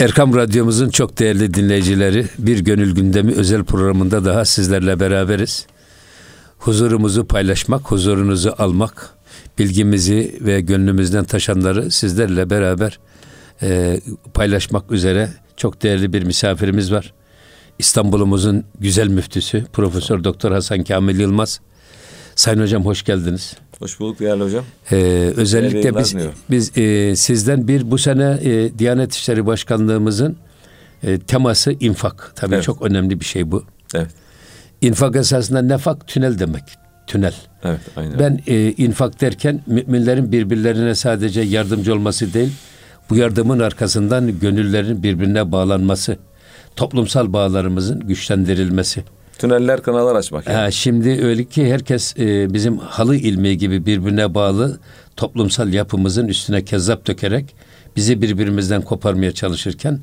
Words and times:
Erkam 0.00 0.34
Radyomuzun 0.34 0.88
çok 0.88 1.18
değerli 1.18 1.54
dinleyicileri, 1.54 2.26
bir 2.38 2.58
Gönül 2.58 2.94
Gündemi 2.94 3.32
özel 3.32 3.64
programında 3.64 4.24
daha 4.24 4.44
sizlerle 4.44 5.00
beraberiz. 5.00 5.66
Huzurumuzu 6.58 7.26
paylaşmak, 7.26 7.90
huzurunuzu 7.90 8.54
almak, 8.58 9.10
bilgimizi 9.58 10.38
ve 10.40 10.60
gönlümüzden 10.60 11.24
taşanları 11.24 11.90
sizlerle 11.90 12.50
beraber 12.50 12.98
e, 13.62 14.00
paylaşmak 14.34 14.90
üzere 14.90 15.30
çok 15.56 15.82
değerli 15.82 16.12
bir 16.12 16.22
misafirimiz 16.22 16.92
var. 16.92 17.12
İstanbul'umuzun 17.78 18.64
güzel 18.80 19.08
müftüsü 19.08 19.64
Profesör 19.72 20.24
Doktor 20.24 20.52
Hasan 20.52 20.84
Kamil 20.84 21.20
Yılmaz. 21.20 21.60
Sayın 22.34 22.60
hocam 22.60 22.84
hoş 22.84 23.02
geldiniz. 23.02 23.56
Hoş 23.78 24.00
bulduk 24.00 24.20
değerli 24.20 24.44
hocam. 24.44 24.64
Ee, 24.92 24.96
özellikle 25.36 25.96
biz 25.96 26.16
biz 26.50 26.78
e, 26.78 27.16
sizden 27.16 27.68
bir 27.68 27.90
bu 27.90 27.98
sene 27.98 28.38
e, 28.42 28.78
Diyanet 28.78 29.14
İşleri 29.14 29.46
Başkanlığımızın 29.46 30.36
e, 31.02 31.18
teması 31.18 31.72
infak. 31.72 32.32
Tabii 32.36 32.54
evet. 32.54 32.64
çok 32.64 32.82
önemli 32.82 33.20
bir 33.20 33.24
şey 33.24 33.50
bu. 33.50 33.64
Evet. 33.94 34.10
İnfak 34.80 35.16
esasında 35.16 35.62
nefak 35.62 36.08
tünel 36.08 36.38
demek. 36.38 36.62
Tünel. 37.06 37.34
Evet, 37.64 37.80
aynen. 37.96 38.18
Ben 38.18 38.40
e, 38.46 38.72
infak 38.72 39.20
derken 39.20 39.60
müminlerin 39.66 40.32
birbirlerine 40.32 40.94
sadece 40.94 41.40
yardımcı 41.40 41.94
olması 41.94 42.34
değil, 42.34 42.52
bu 43.10 43.16
yardımın 43.16 43.58
arkasından 43.58 44.40
gönüllerin 44.40 45.02
birbirine 45.02 45.52
bağlanması, 45.52 46.16
toplumsal 46.76 47.32
bağlarımızın 47.32 48.00
güçlendirilmesi. 48.00 49.04
Tüneller, 49.38 49.82
kanallar 49.82 50.16
açmak. 50.16 50.46
Yani. 50.46 50.56
Ha, 50.56 50.70
şimdi 50.70 51.24
öyle 51.24 51.44
ki 51.44 51.72
herkes 51.72 52.14
e, 52.18 52.54
bizim 52.54 52.78
halı 52.78 53.16
ilmi 53.16 53.58
gibi 53.58 53.86
birbirine 53.86 54.34
bağlı 54.34 54.80
toplumsal 55.16 55.72
yapımızın 55.72 56.28
üstüne 56.28 56.64
kezzap 56.64 57.06
dökerek 57.06 57.54
bizi 57.96 58.22
birbirimizden 58.22 58.82
koparmaya 58.82 59.32
çalışırken 59.32 60.00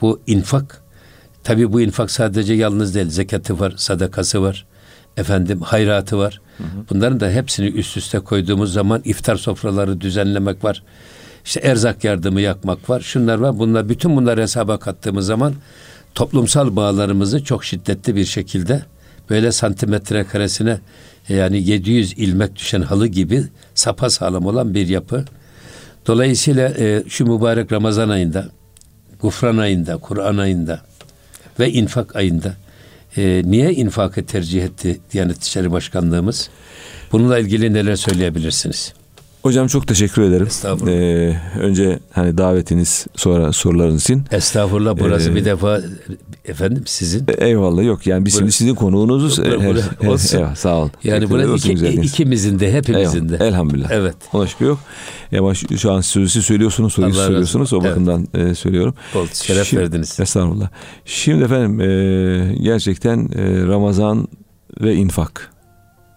bu 0.00 0.20
infak 0.26 0.82
tabi 1.44 1.72
bu 1.72 1.80
infak 1.80 2.10
sadece 2.10 2.54
yalnız 2.54 2.94
değil 2.94 3.08
zekatı 3.08 3.60
var, 3.60 3.74
sadakası 3.76 4.42
var, 4.42 4.66
efendim 5.16 5.60
hayratı 5.60 6.18
var. 6.18 6.40
Hı 6.58 6.64
hı. 6.64 6.66
Bunların 6.90 7.20
da 7.20 7.30
hepsini 7.30 7.66
üst 7.66 7.96
üste 7.96 8.18
koyduğumuz 8.18 8.72
zaman 8.72 9.02
iftar 9.04 9.36
sofraları 9.36 10.00
düzenlemek 10.00 10.64
var. 10.64 10.82
İşte 11.44 11.60
erzak 11.60 12.04
yardımı 12.04 12.40
yakmak 12.40 12.90
var. 12.90 13.00
Şunlar 13.00 13.38
var. 13.38 13.58
Bunlar 13.58 13.88
bütün 13.88 14.16
bunları 14.16 14.40
hesaba 14.40 14.78
kattığımız 14.78 15.26
zaman 15.26 15.54
toplumsal 16.14 16.76
bağlarımızı 16.76 17.44
çok 17.44 17.64
şiddetli 17.64 18.16
bir 18.16 18.24
şekilde 18.24 18.82
böyle 19.30 19.52
santimetre 19.52 20.24
karesine 20.24 20.78
yani 21.28 21.62
700 21.62 22.12
ilmek 22.12 22.56
düşen 22.56 22.82
halı 22.82 23.06
gibi 23.06 23.44
sapa 23.74 24.10
sağlam 24.10 24.46
olan 24.46 24.74
bir 24.74 24.88
yapı. 24.88 25.24
Dolayısıyla 26.06 26.68
e, 26.78 27.02
şu 27.08 27.26
mübarek 27.26 27.72
Ramazan 27.72 28.08
ayında, 28.08 28.48
Gufran 29.20 29.56
ayında, 29.56 29.96
Kur'an 29.96 30.36
ayında 30.36 30.80
ve 31.60 31.72
infak 31.72 32.16
ayında 32.16 32.54
e, 33.16 33.42
niye 33.44 33.72
infakı 33.72 34.26
tercih 34.26 34.62
etti 34.62 35.00
Diyanet 35.12 35.42
İşleri 35.42 35.72
Başkanlığımız? 35.72 36.50
Bununla 37.12 37.38
ilgili 37.38 37.72
neler 37.74 37.96
söyleyebilirsiniz? 37.96 38.94
Hocam 39.44 39.66
çok 39.66 39.88
teşekkür 39.88 40.22
ederim. 40.22 40.46
Estağfurullah. 40.46 40.92
Ee, 40.92 41.40
önce 41.60 41.98
hani 42.12 42.38
davetiniz 42.38 43.06
sonra 43.16 43.52
sorularınız 43.52 44.02
için. 44.02 44.24
Estağfurullah 44.30 44.96
burası 45.00 45.30
ee, 45.30 45.34
bir 45.34 45.44
defa 45.44 45.80
efendim 46.44 46.82
sizin. 46.86 47.26
Eyvallah 47.38 47.84
yok 47.84 48.06
yani 48.06 48.26
biz 48.26 48.38
şimdi 48.38 48.52
sizin 48.52 48.74
konuğunuzuz. 48.74 49.38
Yok, 49.38 49.46
her, 49.60 49.74
olsun. 50.08 50.38
Eyvallah, 50.38 50.54
sağ 50.54 50.76
olun. 50.76 50.90
Yani 51.04 51.30
burası 51.30 51.72
iki, 51.72 51.88
ikimizin 51.88 52.58
de 52.58 52.72
hepimizin 52.72 53.28
de. 53.28 53.36
Elhamdülillah. 53.36 53.90
Evet. 53.90 54.16
Ona 54.32 54.46
şükür 54.46 54.66
yok. 54.66 54.78
Ama 55.38 55.54
şu 55.54 55.92
an 55.92 56.00
sözü 56.00 56.42
söylüyorsunuz, 56.42 56.92
soruyu 56.92 57.14
söylüyorsunuz. 57.14 57.72
O 57.72 57.84
bakımdan 57.84 58.28
evet. 58.34 58.50
e, 58.50 58.54
söylüyorum. 58.54 58.94
Oldu, 59.14 59.28
şeref 59.32 59.66
Şimdi, 59.66 59.82
verdiniz. 59.82 60.20
Estağfurullah. 60.20 60.68
Şimdi 61.04 61.44
efendim 61.44 61.80
e, 61.80 62.54
gerçekten 62.54 63.18
e, 63.18 63.66
Ramazan 63.66 64.28
ve 64.80 64.94
infak 64.94 65.50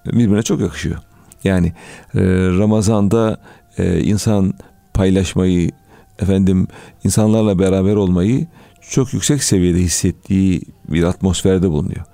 birbirine 0.05 0.43
çok 0.43 0.61
yakışıyor. 0.61 0.97
Yani 1.43 1.67
e, 2.15 2.21
Ramazan'da 2.59 3.37
e, 3.77 3.99
insan 3.99 4.53
paylaşmayı, 4.93 5.71
efendim 6.19 6.67
insanlarla 7.03 7.59
beraber 7.59 7.95
olmayı 7.95 8.47
çok 8.89 9.13
yüksek 9.13 9.43
seviyede 9.43 9.79
hissettiği 9.79 10.61
bir 10.87 11.03
atmosferde 11.03 11.69
bulunuyor. 11.69 12.05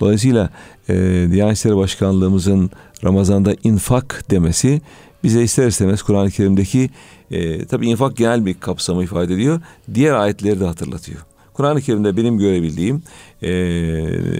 Dolayısıyla 0.00 0.50
e, 0.88 0.94
Diyanet 1.32 1.56
İşleri 1.56 1.76
Başkanlığımızın 1.76 2.70
Ramazan'da 3.04 3.54
infak 3.64 4.30
demesi 4.30 4.80
bize 5.24 5.42
ister 5.42 5.66
istemez 5.66 6.02
Kur'an-ı 6.02 6.30
Kerim'deki 6.30 6.90
e, 7.30 7.64
tabi 7.64 7.88
infak 7.88 8.16
genel 8.16 8.46
bir 8.46 8.54
kapsamı 8.54 9.04
ifade 9.04 9.34
ediyor. 9.34 9.60
Diğer 9.94 10.14
ayetleri 10.14 10.60
de 10.60 10.64
hatırlatıyor. 10.64 11.20
Kur'an-ı 11.54 11.80
Kerim'de 11.80 12.16
benim 12.16 12.38
görebildiğim 12.38 13.02
e, 13.42 13.52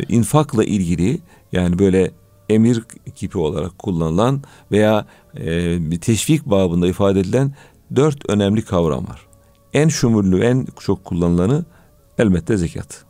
infakla 0.09 0.65
ilgili 0.65 1.19
yani 1.53 1.78
böyle 1.78 2.11
emir 2.50 2.84
kipi 3.15 3.38
olarak 3.38 3.78
kullanılan 3.78 4.43
veya 4.72 5.06
e, 5.38 5.47
bir 5.91 6.00
teşvik 6.00 6.47
babında 6.47 6.87
ifade 6.87 7.21
edilen 7.21 7.55
dört 7.97 8.31
önemli 8.31 8.62
kavram 8.62 9.09
var. 9.09 9.27
En 9.72 9.88
şumullü, 9.88 10.44
en 10.44 10.66
çok 10.81 11.05
kullanılanı 11.05 11.65
elbette 12.19 12.56
zekat. 12.56 13.05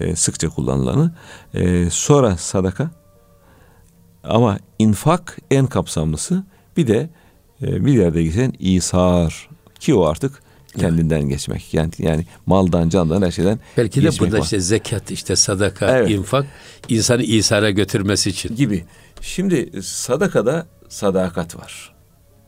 E, 0.00 0.16
sıkça 0.16 0.48
kullanılanı. 0.48 1.14
E, 1.54 1.90
sonra 1.90 2.36
sadaka. 2.36 2.90
Ama 4.24 4.58
infak 4.78 5.38
en 5.50 5.66
kapsamlısı. 5.66 6.44
Bir 6.76 6.86
de 6.86 7.10
e, 7.62 7.84
bir 7.84 7.92
yerde 7.92 8.22
geçen 8.22 8.52
İsar 8.58 9.48
ki 9.80 9.94
o 9.94 10.04
artık 10.04 10.42
kendinden 10.78 11.22
geçmek. 11.22 11.74
Yani 11.74 11.90
yani 11.98 12.26
maldan, 12.46 12.88
candan, 12.88 13.22
her 13.22 13.30
şeyden 13.30 13.58
Belki 13.76 14.02
de 14.02 14.10
burada 14.20 14.38
var. 14.38 14.42
işte 14.42 14.60
zekat, 14.60 15.10
işte 15.10 15.36
sadaka, 15.36 15.98
evet. 15.98 16.10
infak 16.10 16.46
insanı 16.88 17.22
İsa'ya 17.22 17.70
götürmesi 17.70 18.30
için. 18.30 18.56
Gibi. 18.56 18.84
Şimdi 19.20 19.82
sadakada 19.82 20.66
sadakat 20.88 21.56
var. 21.56 21.94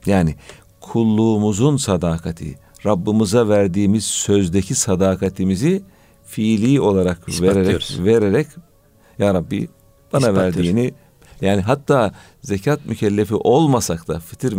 Yani 0.06 0.34
kulluğumuzun 0.81 1.76
sadakati, 1.76 2.58
Rabbimize 2.86 3.48
verdiğimiz 3.48 4.04
sözdeki 4.04 4.75
sadakatimizi 4.75 5.82
fiili 6.26 6.81
olarak 6.81 7.28
vererek 7.42 7.98
vererek 7.98 8.47
ya 9.19 9.34
Rabbi 9.34 9.69
bana 10.12 10.34
verdiğini 10.34 10.94
yani 11.41 11.62
hatta 11.62 12.14
zekat 12.42 12.87
mükellefi 12.87 13.34
olmasak 13.34 14.08
da 14.08 14.20
fitir 14.20 14.52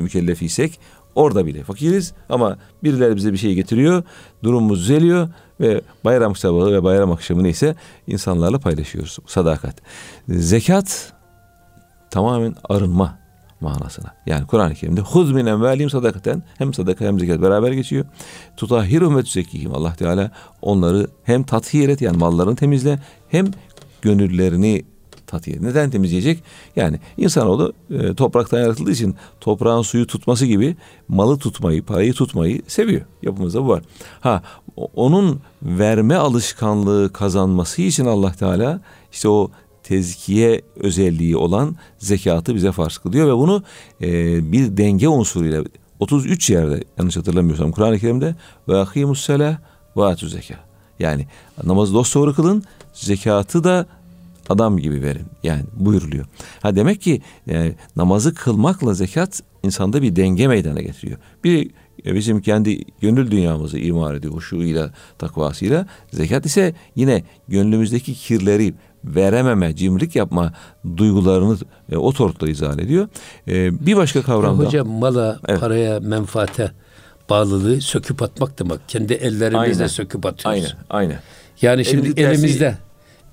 mükellefiysek 0.00 0.80
Orada 1.14 1.46
bile 1.46 1.62
fakiriz 1.62 2.12
ama 2.28 2.56
birileri 2.82 3.16
bize 3.16 3.32
bir 3.32 3.38
şey 3.38 3.54
getiriyor. 3.54 4.02
Durumumuz 4.42 4.80
düzeliyor 4.80 5.28
ve 5.60 5.80
bayram 6.04 6.36
sabahı 6.36 6.72
ve 6.72 6.84
bayram 6.84 7.12
akşamı 7.12 7.42
neyse 7.42 7.74
insanlarla 8.06 8.58
paylaşıyoruz. 8.58 9.18
Sadakat. 9.26 9.74
Zekat 10.28 11.12
tamamen 12.10 12.54
arınma 12.68 13.18
manasına. 13.60 14.14
Yani 14.26 14.46
Kur'an-ı 14.46 14.74
Kerim'de 14.74 15.00
huz 15.00 15.32
min 15.32 15.46
envalim 15.46 15.90
sadakaten 15.90 16.42
hem 16.58 16.74
sadaka 16.74 17.04
hem 17.04 17.18
zekat 17.18 17.42
beraber 17.42 17.72
geçiyor. 17.72 18.04
Tutahhirum 18.56 19.16
ve 19.16 19.22
tüzekkihim. 19.22 19.74
Allah 19.74 19.94
Teala 19.94 20.30
onları 20.62 21.06
hem 21.24 21.42
tathir 21.42 21.88
et 21.88 22.00
yani 22.00 22.16
mallarını 22.16 22.56
temizle 22.56 22.98
hem 23.28 23.46
gönüllerini 24.02 24.84
tatiyet. 25.34 25.62
Neden 25.62 25.90
temizleyecek? 25.90 26.42
Yani 26.76 26.98
insanoğlu 27.16 27.72
e, 27.90 28.14
topraktan 28.14 28.58
yaratıldığı 28.58 28.92
için 28.92 29.14
toprağın 29.40 29.82
suyu 29.82 30.06
tutması 30.06 30.46
gibi 30.46 30.76
malı 31.08 31.38
tutmayı, 31.38 31.82
parayı 31.82 32.12
tutmayı 32.12 32.62
seviyor. 32.66 33.02
Yapımızda 33.22 33.64
bu 33.64 33.68
var. 33.68 33.82
Ha 34.20 34.42
onun 34.94 35.40
verme 35.62 36.14
alışkanlığı 36.14 37.12
kazanması 37.12 37.82
için 37.82 38.04
Allah 38.04 38.32
Teala 38.32 38.80
işte 39.12 39.28
o 39.28 39.50
tezkiye 39.82 40.62
özelliği 40.76 41.36
olan 41.36 41.76
zekatı 41.98 42.54
bize 42.54 42.72
farz 42.72 42.98
kılıyor 42.98 43.28
ve 43.28 43.36
bunu 43.36 43.62
e, 44.02 44.52
bir 44.52 44.76
denge 44.76 45.08
unsuruyla 45.08 45.64
33 46.00 46.50
yerde 46.50 46.84
yanlış 46.98 47.16
hatırlamıyorsam 47.16 47.72
Kur'an-ı 47.72 47.98
Kerim'de 47.98 48.34
ve 48.68 48.78
akimus 48.78 49.26
sela 49.26 49.58
ve 49.96 50.04
atü 50.04 50.28
zeka. 50.28 50.54
Yani 50.98 51.26
namazı 51.64 51.94
dosdoğru 51.94 52.34
kılın, 52.34 52.64
zekatı 52.92 53.64
da 53.64 53.86
adam 54.48 54.78
gibi 54.78 55.02
verin. 55.02 55.26
Yani 55.42 55.62
buyuruluyor. 55.76 56.24
Ha 56.62 56.76
demek 56.76 57.00
ki 57.00 57.22
yani 57.46 57.66
e, 57.66 57.76
namazı 57.96 58.34
kılmakla 58.34 58.94
zekat 58.94 59.42
insanda 59.62 60.02
bir 60.02 60.16
denge 60.16 60.48
meydana 60.48 60.82
getiriyor. 60.82 61.18
Bir 61.44 61.70
e, 62.06 62.14
bizim 62.14 62.40
kendi 62.40 62.84
gönül 63.00 63.30
dünyamızı 63.30 63.78
imar 63.78 64.14
ediyor 64.14 64.34
huşuyla, 64.34 64.90
takvasıyla. 65.18 65.86
Zekat 66.12 66.46
ise 66.46 66.74
yine 66.96 67.24
gönlümüzdeki 67.48 68.14
kirleri 68.14 68.74
verememe, 69.04 69.76
cimrik 69.76 70.16
yapma 70.16 70.52
duygularını 70.96 71.56
e, 71.92 71.96
o 71.96 72.12
tortla 72.12 72.48
izah 72.48 72.78
ediyor. 72.78 73.08
E, 73.48 73.86
bir 73.86 73.96
başka 73.96 74.22
kavram 74.22 74.60
da... 74.60 74.64
Hocam 74.64 74.88
mala, 74.88 75.40
evet. 75.48 75.60
paraya, 75.60 76.00
menfaate 76.00 76.70
bağlılığı 77.30 77.80
söküp 77.80 78.22
atmak 78.22 78.58
demek. 78.58 78.80
Kendi 78.88 79.12
ellerimizle 79.12 79.58
aynen. 79.58 79.86
söküp 79.86 80.26
atıyoruz. 80.26 80.64
Aynen, 80.64 80.76
aynen. 80.90 81.18
Yani 81.62 81.84
şimdi 81.84 82.06
Elimizi 82.06 82.22
elimizde, 82.22 82.78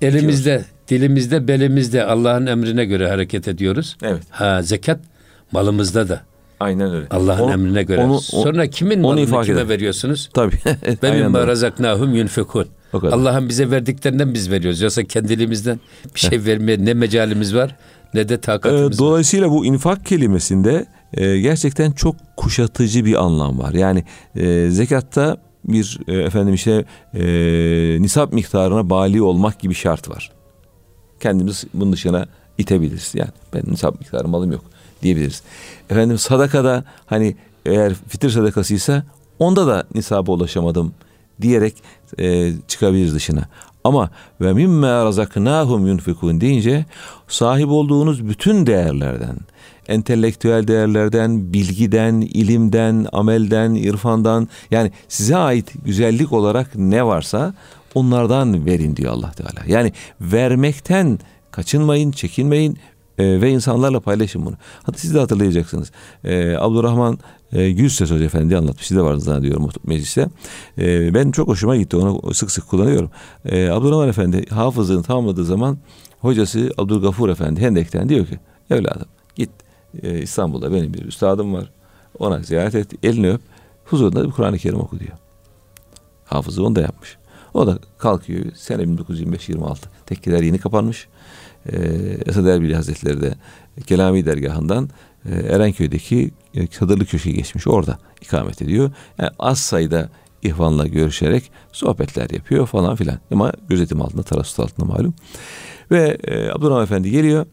elimizde 0.01 0.65
dilimizde, 0.87 1.47
belimizde 1.47 2.05
Allah'ın 2.05 2.45
emrine 2.45 2.85
göre 2.85 3.09
hareket 3.09 3.47
ediyoruz. 3.47 3.97
Evet. 4.03 4.21
Ha 4.29 4.61
zekat 4.61 4.99
malımızda 5.51 6.09
da. 6.09 6.21
Aynen 6.59 6.93
öyle. 6.95 7.07
Allah'ın 7.09 7.51
emrine 7.51 7.83
göre. 7.83 8.01
onu- 8.01 8.15
o- 8.15 8.19
Sonra 8.19 8.67
kimin 8.67 9.03
onu 9.03 9.07
malını 9.25 9.43
kime 9.45 9.57
eder. 9.59 9.69
veriyorsunuz? 9.69 10.29
Tabii. 10.33 10.55
Ve 11.03 11.11
mimma 11.11 11.47
razaknahum 11.47 12.15
yunfikun. 12.15 12.67
Allah'ın 12.93 13.49
bize 13.49 13.71
verdiklerinden 13.71 14.33
biz 14.33 14.51
veriyoruz. 14.51 14.81
Yoksa 14.81 15.03
kendiliğimizden 15.03 15.79
bir 16.15 16.19
şey 16.19 16.45
vermeye 16.45 16.85
ne 16.85 16.93
mecalimiz 16.93 17.55
var 17.55 17.75
ne 18.13 18.29
de 18.29 18.33
Ee, 18.33 18.37
takatimiz 18.41 18.83
var. 18.83 18.97
dolayısıyla 18.97 19.49
bu 19.51 19.65
infak 19.65 20.05
kelimesinde 20.05 20.85
e, 21.13 21.39
gerçekten 21.39 21.91
çok 21.91 22.15
kuşatıcı 22.37 23.05
bir 23.05 23.23
anlam 23.23 23.59
var. 23.59 23.73
Yani 23.73 24.03
e, 24.35 24.69
zekatta 24.69 25.37
bir 25.65 25.99
e, 26.07 26.13
efendim 26.13 26.53
işte 26.53 26.85
e, 27.13 27.21
nisap 28.01 28.33
miktarına 28.33 28.89
bali 28.89 29.21
olmak 29.21 29.59
gibi 29.59 29.73
şart 29.73 30.09
var. 30.09 30.31
Kendimiz 31.19 31.63
bunun 31.73 31.93
dışına 31.93 32.27
itebiliriz. 32.57 33.11
Yani 33.15 33.29
ben 33.53 33.63
nisap 33.67 33.99
miktarı 33.99 34.27
malım 34.27 34.51
yok 34.51 34.63
diyebiliriz. 35.01 35.43
Efendim 35.89 36.17
sadakada 36.17 36.83
hani 37.05 37.35
eğer 37.65 37.93
fitir 37.93 38.29
sadakasıysa 38.29 39.03
onda 39.39 39.67
da 39.67 39.83
nisaba 39.95 40.31
ulaşamadım 40.31 40.93
diyerek 41.41 41.75
e, 42.19 42.53
çıkabiliriz 42.67 43.15
dışına. 43.15 43.47
Ama 43.83 44.09
ve 44.41 44.53
mimme 44.53 44.87
razaknahum 44.87 45.87
yunfikun 45.87 46.41
deyince 46.41 46.85
sahip 47.27 47.69
olduğunuz 47.69 48.27
bütün 48.27 48.65
değerlerden, 48.65 49.37
entelektüel 49.87 50.67
değerlerden, 50.67 51.53
bilgiden, 51.53 52.21
ilimden, 52.21 53.07
amelden, 53.11 53.75
irfandan 53.75 54.47
yani 54.71 54.91
size 55.07 55.37
ait 55.37 55.73
güzellik 55.85 56.33
olarak 56.33 56.75
ne 56.75 57.05
varsa 57.05 57.53
onlardan 57.95 58.65
verin 58.65 58.95
diyor 58.95 59.11
Allah 59.11 59.31
Teala. 59.31 59.65
Yani 59.67 59.93
vermekten 60.21 61.19
kaçınmayın, 61.51 62.11
çekinmeyin 62.11 62.77
e, 63.17 63.41
ve 63.41 63.51
insanlarla 63.51 63.99
paylaşın 63.99 64.45
bunu. 64.45 64.55
Hatta 64.83 64.97
siz 64.97 65.15
de 65.15 65.19
hatırlayacaksınız. 65.19 65.91
E, 66.23 66.55
Abdurrahman 66.57 67.19
e, 67.51 67.71
Gülses 67.71 68.11
Hoca 68.11 68.25
Efendi 68.25 68.57
anlatmış. 68.57 68.87
Siz 68.87 68.97
de 68.97 69.01
vardı 69.01 69.19
zannediyorum 69.19 69.69
mecliste. 69.83 70.27
E, 70.77 71.13
ben 71.13 71.31
çok 71.31 71.47
hoşuma 71.47 71.75
gitti. 71.77 71.97
Onu 71.97 72.33
sık 72.33 72.51
sık 72.51 72.67
kullanıyorum. 72.67 73.11
E, 73.45 73.69
Abdurrahman 73.69 74.09
Efendi 74.09 74.49
hafızlığını 74.49 75.03
tamamladığı 75.03 75.45
zaman 75.45 75.77
hocası 76.19 76.71
Abdülgafur 76.77 77.29
Efendi 77.29 77.61
Hendek'ten 77.61 78.09
diyor 78.09 78.25
ki 78.25 78.39
evladım 78.69 79.07
git 79.35 79.49
e, 80.03 80.19
İstanbul'da 80.19 80.71
benim 80.71 80.93
bir 80.93 81.05
üstadım 81.05 81.53
var. 81.53 81.71
Ona 82.19 82.39
ziyaret 82.39 82.75
et, 82.75 82.93
elini 83.03 83.29
öp. 83.29 83.41
Huzurunda 83.85 84.25
bir 84.25 84.31
Kur'an-ı 84.31 84.57
Kerim 84.57 84.79
oku 84.79 84.99
diyor. 84.99 85.17
Hafızı 86.25 86.65
onu 86.65 86.75
da 86.75 86.81
yapmış. 86.81 87.17
O 87.53 87.67
da 87.67 87.79
kalkıyor. 87.97 88.45
Sene 88.55 88.83
1925-26. 88.83 89.77
Tekkeler 90.05 90.43
yeni 90.43 90.59
kapanmış. 90.59 91.07
Ee, 91.65 91.77
Esad 92.25 92.45
Erbil 92.45 92.73
Hazretleri 92.73 93.21
de 93.21 93.33
Kelami 93.85 94.25
dergahından 94.25 94.89
e, 95.25 95.35
Erenköy'deki 95.35 96.31
e, 96.53 96.67
Çadırlı 96.67 97.05
Köşe'ye 97.05 97.35
geçmiş. 97.35 97.67
Orada 97.67 97.97
ikamet 98.21 98.61
ediyor. 98.61 98.91
Yani 99.17 99.29
az 99.39 99.59
sayıda 99.59 100.09
ihvanla 100.43 100.87
görüşerek 100.87 101.51
sohbetler 101.71 102.29
yapıyor 102.29 102.67
falan 102.67 102.95
filan. 102.95 103.19
Ama 103.31 103.51
gözetim 103.69 104.01
altında, 104.01 104.23
tarasut 104.23 104.59
altında 104.59 104.85
malum. 104.85 105.13
Ve 105.91 106.17
e, 106.23 106.49
Abdurrahman 106.49 106.83
Efendi 106.83 107.11
geliyor. 107.11 107.45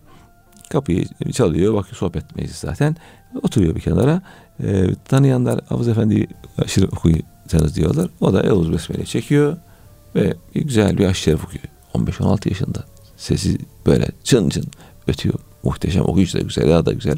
Kapıyı 0.69 1.05
çalıyor. 1.33 1.75
Bakıyor 1.75 1.97
sohbet 1.97 2.37
meclisi 2.37 2.67
zaten. 2.67 2.97
Oturuyor 3.43 3.75
bir 3.75 3.81
kenara. 3.81 4.23
E, 4.63 4.95
tanıyanlar 4.95 5.61
Hafız 5.69 5.89
Efendi 5.89 6.27
aşırı 6.59 6.87
okuyacağınız 6.87 7.77
diyorlar. 7.77 8.11
O 8.21 8.33
da 8.33 8.43
Eûzü 8.43 8.73
Besmele 8.73 9.05
çekiyor. 9.05 9.57
Ve 10.15 10.35
güzel 10.55 10.99
bir 10.99 11.15
şerif 11.15 11.45
okuyor. 11.45 11.65
15-16 11.95 12.49
yaşında. 12.49 12.85
Sesi 13.17 13.59
böyle 13.87 14.09
çın 14.25 14.49
çın 14.49 14.65
ötüyor. 15.07 15.35
Muhteşem 15.63 16.03
okuyucu 16.03 16.39
da 16.39 16.43
güzel, 16.43 16.71
daha 16.71 16.87
da 16.87 16.93
güzel. 16.93 17.17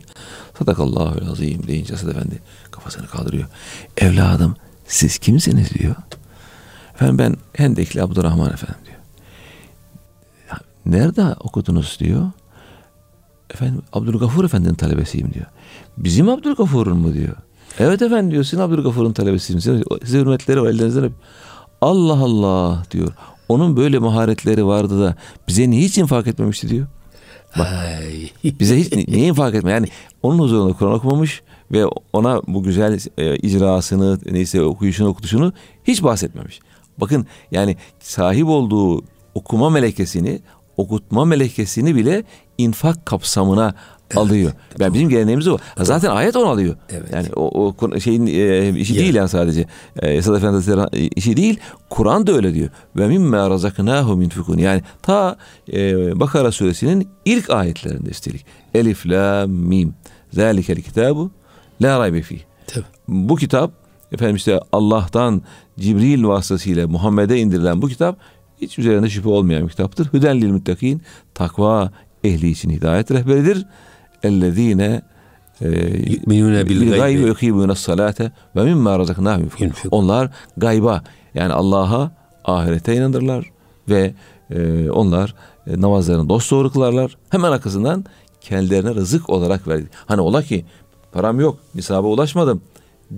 Sadakallahu 0.58 1.30
azim 1.30 1.66
deyince 1.66 1.94
Esad 1.94 2.08
Efendi 2.08 2.38
kafasını 2.70 3.06
kaldırıyor. 3.06 3.48
Evladım 3.96 4.56
siz 4.86 5.18
kimsiniz 5.18 5.70
diyor. 5.70 5.94
Efendim 6.94 7.18
ben 7.18 7.36
Hendekli 7.52 8.02
Abdurrahman 8.02 8.52
efendim 8.52 8.80
diyor. 8.86 8.98
"Ya, 10.50 10.58
Nerede 10.86 11.34
okudunuz 11.40 11.96
diyor. 12.00 12.30
Efendim 13.54 13.82
Abdülgafur 13.92 14.44
Efendi'nin 14.44 14.74
talebesiyim 14.74 15.34
diyor. 15.34 15.46
Bizim 15.96 16.28
Abdülgafur'un 16.28 16.96
mu 16.98 17.14
diyor. 17.14 17.34
Evet 17.78 18.02
efendim 18.02 18.30
diyor. 18.30 18.44
Sizin 18.44 18.62
Abdülgafur'un 18.62 19.12
talebesiyim. 19.12 19.60
Size, 19.60 19.82
size 20.04 20.18
hürmetleri 20.18 20.62
var 20.62 20.68
ellerinizden 20.70 21.04
öp. 21.04 21.12
Allah 21.80 22.12
Allah 22.24 22.82
diyor. 22.90 23.12
Onun 23.48 23.76
böyle 23.76 23.98
maharetleri 23.98 24.66
vardı 24.66 25.00
da 25.00 25.14
bize 25.48 25.70
niye 25.70 25.82
hiç 25.82 25.98
infak 25.98 26.26
etmemişti 26.26 26.68
diyor. 26.68 26.86
Ay. 27.54 28.30
Bize 28.60 28.76
hiç 28.80 28.92
ni- 28.92 29.04
niye 29.08 29.26
infak 29.26 29.54
etme? 29.54 29.70
Yani 29.70 29.86
onun 30.22 30.38
huzurunda 30.38 30.72
Kur'an 30.72 30.92
okumamış 30.92 31.42
ve 31.72 31.86
ona 32.12 32.42
bu 32.46 32.62
güzel 32.62 32.98
e, 33.18 33.36
icrasını 33.36 34.18
neyse 34.30 34.62
okuyuşunu 34.62 35.08
okutuşunu 35.08 35.52
hiç 35.84 36.02
bahsetmemiş. 36.02 36.60
Bakın 36.98 37.26
yani 37.50 37.76
sahip 38.00 38.46
olduğu 38.46 39.02
okuma 39.34 39.70
melekesini 39.70 40.40
okutma 40.76 41.24
melekesini 41.24 41.96
bile 41.96 42.24
infak 42.62 43.06
kapsamına 43.06 43.74
alıyor. 44.16 44.52
Yani 44.78 44.94
bizim 44.94 45.08
geleneğimiz 45.08 45.48
o. 45.48 45.58
Zaten 45.78 46.10
ayet 46.10 46.36
onu 46.36 46.46
alıyor. 46.46 46.76
Evet. 46.90 47.08
Yani 47.12 47.26
o, 47.36 47.74
o 47.80 48.00
şeyin 48.00 48.26
e, 48.26 48.78
işi 48.78 48.94
Ya. 48.94 49.00
değil 49.00 49.14
yani 49.14 49.28
sadece. 49.28 49.66
E, 50.02 50.10
Esad 50.10 50.34
Efendi 50.36 50.52
Hazretleri 50.54 51.06
işi 51.06 51.36
değil. 51.36 51.60
Kur'an 51.90 52.26
da 52.26 52.32
öyle 52.32 52.54
diyor. 52.54 52.68
Ve 52.96 53.06
mimme 53.08 53.38
razaknahum 53.38 54.22
yunfikun. 54.22 54.58
Yani 54.58 54.82
ta 55.02 55.36
e, 55.72 56.20
Bakara 56.20 56.52
suresinin 56.52 57.08
ilk 57.24 57.50
ayetlerinde 57.50 58.10
üstelik. 58.10 58.46
Elif 58.74 59.06
la 59.06 59.46
mim. 59.46 59.94
Zalikel 60.32 60.82
kitabu 60.82 61.30
la 61.82 61.98
raybe 61.98 62.22
fih. 62.22 62.38
Bu 63.08 63.36
kitap 63.36 63.72
efendim 64.12 64.36
işte 64.36 64.60
Allah'tan 64.72 65.42
Cibril 65.78 66.24
vasıtasıyla 66.24 66.88
Muhammed'e 66.88 67.38
indirilen 67.38 67.82
bu 67.82 67.88
kitap 67.88 68.16
hiç 68.60 68.78
üzerinde 68.78 69.10
şüphe 69.10 69.28
olmayan 69.28 69.64
bir 69.64 69.68
kitaptır. 69.70 70.08
Hüden 70.12 70.40
lil 70.40 70.50
muttakin 70.52 71.02
takva 71.34 71.90
ehli 72.24 72.50
için 72.50 72.70
hidayet 72.70 73.10
rehberidir. 73.10 73.66
Ellezine 74.22 75.02
e, 75.60 75.68
Yu'minune 76.10 76.68
bil 76.68 76.96
gaybi 76.96 77.24
ve 77.24 77.26
yukimune 77.26 77.74
salate 77.74 78.32
ve 78.56 78.64
mimma 78.64 78.98
razaknahum. 78.98 79.48
Onlar 79.90 80.30
gayba 80.56 81.02
yani 81.34 81.52
Allah'a 81.52 82.10
ahirete 82.44 82.96
inanırlar 82.96 83.50
ve 83.88 84.14
e, 84.50 84.90
onlar 84.90 85.34
e, 85.66 85.80
namazlarını 85.80 86.28
dosdoğru 86.28 86.72
kılarlar. 86.72 87.16
Hemen 87.30 87.52
arkasından 87.52 88.04
kendilerine 88.40 88.94
rızık 88.94 89.30
olarak 89.30 89.68
verdi. 89.68 89.88
Hani 90.06 90.20
ola 90.20 90.42
ki 90.42 90.64
param 91.12 91.40
yok, 91.40 91.58
nisaba 91.74 92.08
ulaşmadım 92.08 92.60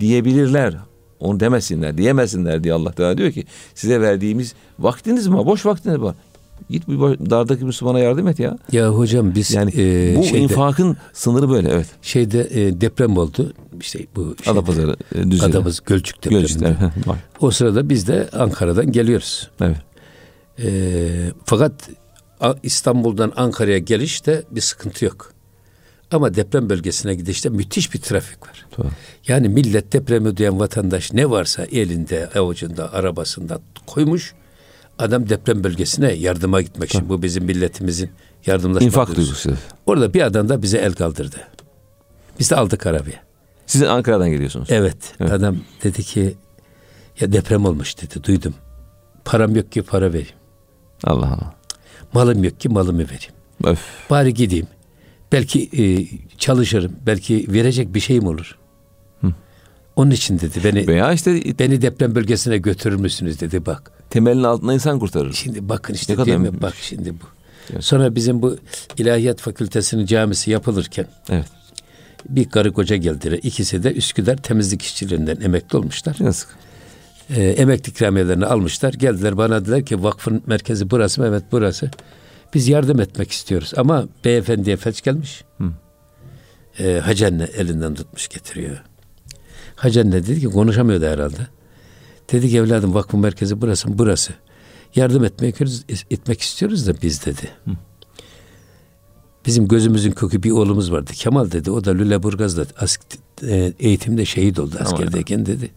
diyebilirler. 0.00 0.74
Onu 1.20 1.40
demesinler, 1.40 1.98
diyemesinler 1.98 2.64
diye 2.64 2.74
Allah 2.74 2.92
Teala 2.92 3.18
diyor 3.18 3.32
ki 3.32 3.44
size 3.74 4.00
verdiğimiz 4.00 4.54
vaktiniz 4.78 5.26
mi 5.26 5.36
var? 5.36 5.46
Boş 5.46 5.66
vaktiniz 5.66 6.00
var. 6.00 6.14
Git 6.70 6.88
bir 6.88 6.98
dardaki 7.30 7.64
Müslümana 7.64 7.98
yardım 7.98 8.28
et 8.28 8.38
ya. 8.38 8.58
Ya 8.72 8.88
hocam 8.88 9.34
biz 9.34 9.50
Yani 9.54 9.70
e, 9.76 10.16
bu 10.18 10.24
şeyde, 10.24 10.38
infakın 10.38 10.96
sınırı 11.12 11.48
böyle 11.48 11.68
evet. 11.68 11.86
şeyde 12.02 12.40
e, 12.50 12.80
deprem 12.80 13.16
oldu. 13.16 13.52
İşte 13.80 13.98
bu 14.16 14.36
şeyde, 14.44 14.50
Adapazarı 14.50 14.96
e, 15.14 15.30
düzeni. 15.30 15.50
Adamız 15.50 15.80
Gölcük 15.86 16.24
depreminde. 16.24 16.46
Gölcük'te. 16.48 16.92
O 17.40 17.50
sırada 17.50 17.88
biz 17.88 18.06
de 18.06 18.28
Ankara'dan 18.32 18.92
geliyoruz. 18.92 19.50
Evet. 19.60 19.76
E, 20.58 20.70
fakat 21.44 21.72
İstanbul'dan 22.62 23.32
Ankara'ya 23.36 23.78
gelişte 23.78 24.42
bir 24.50 24.60
sıkıntı 24.60 25.04
yok. 25.04 25.32
Ama 26.10 26.34
deprem 26.34 26.70
bölgesine 26.70 27.14
gidişte 27.14 27.48
müthiş 27.48 27.94
bir 27.94 28.00
trafik 28.00 28.48
var. 28.48 28.66
Doğru. 28.78 28.88
Yani 29.28 29.48
millet 29.48 29.92
depremi 29.92 30.36
duyan 30.36 30.60
vatandaş 30.60 31.12
ne 31.12 31.30
varsa 31.30 31.64
elinde, 31.64 32.30
avucunda, 32.34 32.92
arabasında 32.92 33.60
koymuş. 33.86 34.34
Adam 34.98 35.28
deprem 35.28 35.64
bölgesine 35.64 36.12
yardıma 36.12 36.60
gitmek 36.60 36.90
için. 36.90 37.08
Bu 37.08 37.22
bizim 37.22 37.44
milletimizin 37.44 38.10
yardımlaşma 38.46 38.86
İnfak 38.86 39.08
duygusu. 39.08 39.48
duygusu. 39.48 39.64
Orada 39.86 40.14
bir 40.14 40.22
adam 40.22 40.48
da 40.48 40.62
bize 40.62 40.78
el 40.78 40.92
kaldırdı. 40.94 41.36
Biz 42.38 42.50
de 42.50 42.56
aldık 42.56 42.86
arabaya. 42.86 43.22
Siz 43.66 43.82
Ankara'dan 43.82 44.30
geliyorsunuz. 44.30 44.68
Evet, 44.70 44.96
Evet. 45.20 45.32
adam 45.32 45.56
dedi 45.84 46.02
ki 46.02 46.34
ya 47.20 47.32
deprem 47.32 47.64
olmuş 47.64 48.02
dedi 48.02 48.24
duydum. 48.24 48.54
Param 49.24 49.56
yok 49.56 49.72
ki 49.72 49.82
para 49.82 50.08
vereyim. 50.12 50.28
Allah 51.04 51.26
Allah. 51.26 51.54
Malım 52.12 52.44
yok 52.44 52.60
ki 52.60 52.68
malımı 52.68 52.98
vereyim. 52.98 53.32
Öf. 53.64 53.80
Bari 54.10 54.34
gideyim. 54.34 54.66
Belki 55.32 55.70
e, 55.82 56.06
çalışırım. 56.38 56.92
Belki 57.06 57.46
verecek 57.48 57.94
bir 57.94 58.00
şeyim 58.00 58.26
olur. 58.26 58.58
Onun 59.96 60.10
için 60.10 60.40
dedi 60.40 60.60
beni 60.64 60.86
Veya 60.86 61.12
işte 61.12 61.58
beni 61.58 61.82
deprem 61.82 62.14
bölgesine 62.14 62.58
götürür 62.58 62.96
müsünüz 62.96 63.40
dedi 63.40 63.66
bak. 63.66 63.90
temelin 64.10 64.42
altında 64.42 64.74
insan 64.74 64.98
kurtarır. 64.98 65.32
Şimdi 65.32 65.68
bakın 65.68 65.94
işte 65.94 66.12
Ne 66.12 66.16
kadar 66.16 66.26
değil 66.26 66.38
mi? 66.38 66.62
Bak 66.62 66.74
şimdi 66.80 67.10
bu. 67.12 67.24
Evet. 67.72 67.84
Sonra 67.84 68.14
bizim 68.14 68.42
bu 68.42 68.56
ilahiyat 68.98 69.40
fakültesinin 69.40 70.06
camisi 70.06 70.50
yapılırken 70.50 71.06
Evet. 71.30 71.46
bir 72.28 72.48
karı 72.48 72.72
koca 72.72 72.96
geldiler. 72.96 73.40
İkisi 73.42 73.82
de 73.82 73.92
Üsküdar 73.94 74.36
temizlik 74.36 74.82
işçilerinden 74.82 75.40
emekli 75.40 75.78
olmuşlar. 75.78 76.16
Yazık. 76.20 76.48
Ee, 77.30 77.42
emekli 77.42 77.90
ikramiyelerini 77.90 78.46
almışlar. 78.46 78.92
Geldiler 78.92 79.36
bana 79.36 79.60
dediler 79.60 79.84
ki 79.86 80.02
vakfın 80.02 80.42
merkezi 80.46 80.90
burası 80.90 81.20
mı? 81.20 81.26
Evet 81.26 81.44
burası. 81.52 81.90
Biz 82.54 82.68
yardım 82.68 83.00
etmek 83.00 83.30
istiyoruz. 83.32 83.72
Ama 83.76 84.08
beyefendiye 84.24 84.76
felç 84.76 85.02
gelmiş. 85.02 85.44
e, 86.78 86.98
Hacı 87.04 87.26
anne 87.26 87.44
elinden 87.56 87.94
tutmuş 87.94 88.28
getiriyor. 88.28 88.82
Hacı 89.82 90.00
anne 90.00 90.12
dedi 90.12 90.40
ki 90.40 90.46
konuşamıyordu 90.46 91.06
herhalde. 91.06 91.46
Dedi 92.32 92.48
ki 92.48 92.58
evladım 92.58 92.94
vakfın 92.94 93.20
merkezi 93.20 93.60
burası? 93.60 93.98
Burası. 93.98 94.32
Yardım 94.94 95.24
etmek, 95.24 95.60
etmek 96.10 96.40
istiyoruz 96.40 96.86
da 96.86 96.94
biz 97.02 97.26
dedi. 97.26 97.50
Hı. 97.64 97.70
Bizim 99.46 99.68
gözümüzün 99.68 100.10
kökü 100.10 100.42
bir 100.42 100.50
oğlumuz 100.50 100.92
vardı. 100.92 101.10
Kemal 101.14 101.50
dedi. 101.50 101.70
O 101.70 101.84
da 101.84 101.90
Lüleburgaz'da 101.90 102.66
e, 103.42 103.72
eğitimde 103.80 104.24
şehit 104.24 104.58
oldu 104.58 104.76
askerdeyken 104.80 105.46
dedi. 105.46 105.70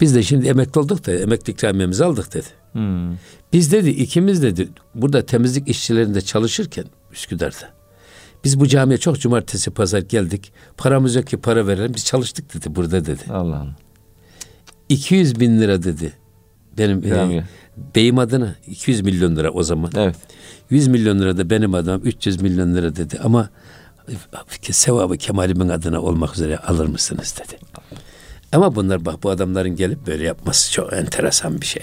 Biz 0.00 0.14
de 0.14 0.22
şimdi 0.22 0.48
emekli 0.48 0.80
olduk 0.80 1.06
da 1.06 1.12
emekli 1.12 1.52
ikramiyemizi 1.52 2.04
aldık 2.04 2.34
dedi. 2.34 2.48
Hmm. 2.72 3.16
Biz 3.52 3.72
dedi 3.72 3.90
ikimiz 3.90 4.42
dedi 4.42 4.68
burada 4.94 5.26
temizlik 5.26 5.68
işçilerinde 5.68 6.20
çalışırken 6.20 6.84
Üsküdar'da. 7.12 7.77
Biz 8.44 8.60
bu 8.60 8.66
camiye 8.68 8.98
çok 8.98 9.20
cumartesi 9.20 9.70
pazar 9.70 10.02
geldik. 10.02 10.52
Paramız 10.76 11.14
yok 11.14 11.26
ki 11.26 11.36
para 11.36 11.66
verelim. 11.66 11.94
Biz 11.94 12.04
çalıştık 12.04 12.54
dedi 12.54 12.74
burada 12.74 13.06
dedi. 13.06 13.22
Allah 13.30 13.56
Allah. 13.56 13.76
200 14.88 15.40
bin 15.40 15.60
lira 15.60 15.82
dedi. 15.82 16.12
Benim 16.78 17.12
e, 17.12 17.44
beyim 17.94 18.18
adına 18.18 18.54
200 18.66 19.00
milyon 19.00 19.36
lira 19.36 19.50
o 19.50 19.62
zaman. 19.62 19.90
Evet. 19.96 20.16
100 20.70 20.88
milyon 20.88 21.18
lira 21.18 21.36
da 21.36 21.50
benim 21.50 21.74
adım 21.74 22.02
300 22.04 22.42
milyon 22.42 22.74
lira 22.74 22.96
dedi 22.96 23.18
ama 23.24 23.50
sevabı 24.70 25.16
Kemal'imin 25.16 25.68
adına 25.68 26.00
olmak 26.00 26.34
üzere 26.34 26.58
alır 26.58 26.86
mısınız 26.86 27.34
dedi. 27.38 27.58
Ama 28.52 28.74
bunlar 28.74 29.04
bak 29.04 29.22
bu 29.22 29.30
adamların 29.30 29.76
gelip 29.76 30.06
böyle 30.06 30.24
yapması 30.24 30.72
çok 30.72 30.92
enteresan 30.92 31.60
bir 31.60 31.66
şey. 31.66 31.82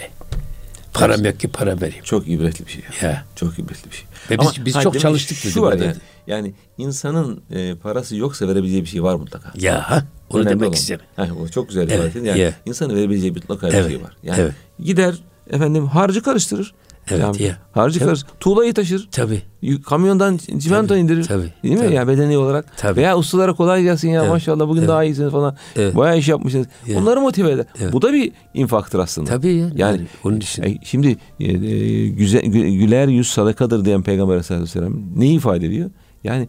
Param 0.98 1.24
yok 1.24 1.40
ki 1.40 1.48
para 1.48 1.80
vereyim. 1.80 2.04
Çok 2.04 2.28
ibretli 2.28 2.66
bir 2.66 2.70
şey. 2.70 2.82
Ya. 3.02 3.24
Çok 3.36 3.58
ibretli 3.58 3.90
bir 3.90 3.96
şey. 3.96 4.06
Ve 4.30 4.38
biz, 4.40 4.48
Ama, 4.56 4.66
biz 4.66 4.80
çok 4.80 5.00
çalıştık 5.00 5.44
dedi. 5.44 5.52
Şu 5.52 5.62
var 5.62 5.72
yani, 5.72 5.96
yani 6.26 6.54
insanın 6.78 7.40
e, 7.50 7.74
parası 7.74 8.16
yoksa 8.16 8.48
verebileceği 8.48 8.82
bir 8.82 8.88
şey 8.88 9.02
var 9.02 9.14
mutlaka. 9.14 9.52
Ya 9.54 9.90
ha, 9.90 10.04
onu 10.30 10.42
Önemli 10.42 10.60
demek 10.60 10.74
istiyorum. 10.74 11.06
Ha, 11.16 11.28
o 11.42 11.48
çok 11.48 11.68
güzel 11.68 11.90
evet, 11.90 12.14
Yani 12.14 12.38
yeah. 12.38 12.52
insanın 12.66 12.96
verebileceği 12.96 13.32
mutlaka 13.32 13.68
evet. 13.68 13.84
bir 13.84 13.90
şey 13.90 14.02
var. 14.02 14.16
Yani 14.22 14.40
evet. 14.40 14.52
gider 14.78 15.14
efendim 15.50 15.86
harcı 15.86 16.22
karıştırır. 16.22 16.74
Evet 17.10 17.22
yani, 17.22 17.42
ya. 17.42 17.56
Harcı 17.72 17.98
Tabii. 17.98 18.08
karıştırır. 18.08 18.32
Tuğlayı 18.40 18.74
taşır. 18.74 19.08
Tabii. 19.12 19.42
Kamyondan 19.86 20.36
çimento 20.36 20.86
Tabii. 20.86 20.98
indirir. 20.98 21.24
Tabii. 21.24 21.52
Değil 21.62 21.78
mi? 21.78 21.84
Ya 21.84 21.90
yani 21.90 22.08
bedeni 22.08 22.38
olarak. 22.38 22.66
Tabii. 22.76 22.96
Veya 22.96 23.18
ustalara 23.18 23.52
kolay 23.52 23.82
gelsin 23.82 24.08
ya 24.08 24.20
evet. 24.20 24.30
maşallah 24.30 24.68
bugün 24.68 24.80
evet. 24.80 24.88
daha 24.88 25.04
iyisiniz 25.04 25.32
falan. 25.32 25.56
Evet. 25.76 25.96
Bayağı 25.96 26.18
iş 26.18 26.28
yapmışsınız. 26.28 26.66
Evet. 26.86 26.98
Onları 26.98 27.20
motive 27.20 27.50
eder. 27.50 27.66
Evet. 27.80 27.92
Bu 27.92 28.02
da 28.02 28.12
bir 28.12 28.32
infaktır 28.54 28.98
aslında. 28.98 29.30
Tabii 29.30 29.54
ya. 29.54 29.54
Yani, 29.54 29.78
yani 29.78 30.06
onun 30.24 30.36
için. 30.36 30.62
E, 30.62 30.78
şimdi 30.82 31.16
e, 31.40 31.44
e 31.44 32.08
güzel, 32.08 32.42
güler 32.52 33.08
yüz 33.08 33.28
sadakadır 33.28 33.84
diyen 33.84 34.02
Peygamber 34.02 34.34
Aleyhisselam 34.34 35.02
neyi 35.16 35.36
ifade 35.36 35.66
ediyor? 35.66 35.90
Yani 36.24 36.48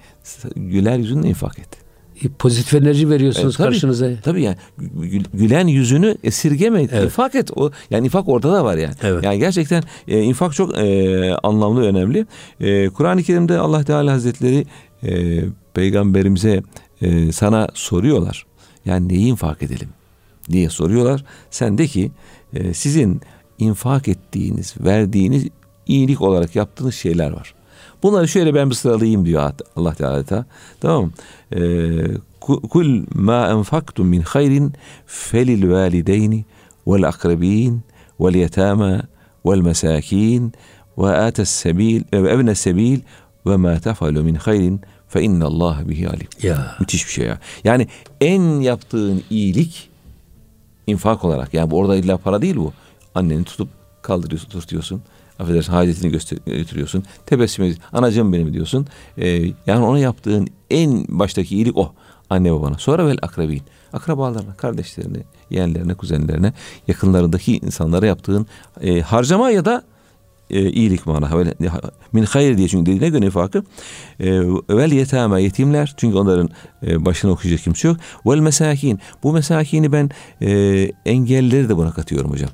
güler 0.55 0.97
yüzünle 0.97 1.27
infak 1.27 1.59
et. 1.59 1.86
E, 2.23 2.29
pozitif 2.39 2.73
enerji 2.73 3.09
veriyorsunuz 3.09 3.55
e, 3.55 3.57
tabii, 3.57 3.67
karşınıza. 3.67 4.09
Tabii 4.23 4.43
yani 4.43 4.57
gülen 5.33 5.67
yüzünü 5.67 6.17
esirgeme, 6.23 6.81
evet. 6.81 7.03
infak 7.03 7.35
et. 7.35 7.51
O 7.55 7.71
yani 7.89 8.05
infak 8.05 8.27
orada 8.27 8.53
da 8.53 8.65
var 8.65 8.77
yani. 8.77 8.93
Evet. 9.03 9.23
Yani 9.23 9.39
gerçekten 9.39 9.83
e, 10.07 10.21
infak 10.21 10.53
çok 10.53 10.77
e, 10.77 11.35
anlamlı, 11.43 11.81
önemli. 11.81 12.25
E, 12.59 12.89
Kur'an-ı 12.89 13.23
Kerim'de 13.23 13.57
Allah 13.57 13.83
Teala 13.83 14.11
Hazretleri 14.11 14.65
e, 15.03 15.43
peygamberimize 15.73 16.63
e, 17.01 17.31
sana 17.31 17.67
soruyorlar. 17.73 18.45
Yani 18.85 19.09
neyi 19.09 19.27
infak 19.27 19.63
edelim 19.63 19.89
diye 20.51 20.69
soruyorlar. 20.69 21.25
Sen 21.51 21.77
de 21.77 21.87
ki 21.87 22.11
e, 22.53 22.73
sizin 22.73 23.21
infak 23.59 24.07
ettiğiniz, 24.07 24.75
verdiğiniz 24.79 25.47
iyilik 25.87 26.21
olarak 26.21 26.55
yaptığınız 26.55 26.95
şeyler 26.95 27.31
var. 27.31 27.53
Bunları 28.03 28.27
şöyle 28.27 28.53
ben 28.53 28.69
bir 28.69 28.75
sıralayayım 28.75 29.25
diyor 29.25 29.51
Allah 29.75 29.93
Teala. 29.93 30.45
Tamam? 30.81 31.11
Ee, 31.55 31.59
Kul 32.39 33.03
ma 33.13 33.49
enfaktum 33.49 34.07
min 34.07 34.21
hayrin 34.21 34.73
felil 35.05 35.69
valideyni 35.69 36.45
vel 36.87 37.07
akrabin 37.07 37.81
vel 38.19 38.35
yetama 38.35 39.01
vel 39.45 39.61
mesakin 39.61 40.53
ve 40.97 41.07
ates 41.07 41.49
sebil 41.49 42.03
ve 42.13 42.33
ebne 42.33 42.55
sebil 42.55 42.99
ve 43.45 43.55
ma 43.55 43.79
tefalu 43.79 44.23
min 44.23 44.35
hayrin 44.35 44.81
fe 45.07 45.29
Allah 45.43 45.77
bihi 45.89 46.09
alim. 46.09 46.27
Ya. 46.41 46.75
Müthiş 46.79 47.07
bir 47.07 47.11
şey 47.11 47.25
ya. 47.25 47.39
Yani 47.63 47.87
en 48.21 48.41
yaptığın 48.41 49.23
iyilik 49.29 49.89
infak 50.87 51.25
olarak 51.25 51.53
yani 51.53 51.71
bu 51.71 51.77
orada 51.77 51.95
illa 51.95 52.17
para 52.17 52.41
değil 52.41 52.55
bu. 52.55 52.73
Anneni 53.15 53.43
tutup 53.43 53.69
kaldırıyorsun, 54.01 54.49
tutuyorsun 54.49 55.01
affedersin 55.39 55.73
hacetini 55.73 56.11
götürüyorsun. 56.45 57.03
Tebessüm 57.25 57.65
ediyorsun. 57.65 57.83
Anacığım 57.93 58.33
benim 58.33 58.53
diyorsun. 58.53 58.87
Ee, 59.17 59.27
yani 59.67 59.85
ona 59.85 59.99
yaptığın 59.99 60.47
en 60.69 61.05
baştaki 61.07 61.55
iyilik 61.55 61.77
o. 61.77 61.93
Anne 62.29 62.53
babana. 62.53 62.77
Sonra 62.77 63.07
vel 63.07 63.17
akrabin. 63.21 63.61
Akrabalarına, 63.93 64.53
kardeşlerine, 64.53 65.17
yeğenlerine, 65.49 65.93
kuzenlerine, 65.93 66.53
yakınlarındaki 66.87 67.57
insanlara 67.57 68.05
yaptığın 68.05 68.47
e, 68.81 69.01
harcama 69.01 69.51
ya 69.51 69.65
da 69.65 69.83
e, 70.49 70.69
iyilik 70.71 71.05
mana. 71.05 71.37
Öyle, 71.37 71.53
min 72.13 72.23
hayır 72.23 72.57
diye 72.57 72.67
çünkü 72.67 72.85
dediğine 72.85 73.09
göre 73.09 73.25
ifakı. 73.25 73.63
E, 74.19 74.41
vel 74.69 74.91
yetame 74.91 75.43
yetimler. 75.43 75.93
Çünkü 75.97 76.17
onların 76.17 76.49
e, 76.87 77.05
başına 77.05 77.31
okuyacak 77.31 77.63
kimse 77.63 77.87
yok. 77.87 77.97
Vel 78.25 78.39
mesakin. 78.39 78.99
Bu 79.23 79.33
mesakini 79.33 79.91
ben 79.91 80.09
e, 80.41 80.49
engelleri 81.05 81.69
de 81.69 81.77
buna 81.77 81.91
katıyorum 81.91 82.31
hocam 82.31 82.49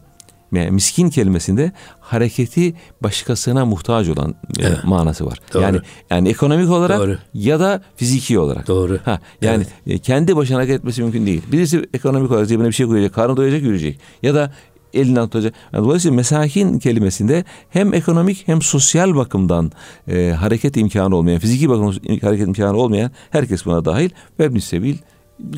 yani 0.53 0.71
miskin 0.71 1.09
kelimesinde 1.09 1.71
hareketi 1.99 2.73
başkasına 3.03 3.65
muhtaç 3.65 4.09
olan 4.09 4.35
e, 4.59 4.63
evet. 4.63 4.83
manası 4.83 5.25
var. 5.25 5.39
Doğru. 5.53 5.63
Yani 5.63 5.79
yani 6.09 6.29
ekonomik 6.29 6.69
olarak 6.69 6.99
Doğru. 6.99 7.17
ya 7.33 7.59
da 7.59 7.81
fiziki 7.95 8.39
olarak. 8.39 8.67
Doğru. 8.67 8.99
Ha 9.05 9.19
yani 9.41 9.63
evet. 9.87 9.95
E, 9.95 9.99
kendi 9.99 10.35
başına 10.35 10.57
hareket 10.57 10.75
etmesi 10.75 11.01
mümkün 11.01 11.25
değil. 11.25 11.41
Birisi 11.51 11.85
ekonomik 11.93 12.31
olarak 12.31 12.47
cebine 12.47 12.67
bir 12.67 12.73
şey 12.73 12.85
koyacak, 12.85 13.13
karnı 13.13 13.37
doyacak, 13.37 13.61
yürüyecek. 13.61 13.99
Ya 14.23 14.35
da 14.35 14.51
elinden 14.93 15.25
tutacak. 15.25 15.53
Yani 15.73 15.85
dolayısıyla 15.85 16.15
mesakin 16.15 16.79
kelimesinde 16.79 17.45
hem 17.69 17.93
ekonomik 17.93 18.47
hem 18.47 18.61
sosyal 18.61 19.15
bakımdan 19.15 19.71
e, 20.07 20.31
hareket 20.31 20.77
imkanı 20.77 21.15
olmayan, 21.15 21.39
fiziki 21.39 21.69
bakımdan 21.69 22.19
hareket 22.21 22.47
imkanı 22.47 22.77
olmayan 22.77 23.11
herkes 23.29 23.65
buna 23.65 23.85
dahil. 23.85 24.09
Ve 24.39 24.61
sebil 24.61 24.95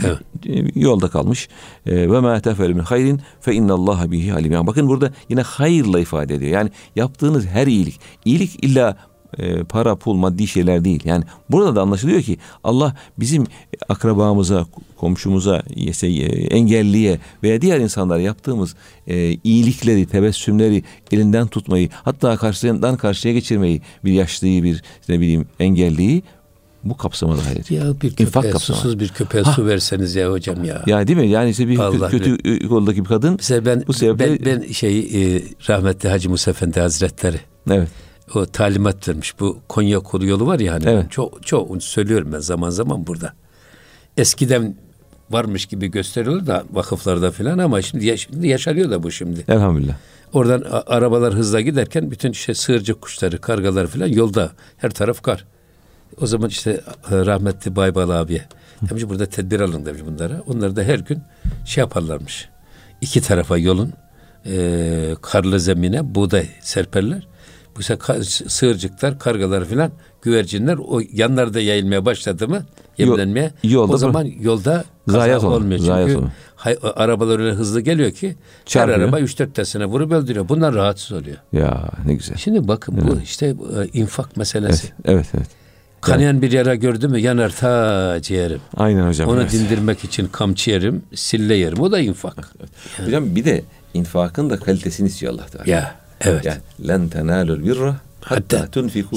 Evet. 0.05 0.20
Yolda 0.75 1.08
kalmış. 1.08 1.50
Ee, 1.86 2.12
ve 2.12 2.20
ma 2.20 2.39
tefel 2.39 2.70
min 2.70 2.79
hayrin 2.79 3.22
fe 3.41 3.53
innallaha 3.53 4.12
bihi 4.12 4.34
alim. 4.34 4.51
Yani 4.51 4.67
bakın 4.67 4.88
burada 4.88 5.12
yine 5.29 5.41
hayırla 5.41 6.00
ifade 6.00 6.36
ediyor. 6.36 6.51
Yani 6.51 6.70
yaptığınız 6.96 7.46
her 7.46 7.67
iyilik. 7.67 8.00
İyilik 8.25 8.63
illa 8.63 8.98
e, 9.39 9.63
para, 9.63 9.96
pul, 9.96 10.13
maddi 10.13 10.48
şeyler 10.48 10.84
değil. 10.84 11.01
Yani 11.05 11.24
burada 11.50 11.75
da 11.75 11.82
anlaşılıyor 11.82 12.22
ki 12.22 12.38
Allah 12.63 12.96
bizim 13.20 13.44
akrabamıza, 13.89 14.65
komşumuza, 14.98 15.63
e, 16.03 16.10
engelliye 16.48 17.20
veya 17.44 17.62
diğer 17.62 17.79
insanlara 17.79 18.20
yaptığımız 18.20 18.75
e, 19.08 19.38
iyilikleri, 19.44 20.05
tebessümleri 20.05 20.84
elinden 21.12 21.48
tutmayı, 21.48 21.89
hatta 22.03 22.38
karşıdan 22.38 22.98
karşıya 22.98 23.34
geçirmeyi, 23.34 23.82
bir 24.05 24.12
yaşlıyı, 24.12 24.63
bir 24.63 24.84
ne 25.10 25.20
bileyim 25.20 25.46
engelliyi 25.60 26.24
bu 26.86 26.98
kapsama 26.98 27.38
dahil 27.38 27.60
ediyor. 27.60 27.86
Ya 27.86 28.01
bir 28.01 28.15
köpeğe, 28.15 28.51
kapsamı. 28.51 28.77
susuz 28.77 29.00
bir 29.00 29.10
köpeğe 29.10 29.44
ha. 29.44 29.54
su 29.54 29.65
verseniz 29.65 30.15
ya 30.15 30.32
hocam 30.32 30.63
ya. 30.63 30.84
Ya 30.88 31.08
değil 31.08 31.20
mi? 31.20 31.27
Yani 31.27 31.50
işte 31.50 31.68
bir 31.68 31.80
Allah 31.80 32.10
kötü 32.10 32.44
bir... 32.44 32.70
yoldaki 32.70 33.04
bir 33.04 33.10
kadın. 33.10 33.32
Mesela 33.32 33.65
ben, 33.65 33.84
bu 33.88 33.94
sebeple... 33.94 34.46
ben, 34.46 34.62
ben 34.62 34.72
şey 34.72 35.00
e, 35.00 35.42
rahmetli 35.70 36.10
Hacı 36.10 36.30
Musa 36.30 36.51
Efendi 36.51 36.80
Hazretleri. 36.80 37.39
Evet. 37.72 37.89
O 38.36 38.46
talimat 38.46 39.08
vermiş. 39.08 39.39
Bu 39.39 39.58
Konya 39.68 40.00
kolu 40.00 40.25
yolu 40.25 40.48
var 40.48 40.60
ya 40.60 40.74
hani. 40.74 40.84
Evet. 40.88 41.12
Çok, 41.12 41.48
çok 41.48 41.84
söylüyorum 41.84 42.30
ben 42.34 42.39
zaman 42.39 42.70
zaman 42.70 43.08
burada. 43.08 43.34
Eskiden 44.18 44.75
varmış 45.30 45.65
gibi 45.65 45.88
gösteriyorlar 45.88 46.48
da 46.48 46.63
vakıflarda 46.72 47.32
falan 47.32 47.58
ama 47.58 47.82
şimdi, 47.82 48.18
şimdi 48.18 48.48
yaşanıyor 48.48 48.92
da 48.92 49.04
bu 49.04 49.12
şimdi. 49.12 49.46
Elhamdülillah. 49.48 49.96
Oradan 50.34 50.63
arabalar 50.88 51.34
hızla 51.34 51.62
giderken 51.62 52.12
bütün 52.12 52.32
işte 52.32 52.54
sığırcık 52.54 53.01
kuşları, 53.01 53.42
kargalar 53.42 53.88
falan 53.88 54.08
yolda. 54.08 54.51
Her 54.77 54.89
taraf 54.89 55.22
kar. 55.22 55.46
O 56.22 56.27
zaman 56.27 56.50
işte 56.50 56.72
e, 57.12 57.15
rahmetli 57.25 57.75
Baybal 57.75 58.10
abiye 58.10 58.45
demiş 58.89 59.03
burada 59.10 59.25
tedbir 59.25 59.60
alın 59.60 59.86
demiş 59.86 60.01
bunlara. 60.05 60.41
Onlar 60.48 60.75
da 60.75 60.84
her 60.84 61.00
gün 61.00 61.22
şey 61.65 61.81
yaparlarmış. 61.81 62.50
İki 63.01 63.22
tarafa 63.22 63.57
yolun 63.57 63.93
e, 64.45 65.15
karlı 65.22 65.60
zemine 65.60 66.15
buğday 66.15 66.48
serperler. 66.62 67.27
Bu 67.77 67.84
sefer 67.84 68.22
sığırcıklar, 68.48 69.19
kargalar 69.19 69.65
filan 69.65 69.91
güvercinler 70.22 70.77
o 70.77 71.01
yanlarda 71.13 71.60
yayılmaya 71.60 72.05
başladı 72.05 72.48
mı 72.48 72.65
yemlenmeye 72.98 73.51
yolda 73.63 73.93
o 73.93 73.98
zaman 73.98 74.25
yolda 74.39 74.84
zayiat 75.07 75.43
olmuyor. 75.43 75.79
Çünkü 75.79 76.27
hay, 76.55 76.77
arabalar 76.95 77.39
öyle 77.39 77.51
hızlı 77.51 77.81
geliyor 77.81 78.12
ki 78.12 78.36
Çarpıyor. 78.65 78.98
her 78.98 79.03
araba 79.03 79.19
3-4 79.19 79.53
tanesine 79.53 79.86
vurup 79.86 80.12
öldürüyor. 80.12 80.50
Bunlar 80.50 80.74
rahatsız 80.75 81.12
oluyor. 81.12 81.38
Ya 81.53 81.89
ne 82.05 82.13
güzel. 82.13 82.38
Şimdi 82.38 82.67
bakın 82.67 83.00
evet. 83.01 83.12
bu 83.12 83.22
işte 83.22 83.45
e, 83.48 83.88
infak 84.00 84.38
meselesi. 84.38 84.88
Evet 85.05 85.15
evet. 85.15 85.27
evet. 85.34 85.64
Kanayan 86.05 86.41
bir 86.41 86.51
yara 86.51 86.75
gördü 86.75 87.07
mü 87.07 87.19
yanar 87.19 87.50
ta 87.50 88.21
ciğerim. 88.21 88.62
Aynen 88.77 89.07
hocam. 89.07 89.29
Onu 89.29 89.41
evet. 89.41 89.51
dindirmek 89.51 90.03
için 90.03 90.27
kamçı 90.27 90.71
yerim, 90.71 91.03
sille 91.15 91.55
yerim. 91.55 91.79
O 91.79 91.91
da 91.91 92.00
infak. 92.00 92.50
Evet. 92.59 92.69
Yani. 93.00 93.07
Hocam 93.07 93.35
bir 93.35 93.45
de 93.45 93.63
infakın 93.93 94.50
da 94.50 94.57
kalitesini 94.59 95.07
istiyor 95.07 95.33
Allah 95.33 95.45
Teala. 95.45 95.71
Ya 95.71 95.95
evet. 96.21 96.45
Yani 96.45 96.57
len 96.88 97.09
tenalul 97.09 97.65
birra 97.65 97.95
hatta 98.25 98.67
tunfiku 98.72 99.15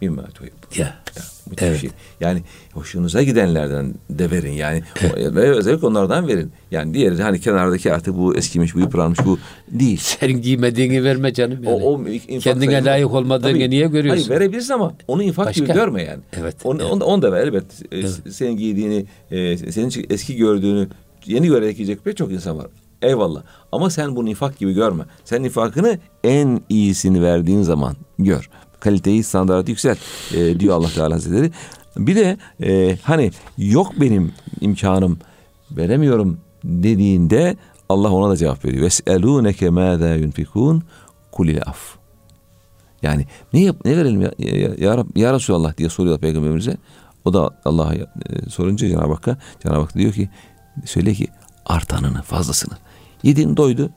mimma 0.00 0.22
tuhibbu. 0.22 0.54
Ya. 0.76 0.94
Ya, 1.16 1.22
müthiş 1.50 1.68
Evet. 1.68 1.80
şey. 1.80 1.90
Yani 2.20 2.42
hoşunuza 2.72 3.22
gidenlerden 3.22 3.94
de 4.10 4.30
verin 4.30 4.52
yani. 4.52 4.82
O- 5.14 5.34
Ve 5.34 5.40
özellikle 5.50 5.86
onlardan 5.86 6.28
verin. 6.28 6.52
Yani 6.70 6.94
diğeri 6.94 7.22
hani 7.22 7.40
kenardaki 7.40 7.92
artık 7.92 8.16
bu 8.16 8.36
eskimiş, 8.36 8.74
bu 8.74 8.80
yıpranmış 8.80 9.18
bu 9.24 9.38
değil. 9.70 9.98
Sen 10.02 10.42
giymediğini 10.42 11.04
verme 11.04 11.32
canım. 11.34 11.58
O, 11.66 11.70
Yani. 11.70 11.82
o 11.84 12.08
infak 12.08 12.40
Kendine 12.42 12.84
layık 12.84 13.14
olmadığını 13.14 13.52
Tabii. 13.52 13.70
niye 13.70 13.86
görüyorsun? 13.86 14.28
Hayır 14.28 14.40
verebilirsin 14.40 14.72
ama 14.74 14.94
onu 15.08 15.22
infak 15.22 15.54
gibi 15.54 15.68
Başka. 15.68 15.80
görme 15.80 16.02
yani. 16.02 16.20
Evet, 16.40 16.56
Onu, 16.64 16.82
evet. 16.82 16.92
onu, 16.92 17.04
onu 17.04 17.22
da 17.22 17.32
ver 17.32 17.42
elbet. 17.46 17.64
E, 17.92 18.30
Senin 18.30 18.56
giydiğini, 18.56 19.06
e, 19.30 19.56
senin 19.56 20.06
eski 20.10 20.36
gördüğünü 20.36 20.88
yeni 21.26 21.46
görerek 21.46 21.76
giyecek 21.76 22.04
pek 22.04 22.16
çok 22.16 22.32
insan 22.32 22.58
var. 22.58 22.66
Eyvallah. 23.04 23.42
Ama 23.72 23.90
sen 23.90 24.16
bunu 24.16 24.28
infak 24.28 24.58
gibi 24.58 24.72
görme. 24.72 25.04
Sen 25.24 25.42
infakını 25.44 25.98
en 26.24 26.60
iyisini 26.68 27.22
verdiğin 27.22 27.62
zaman 27.62 27.96
gör. 28.18 28.50
Kaliteyi, 28.80 29.22
standartı 29.24 29.70
yükselt 29.70 29.98
e, 30.34 30.60
diyor 30.60 30.74
Allah 30.76 30.88
Teala 30.88 31.14
Hazretleri. 31.14 31.50
Bir 31.96 32.16
de 32.16 32.36
e, 32.62 32.98
hani 33.02 33.30
yok 33.58 33.92
benim 34.00 34.32
imkanım 34.60 35.18
veremiyorum 35.70 36.38
dediğinde 36.64 37.56
Allah 37.88 38.10
ona 38.10 38.30
da 38.30 38.36
cevap 38.36 38.64
veriyor. 38.64 38.86
Veselûneke 38.86 39.70
mâzâ 39.70 40.14
yunfikûn 40.14 40.82
kulil 41.32 41.62
af. 41.66 41.96
Yani 43.02 43.26
ne 43.52 43.60
yap 43.60 43.76
ne 43.84 43.96
verelim 43.96 44.20
ya, 44.22 44.32
ya, 44.38 44.74
ya, 44.78 44.94
Rab- 44.94 45.18
ya 45.18 45.32
Resulallah 45.32 45.76
diye 45.76 45.88
soruyor 45.88 46.18
peygamberimize. 46.18 46.76
O 47.24 47.34
da 47.34 47.50
Allah'a 47.64 47.94
e, 47.94 48.06
sorunca 48.48 48.88
Cenab-ı 48.88 49.12
Hakk'a 49.12 49.36
Cenab-ı 49.62 49.80
Hak 49.80 49.94
diyor 49.94 50.12
ki 50.12 50.28
söyle 50.84 51.14
ki 51.14 51.26
artanını 51.66 52.22
fazlasını. 52.22 52.74
Yediğin 53.24 53.56
doydu 53.56 53.90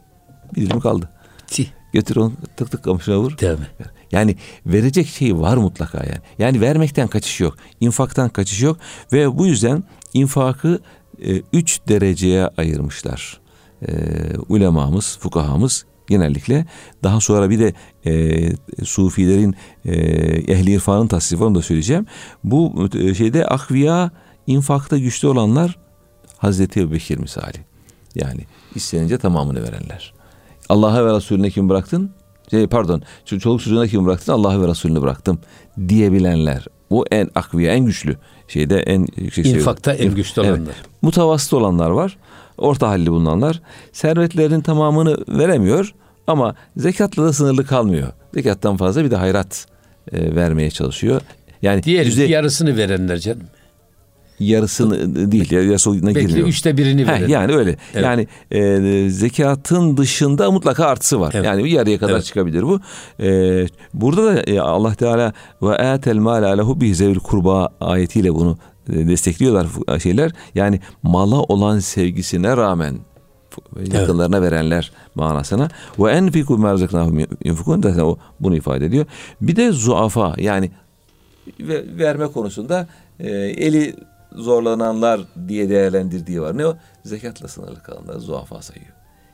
bir 0.56 0.62
dilim 0.62 0.80
kaldı. 0.80 1.10
Tih, 1.48 1.68
Götür 1.94 2.16
onu 2.16 2.34
tık 2.58 2.72
tık 2.72 2.84
kamışına 2.84 3.20
vur. 3.20 3.32
Mi? 3.32 3.68
Yani 4.12 4.36
verecek 4.66 5.08
şey 5.08 5.38
var 5.38 5.58
mutlaka 5.58 5.98
yani. 5.98 6.22
Yani 6.40 6.62
vermekten 6.62 7.08
kaçış 7.08 7.40
yok. 7.40 7.58
infaktan 7.80 8.30
kaçış 8.30 8.62
yok. 8.62 8.78
Ve 9.14 9.38
bu 9.38 9.48
yüzden 9.48 9.84
infakı 10.14 10.80
e, 11.22 11.42
üç 11.54 11.80
dereceye 11.88 12.48
ayırmışlar. 12.48 13.40
E, 13.88 13.92
ulemamız, 14.50 15.18
fukahamız 15.18 15.86
genellikle. 16.08 16.66
Daha 17.04 17.20
sonra 17.20 17.50
bir 17.50 17.60
de 17.60 17.74
e, 18.06 18.86
sufilerin 18.86 19.56
e, 19.86 19.96
ehli 20.54 20.72
irfanın 20.72 21.08
tasnifi 21.08 21.44
onu 21.44 21.56
da 21.56 21.62
söyleyeceğim. 21.62 22.06
Bu 22.44 22.90
e, 22.96 23.14
şeyde 23.14 23.46
akviya 23.46 24.12
infakta 24.48 24.98
güçlü 24.98 25.28
olanlar 25.28 25.78
Hazreti 26.38 26.80
Ebubekir 26.80 27.18
misali. 27.18 27.58
Yani 28.16 28.42
istenince 28.76 29.18
tamamını 29.18 29.64
verenler. 29.64 30.14
Allah'a 30.70 31.06
ve 31.06 31.16
Resulüne 31.16 31.50
kim 31.50 31.70
bıraktın? 31.70 32.12
Şey, 32.52 32.68
pardon, 32.68 33.02
ço- 33.26 33.40
çoluk 33.40 33.62
çocuğuna 33.62 33.88
kim 33.88 34.06
bıraktın? 34.06 34.34
Allah'a 34.34 34.62
ve 34.62 34.68
Resulüne 34.68 35.02
bıraktım 35.02 35.40
diyebilenler. 35.88 36.66
Bu 36.90 37.06
en 37.12 37.30
akviye, 37.36 37.72
en 37.72 37.86
güçlü 37.86 38.18
şeyde 38.48 38.80
en 38.80 39.00
yüksek 39.16 39.34
seviyede. 39.34 39.60
İnfakta 39.60 39.94
en 39.94 40.16
güçlü 40.16 40.42
Evet. 40.42 40.52
olanlar. 40.52 40.76
Mutavasıt 41.02 41.54
olanlar 41.54 41.90
var. 41.90 42.18
Orta 42.58 42.90
halli 42.90 43.12
bulunanlar. 43.12 43.62
Servetlerinin 43.92 44.62
tamamını 44.62 45.18
veremiyor 45.30 45.94
ama 46.28 46.56
zekatla 46.78 47.24
da 47.24 47.34
sınırlı 47.34 47.66
kalmıyor. 47.66 48.08
Zekattan 48.34 48.78
fazla 48.78 49.04
bir 49.06 49.12
de 49.12 49.16
hayrat 49.16 49.66
e, 50.12 50.36
vermeye 50.36 50.72
çalışıyor. 50.72 51.22
Yani 51.62 51.84
Diğer 51.84 52.06
yüzde 52.06 52.24
yarısını 52.24 52.78
verenler 52.78 53.18
canım. 53.20 53.44
Yarısını 54.40 55.32
değil, 55.32 55.52
yarısına 55.52 56.06
Belki 56.06 56.28
girmiyor. 56.28 56.48
üçte 56.48 56.78
birini 56.78 57.02
Heh, 57.02 57.08
verenler. 57.08 57.28
yani 57.28 57.54
öyle. 57.56 57.76
Evet. 57.94 58.04
Yani 58.06 58.28
e, 58.52 59.10
zekatın 59.10 59.98
dışında 59.98 60.52
mutlaka 60.52 60.86
artısı 60.86 61.20
var. 61.20 61.32
Evet. 61.36 61.46
Yani 61.46 61.72
yarıya 61.72 61.98
kadar 62.00 62.14
Evet. 62.14 62.26
çıkabilir 62.26 62.64
bu. 62.64 62.80
E, 63.20 63.30
burada 63.94 64.26
da 64.26 64.42
e, 64.42 64.60
Allah 64.60 64.96
Teala 64.96 65.34
ve 65.62 65.78
atel 65.78 66.18
mal 66.18 66.44
alehu 66.44 66.82
bi 66.82 66.96
zevil 66.96 67.20
kurba 67.20 67.70
ayetiyle 67.82 68.34
bunu 68.36 68.58
e, 68.94 69.08
destekliyorlar 69.08 69.68
şeyler. 70.04 70.32
Yani 70.56 70.80
mala 71.04 71.42
olan 71.42 71.80
sevgisine 71.80 72.58
rağmen 72.58 72.96
yakınlarına 73.94 74.42
verenler 74.42 74.92
manasına 75.16 75.70
ve 76.00 76.12
enfiku 76.12 76.58
merzaknahum 76.58 77.20
yunfikun 77.46 77.84
da 77.84 78.06
o 78.08 78.18
bunu 78.40 78.56
ifade 78.56 78.86
ediyor. 78.86 79.06
Bir 79.42 79.56
de 79.56 79.72
zuafa 79.72 80.34
yani 80.38 80.72
ve- 81.60 81.98
verme 81.98 82.28
konusunda 82.28 82.88
e, 83.20 83.30
eli 83.36 83.96
zorlananlar 84.38 85.22
diye 85.48 85.70
değerlendirdiği 85.70 86.42
var. 86.42 86.58
Ne 86.58 86.68
o? 86.68 86.78
Zekatla 87.04 87.48
sınırlı 87.48 87.84
kalanlar 87.84 88.20
zuafa 88.20 88.62
sayıyor. 88.62 88.92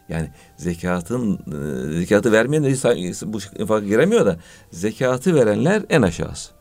Yani 0.09 0.29
zekatın 0.57 1.39
e, 1.93 1.97
zekatı 1.97 2.31
vermeyenler 2.31 2.69
hiç 2.69 3.23
bu 3.25 3.39
infaka 3.59 3.85
giremiyor 3.85 4.25
da 4.25 4.37
zekatı 4.71 5.35
verenler 5.35 5.83
en 5.89 6.01
aşağısı. 6.01 6.51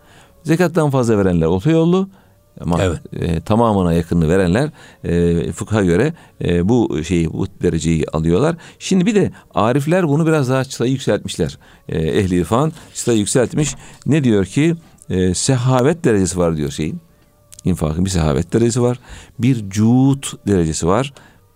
Zekattan 0.42 0.90
fazla 0.90 1.18
verenler 1.18 1.46
otoyollu 1.46 2.09
ama 2.61 2.83
Evet. 2.83 2.98
e, 3.12 3.40
tamamına 3.40 3.92
yakınını 3.92 4.28
verenler 4.28 4.70
e, 5.05 5.52
fıkha 5.52 5.85
göre 5.85 6.14
e, 6.44 6.68
bu 6.68 7.05
şeyi 7.05 7.33
bu 7.33 7.46
dereceyi 7.62 8.05
alıyorlar. 8.12 8.57
Şimdi 8.78 9.07
bir 9.07 9.14
de 9.14 9.31
arifler 9.55 10.09
bunu 10.09 10.26
biraz 10.26 10.48
daha 10.48 10.64
çıtayı 10.64 10.92
yükseltmişler. 10.92 11.59
E, 11.88 11.98
ehli 11.98 12.37
irfan 12.37 12.72
çıtayı 12.94 13.18
yükseltmiş. 13.18 13.74
Ne 14.07 14.24
diyor 14.24 14.44
ki? 14.44 14.74
E, 15.11 15.35
sehavet 15.35 16.05
derecesi 16.05 16.38
var 16.38 16.57
diyor 16.57 16.70
şeyin. 16.70 17.00
İnfakın 17.64 18.05
bir 18.05 18.11
sehavet 18.11 18.53
derecesi 18.53 18.83
var. 18.83 18.98
Bir 19.38 19.70
cuut 19.70 20.46
derecesi 20.46 20.87
var. 20.87 21.12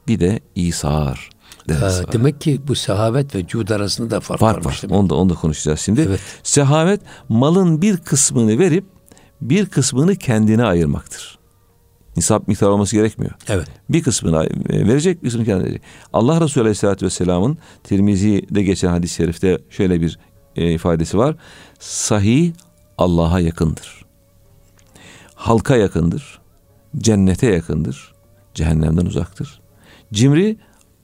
Bir 0.09 0.21
de 0.21 0.41
isar 0.55 1.31
derecesi 1.69 1.97
Ha, 1.97 2.03
var. 2.03 2.13
demek 2.13 2.41
ki 2.41 2.61
bu 2.69 2.75
sahabet 2.75 3.35
ve 3.35 3.47
cud 3.47 3.69
arasında 3.69 4.11
da 4.11 4.21
fark, 4.21 4.41
Fark 4.41 4.67
var. 4.67 4.83
Onu 4.91 5.11
da, 5.11 5.15
onu 5.15 5.31
da 5.31 5.35
konuşacağız 5.35 5.81
şimdi. 5.81 6.01
Evet. 6.01 6.21
Sehavet 6.43 7.01
malın 7.29 7.83
bir 7.83 7.97
kısmını 7.97 8.59
verip 8.59 8.85
bir 9.41 9.67
kısmını 9.67 10.17
kendine 10.17 10.65
ayırmaktır. 10.65 11.39
Nisap 12.17 12.49
miktarı 12.49 12.71
olması 12.71 12.97
gerekmiyor. 12.97 13.33
Evet. 13.49 13.67
Bir 13.91 14.03
kısmını 14.03 14.47
e, 14.71 14.87
verecek, 14.89 15.23
bir 15.23 15.29
kısmını 15.29 15.45
kendine 15.47 15.65
verecek. 15.65 15.83
Allah 16.13 16.41
Resulü 16.41 16.63
Aleyhisselatü 16.63 17.07
Vesselam'ın 17.07 17.59
Tirmizi'de 17.85 18.63
geçen 18.63 18.89
hadis-i 18.89 19.15
şerifte 19.15 19.59
şöyle 19.71 20.01
bir 20.01 20.19
e, 20.57 20.73
ifadesi 20.73 21.19
var. 21.19 21.37
Sahih 21.79 22.53
Allah'a 22.99 23.41
yakındır. 23.41 24.06
Halka 25.37 25.77
yakındır. 25.77 26.39
Cennete 26.99 27.47
yakındır. 27.47 28.15
Cehennemden 28.55 29.07
uzaktır. 29.07 29.61
Cimri 30.13 30.57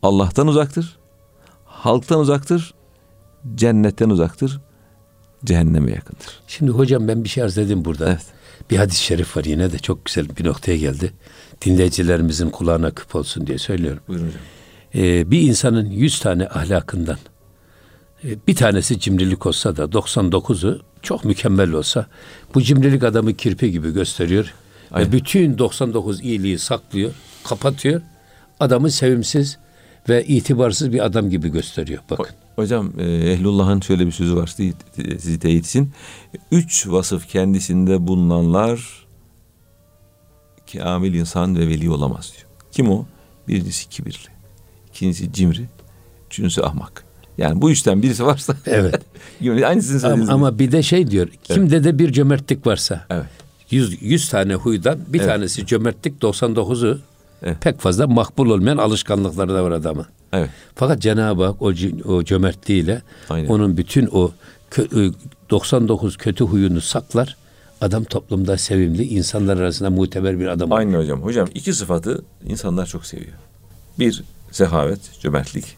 Allah'tan 0.03 0.47
uzaktır. 0.47 0.99
Halktan 1.65 2.21
uzaktır. 2.21 2.75
Cennetten 3.55 4.11
uzaktır. 4.11 4.61
Cehenneme 5.45 5.91
yakındır. 5.91 6.41
Şimdi 6.47 6.71
hocam 6.71 7.09
ben 7.09 7.25
bir 7.25 7.29
şey 7.29 7.45
arz 7.45 7.59
edeyim 7.59 7.85
burada. 7.85 8.09
Evet. 8.09 8.27
Bir 8.71 8.77
hadis-i 8.77 9.03
şerif 9.03 9.37
var 9.37 9.45
yine 9.45 9.73
de 9.73 9.79
çok 9.79 10.05
güzel 10.05 10.37
bir 10.37 10.45
noktaya 10.45 10.77
geldi. 10.77 11.13
Dinleyicilerimizin 11.65 12.51
kulağına 12.51 12.91
küp 12.91 13.15
olsun 13.15 13.47
diye 13.47 13.59
söylüyorum. 13.59 14.03
Buyurun 14.09 14.27
hocam. 14.27 14.41
Ee, 14.95 15.31
bir 15.31 15.41
insanın 15.41 15.91
100 15.91 16.21
tane 16.21 16.49
ahlakından 16.49 17.19
e, 18.25 18.47
bir 18.47 18.55
tanesi 18.55 19.01
cimrilik 19.01 19.47
olsa 19.47 19.77
da 19.77 19.85
99'u 19.85 20.81
çok 21.03 21.25
mükemmel 21.25 21.73
olsa 21.73 22.07
bu 22.55 22.63
cimrilik 22.63 23.03
adamı 23.03 23.35
kirpi 23.35 23.71
gibi 23.71 23.91
gösteriyor. 23.91 24.55
Aynen. 24.91 25.09
Ve 25.09 25.13
bütün 25.13 25.59
99 25.59 26.21
iyiliği 26.21 26.59
saklıyor, 26.59 27.13
kapatıyor. 27.45 28.03
Adamı 28.61 28.91
sevimsiz 28.91 29.59
ve 30.09 30.25
itibarsız 30.25 30.93
bir 30.93 31.05
adam 31.05 31.31
gibi 31.31 31.49
gösteriyor. 31.49 32.03
Bakın. 32.11 32.35
Hocam 32.57 32.93
e, 32.99 33.05
Ehlullah'ın 33.05 33.81
şöyle 33.81 34.07
bir 34.07 34.13
sözü 34.13 34.37
var 34.37 34.47
sizi, 34.47 35.39
teyit 35.39 35.65
etsin. 35.67 35.93
Üç 36.51 36.89
vasıf 36.89 37.29
kendisinde 37.29 38.07
bulunanlar 38.07 39.07
kamil 40.73 41.15
insan 41.15 41.59
ve 41.59 41.69
veli 41.69 41.91
olamaz 41.91 42.33
diyor. 42.37 42.47
Kim 42.73 42.91
o? 42.91 43.07
Birincisi 43.49 43.89
kibirli. 43.89 44.29
ikincisi 44.89 45.33
cimri. 45.33 45.69
Üçüncüsü 46.27 46.63
ahmak. 46.63 47.05
Yani 47.39 47.63
bu 47.63 47.71
üçten 47.71 48.03
birisi 48.03 48.25
varsa 48.25 48.57
Evet. 48.67 48.95
aynısını 49.43 49.67
Ama, 49.67 50.01
söylediğiniz 50.01 50.27
gibi. 50.27 50.35
ama 50.35 50.59
bir 50.59 50.73
de 50.73 50.83
şey 50.83 51.11
diyor. 51.11 51.29
Kimde 51.45 51.85
de 51.85 51.99
bir 51.99 52.13
cömertlik 52.13 52.67
varsa. 52.67 53.07
Evet. 53.11 53.27
100, 53.71 54.03
100 54.03 54.29
tane 54.29 54.55
huydan 54.55 54.99
bir 55.09 55.19
Evet. 55.19 55.29
tanesi 55.29 55.67
cömertlik 55.67 56.23
99'u 56.23 56.99
Evet. 57.43 57.57
pek 57.61 57.81
fazla 57.81 58.07
makbul 58.07 58.51
olmayan 58.51 58.77
alışkanlıkları 58.77 59.55
da 59.55 59.65
var 59.65 59.71
adamın. 59.71 60.07
Evet. 60.33 60.51
Fakat 60.75 61.01
Cenab-ı 61.03 61.45
Hak 61.45 61.63
o, 61.63 61.73
o 62.05 62.25
cömertliğiyle 62.25 63.03
Aynen. 63.31 63.49
onun 63.49 63.77
bütün 63.77 64.07
o 64.13 64.31
kö- 64.71 65.09
e, 65.11 65.13
99 65.51 66.17
kötü 66.17 66.45
huyunu 66.45 66.81
saklar. 66.81 67.37
Adam 67.81 68.05
toplumda 68.05 68.59
sevimli, 68.59 69.03
insanlar 69.05 69.57
arasında 69.57 69.91
muteber 69.91 70.41
bir 70.41 70.47
adam 70.47 70.71
olur. 70.71 70.79
Aynı 70.79 70.97
hocam. 70.97 71.23
Hocam 71.23 71.49
iki 71.55 71.73
sıfatı 71.73 72.25
insanlar 72.47 72.87
çok 72.87 73.07
seviyor. 73.07 73.33
Bir 73.99 74.23
sehavet, 74.51 75.01
cömertlik. 75.21 75.77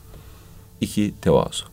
İki 0.85 1.15
tevazu. 1.21 1.65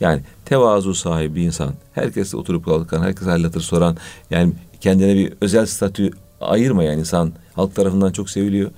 Yani 0.00 0.22
tevazu 0.44 0.94
sahibi 0.94 1.34
bir 1.34 1.42
insan, 1.42 1.74
herkesle 1.94 2.38
oturup 2.38 2.64
kalkan, 2.64 3.02
herkes 3.02 3.26
hal 3.26 3.42
hatır 3.42 3.60
soran, 3.60 3.96
yani 4.30 4.52
kendine 4.80 5.14
bir 5.14 5.32
özel 5.40 5.66
statü 5.66 6.10
ayırmayan 6.40 6.98
insan 6.98 7.32
halk 7.54 7.74
tarafından 7.74 8.12
çok 8.12 8.30
seviliyor. 8.30 8.70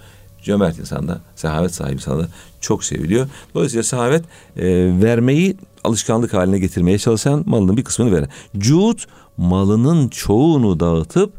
Cömert 0.43 0.79
insan 0.79 1.09
da, 1.09 1.21
sehavet 1.37 1.75
sahibi 1.75 1.95
insan 1.95 2.21
da 2.21 2.29
çok 2.61 2.85
seviliyor. 2.85 3.29
Dolayısıyla 3.55 3.83
sehavet 3.83 4.25
e, 4.57 4.67
vermeyi 5.03 5.57
alışkanlık 5.85 6.35
haline 6.35 6.59
getirmeye 6.59 6.99
çalışan 6.99 7.45
malının 7.47 7.77
bir 7.77 7.85
kısmını 7.85 8.13
veren. 8.13 8.29
Cud 8.59 8.99
malının 9.37 10.09
çoğunu 10.09 10.81
dağıtıp 10.81 11.33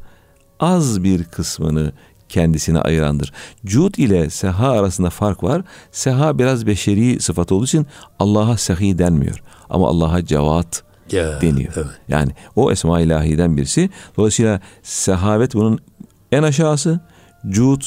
az 0.59 1.03
bir 1.03 1.23
kısmını 1.23 1.91
kendisine 2.31 2.81
ayırandır. 2.81 3.33
Cud 3.65 3.95
ile 3.95 4.29
seha 4.29 4.71
arasında 4.71 5.09
fark 5.09 5.43
var. 5.43 5.61
Seha 5.91 6.39
biraz 6.39 6.67
beşeri 6.67 7.19
sıfat 7.19 7.51
olduğu 7.51 7.65
için 7.65 7.87
Allah'a 8.19 8.57
sehi 8.57 8.97
denmiyor. 8.97 9.43
Ama 9.69 9.87
Allah'a 9.87 10.25
cevat 10.25 10.83
ya, 11.11 11.41
deniyor. 11.41 11.73
Evet. 11.75 11.87
Yani 12.07 12.31
o 12.55 12.71
esma 12.71 13.01
ilahiden 13.01 13.57
birisi. 13.57 13.89
Dolayısıyla 14.17 14.61
sehavet 14.83 15.53
bunun 15.53 15.79
en 16.31 16.43
aşağısı. 16.43 16.99
Cud 17.49 17.81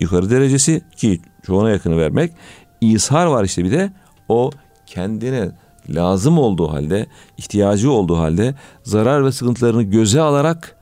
yukarı 0.00 0.30
derecesi 0.30 0.82
ki 0.96 1.20
çoğuna 1.46 1.70
yakını 1.70 1.96
vermek. 1.96 2.32
İshar 2.80 3.26
var 3.26 3.44
işte 3.44 3.64
bir 3.64 3.70
de 3.70 3.92
o 4.28 4.50
kendine 4.86 5.50
lazım 5.88 6.38
olduğu 6.38 6.72
halde, 6.72 7.06
ihtiyacı 7.38 7.90
olduğu 7.90 8.18
halde 8.18 8.54
zarar 8.82 9.24
ve 9.24 9.32
sıkıntılarını 9.32 9.82
göze 9.82 10.20
alarak 10.20 10.76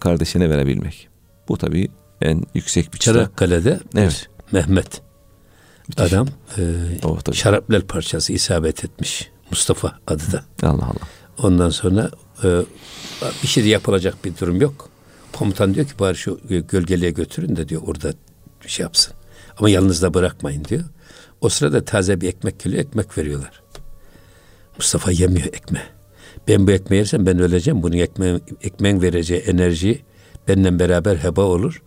kardeşine 0.00 0.50
verebilmek. 0.50 1.08
Bu 1.48 1.56
tabii 1.56 1.88
en 2.20 2.42
yüksek 2.54 2.92
bir 2.94 2.98
çıta. 2.98 3.12
Çanakkale'de 3.12 3.80
evet. 3.96 4.28
Mehmet 4.52 5.02
Müthiş. 5.88 6.12
adam 6.12 6.28
e, 6.58 6.62
oh, 7.04 7.32
şaraplar 7.32 7.82
parçası 7.82 8.32
isabet 8.32 8.84
etmiş. 8.84 9.30
Mustafa 9.50 9.98
adı 10.06 10.32
da. 10.32 10.44
Allah 10.62 10.84
Allah. 10.84 11.08
Ondan 11.38 11.70
sonra 11.70 12.10
e, 12.44 12.60
bir 13.42 13.48
şey 13.48 13.64
de 13.64 13.68
yapılacak 13.68 14.24
bir 14.24 14.38
durum 14.38 14.60
yok. 14.60 14.88
Komutan 15.32 15.74
diyor 15.74 15.86
ki 15.86 15.92
bari 15.98 16.16
şu 16.16 16.40
gölgeliğe 16.68 17.10
götürün 17.10 17.56
de 17.56 17.68
diyor 17.68 17.82
orada 17.86 18.12
bir 18.64 18.68
şey 18.68 18.82
yapsın. 18.82 19.14
Ama 19.58 19.70
yalnız 19.70 20.02
da 20.02 20.14
bırakmayın 20.14 20.64
diyor. 20.64 20.84
O 21.40 21.48
sırada 21.48 21.84
taze 21.84 22.20
bir 22.20 22.28
ekmek 22.28 22.60
geliyor, 22.60 22.82
ekmek 22.82 23.18
veriyorlar. 23.18 23.62
Mustafa 24.76 25.10
yemiyor 25.10 25.46
ekmeği. 25.46 25.84
Ben 26.48 26.66
bu 26.66 26.70
ekmeği 26.70 26.98
yersem 26.98 27.26
ben 27.26 27.38
öleceğim. 27.38 27.82
Bunun 27.82 27.96
ekmeğin, 27.96 28.42
ekmeğin 28.62 29.02
vereceği 29.02 29.40
enerji 29.40 30.02
benimle 30.48 30.78
beraber 30.78 31.16
heba 31.16 31.42
olur. 31.42 31.82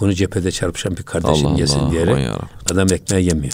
Bunu 0.00 0.14
cephede 0.14 0.50
çarpışan 0.50 0.96
bir 0.96 1.02
kardeşim 1.02 1.46
Allah 1.46 1.58
yesin 1.58 1.78
Allah, 1.78 1.90
diyerek 1.90 2.28
adam 2.72 2.92
ekmeği 2.92 3.26
yemiyor. 3.26 3.52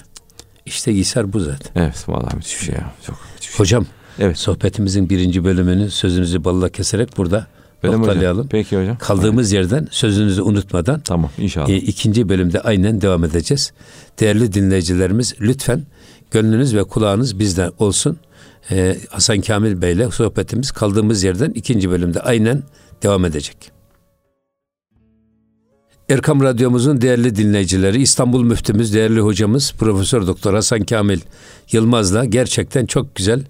İşte 0.67 0.93
İsar 0.93 1.33
bu 1.33 1.41
zaten. 1.41 1.83
Evet 1.83 2.09
vallahi 2.09 2.37
müthiş 2.37 2.61
bir 2.61 2.65
şey 2.65 2.75
ya. 2.75 2.93
Çok 3.07 3.17
müthiş 3.35 3.51
şey. 3.51 3.59
Hocam 3.59 3.87
evet. 4.19 4.39
sohbetimizin 4.39 5.11
birinci 5.11 5.45
bölümünü 5.45 5.91
sözünüzü 5.91 6.45
balla 6.45 6.69
keserek 6.69 7.17
burada 7.17 7.47
Öyle 7.83 7.97
noktalayalım. 7.97 8.49
Peki 8.49 8.81
hocam. 8.81 8.99
Kaldığımız 8.99 9.53
evet. 9.53 9.65
yerden 9.65 9.89
sözünüzü 9.91 10.43
unutmadan. 10.43 11.01
Tamam 11.01 11.31
inşallah. 11.39 11.69
E, 11.69 11.77
ikinci 11.77 12.29
bölümde 12.29 12.61
aynen 12.61 13.01
devam 13.01 13.25
edeceğiz. 13.25 13.73
Değerli 14.21 14.53
dinleyicilerimiz 14.53 15.35
lütfen 15.41 15.83
gönlünüz 16.31 16.75
ve 16.75 16.85
kulağınız 16.85 17.39
bizde 17.39 17.71
olsun. 17.79 18.19
E, 18.71 18.97
Hasan 19.11 19.41
Kamil 19.41 19.83
Bey 19.83 19.93
ile 19.93 20.11
sohbetimiz 20.11 20.71
kaldığımız 20.71 21.23
yerden 21.23 21.51
ikinci 21.51 21.91
bölümde 21.91 22.21
aynen 22.21 22.63
devam 23.03 23.25
edecek. 23.25 23.72
Erkam 26.09 26.43
Radyomuzun 26.43 27.01
değerli 27.01 27.37
dinleyicileri, 27.37 28.03
İstanbul 28.03 28.43
Müftümüz, 28.43 28.95
değerli 28.95 29.21
hocamız 29.21 29.73
Profesör 29.79 30.27
Doktor 30.27 30.55
Hasan 30.55 30.81
Kamil 30.81 31.21
Yılmaz'la 31.73 32.25
gerçekten 32.25 32.87
çok 32.87 33.15
güzel 33.15 33.45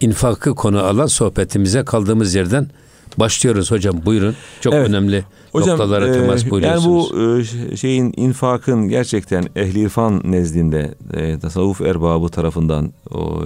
infakı 0.00 0.54
konu 0.54 0.82
alan 0.82 1.06
sohbetimize 1.06 1.84
kaldığımız 1.84 2.34
yerden 2.34 2.70
başlıyoruz 3.18 3.70
hocam. 3.70 4.00
Buyurun. 4.06 4.34
Çok 4.60 4.74
evet. 4.74 4.88
önemli 4.88 5.24
hocam, 5.52 5.78
noktalara 5.78 6.12
temas 6.12 6.46
e, 6.46 6.50
buyuruyorsunuz. 6.50 7.10
Yani 7.12 7.44
bu 7.70 7.72
e, 7.72 7.76
şeyin 7.76 8.14
infakın 8.16 8.88
gerçekten 8.88 9.44
ehli 9.56 9.80
irfan 9.80 10.22
nezdinde 10.24 10.94
e, 11.14 11.38
tasavvuf 11.38 11.80
erbabı 11.80 12.28
tarafından 12.28 12.92
o, 13.10 13.42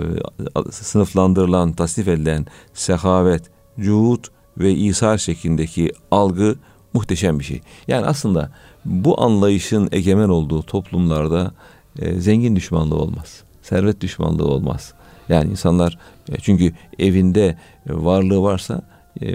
e, 0.68 0.72
sınıflandırılan, 0.72 1.72
tasnif 1.72 2.08
edilen 2.08 2.46
sehavet, 2.74 3.42
cuhut 3.80 4.28
ve 4.58 4.72
isar 4.72 5.18
şeklindeki 5.18 5.92
algı 6.10 6.56
muhteşem 6.92 7.38
bir 7.38 7.44
şey. 7.44 7.60
Yani 7.88 8.06
aslında 8.06 8.50
bu 8.84 9.22
anlayışın 9.22 9.88
egemen 9.92 10.28
olduğu 10.28 10.62
toplumlarda 10.62 11.52
e, 11.98 12.20
zengin 12.20 12.56
düşmanlığı 12.56 12.96
olmaz. 12.96 13.42
Servet 13.62 14.00
düşmanlığı 14.00 14.46
olmaz. 14.46 14.94
Yani 15.28 15.50
insanlar 15.50 15.98
e, 16.32 16.36
çünkü 16.40 16.72
evinde 16.98 17.58
varlığı 17.86 18.42
varsa 18.42 18.82
e, 19.22 19.28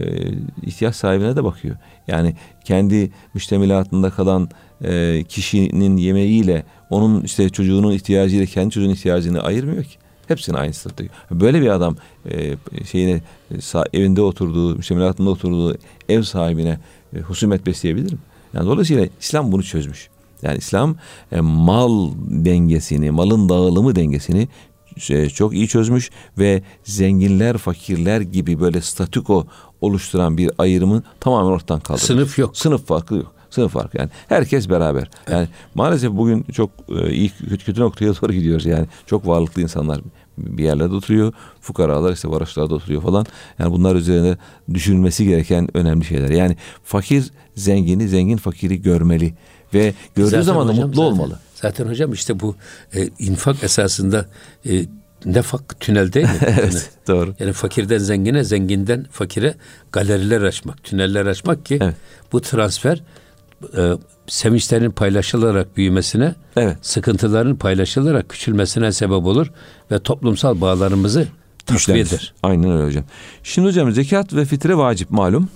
ihtiyaç 0.61 0.95
sahibine 0.95 1.35
de 1.35 1.43
bakıyor. 1.43 1.75
Yani 2.07 2.35
kendi 2.65 3.11
müştemilatında 3.33 4.09
kalan 4.09 4.49
e, 4.83 5.23
kişinin 5.29 5.97
yemeğiyle 5.97 6.63
onun 6.89 7.21
işte 7.21 7.49
çocuğunun 7.49 7.91
ihtiyacıyla 7.91 8.45
kendi 8.45 8.69
çocuğunun 8.73 8.93
ihtiyacını 8.93 9.41
ayırmıyor 9.41 9.83
ki. 9.83 9.95
Hepsini 10.27 10.57
aynı 10.57 10.73
sınıfta. 10.73 11.03
Böyle 11.31 11.61
bir 11.61 11.67
adam 11.67 11.95
e, 12.29 12.55
şeyine 12.85 13.21
evinde 13.93 14.21
oturduğu, 14.21 14.75
müştemilatında 14.75 15.29
oturduğu 15.29 15.77
ev 16.09 16.21
sahibine 16.21 16.79
e, 17.15 17.19
husumet 17.19 17.65
besleyebilir 17.65 18.13
mi? 18.13 18.19
Yani 18.53 18.65
dolayısıyla 18.65 19.07
İslam 19.21 19.51
bunu 19.51 19.63
çözmüş. 19.63 20.09
Yani 20.41 20.57
İslam 20.57 20.95
e, 21.31 21.41
mal 21.41 22.11
dengesini, 22.27 23.11
malın 23.11 23.49
dağılımı 23.49 23.95
dengesini 23.95 24.47
e, 25.09 25.29
çok 25.29 25.53
iyi 25.53 25.67
çözmüş 25.67 26.11
ve 26.37 26.63
zenginler, 26.83 27.57
fakirler 27.57 28.21
gibi 28.21 28.59
böyle 28.59 28.81
statüko 28.81 29.47
oluşturan 29.81 30.37
bir 30.37 30.51
ayrımı 30.57 31.03
tamamen 31.19 31.51
ortadan 31.51 31.79
kaldırmış. 31.79 32.03
Sınıf 32.03 32.39
yok. 32.39 32.57
Sınıf 32.57 32.85
farkı 32.87 33.15
yok. 33.15 33.35
Sınıf 33.49 33.71
farkı 33.71 33.97
yani. 33.97 34.09
Herkes 34.27 34.69
beraber. 34.69 35.09
Yani 35.31 35.47
maalesef 35.75 36.11
bugün 36.11 36.43
çok 36.43 36.69
e, 36.89 37.13
iyi 37.13 37.29
kötü, 37.29 37.65
kötü 37.65 37.81
noktaya 37.81 38.13
doğru 38.13 38.33
gidiyoruz 38.33 38.65
yani. 38.65 38.87
Çok 39.05 39.27
varlıklı 39.27 39.61
insanlar 39.61 40.01
bir 40.37 40.63
yerlerde 40.63 40.95
oturuyor. 40.95 41.33
Fukaralar 41.61 42.13
işte 42.13 42.29
varoşlarda 42.29 42.75
oturuyor 42.75 43.01
falan. 43.01 43.25
Yani 43.59 43.71
bunlar 43.71 43.95
üzerine 43.95 44.37
düşünülmesi 44.73 45.25
gereken 45.25 45.77
önemli 45.77 46.05
şeyler. 46.05 46.29
Yani 46.29 46.57
fakir 46.83 47.31
zengini, 47.55 48.07
zengin 48.07 48.37
fakiri 48.37 48.81
görmeli 48.81 49.33
ve 49.73 49.93
gördüğü 50.15 50.29
zaten 50.29 50.41
zaman 50.41 50.67
da 50.67 50.71
hocam, 50.71 50.87
mutlu 50.87 51.01
zaten, 51.01 51.11
olmalı. 51.11 51.39
Zaten 51.55 51.85
hocam 51.85 52.13
işte 52.13 52.39
bu 52.39 52.55
e, 52.95 53.09
infak 53.19 53.63
esasında 53.63 54.25
e, 54.69 54.85
nefak 55.25 55.79
tünel 55.79 56.13
değil 56.13 56.25
mi? 56.25 56.37
evet 56.47 56.89
doğru. 57.07 57.35
Yani 57.39 57.53
fakirden 57.53 57.97
zengine, 57.97 58.43
zenginden 58.43 59.05
fakire 59.11 59.55
galeriler 59.91 60.41
açmak, 60.41 60.83
tüneller 60.83 61.25
açmak 61.25 61.65
ki 61.65 61.79
evet. 61.81 61.95
bu 62.31 62.41
transfer 62.41 63.03
e, 63.77 63.93
sevinçlerin 64.27 64.91
paylaşılarak 64.91 65.77
büyümesine, 65.77 66.35
evet. 66.57 66.77
sıkıntıların 66.81 67.55
paylaşılarak 67.55 68.29
küçülmesine 68.29 68.91
sebep 68.91 69.25
olur 69.25 69.51
ve 69.91 69.99
toplumsal 69.99 70.61
bağlarımızı 70.61 71.27
güçlendir. 71.67 72.33
Aynen 72.43 72.71
öyle 72.71 72.85
hocam. 72.85 73.03
Şimdi 73.43 73.67
hocam 73.67 73.91
zekat 73.91 74.33
ve 74.33 74.45
fitre 74.45 74.77
vacip 74.77 75.11
malum. 75.11 75.49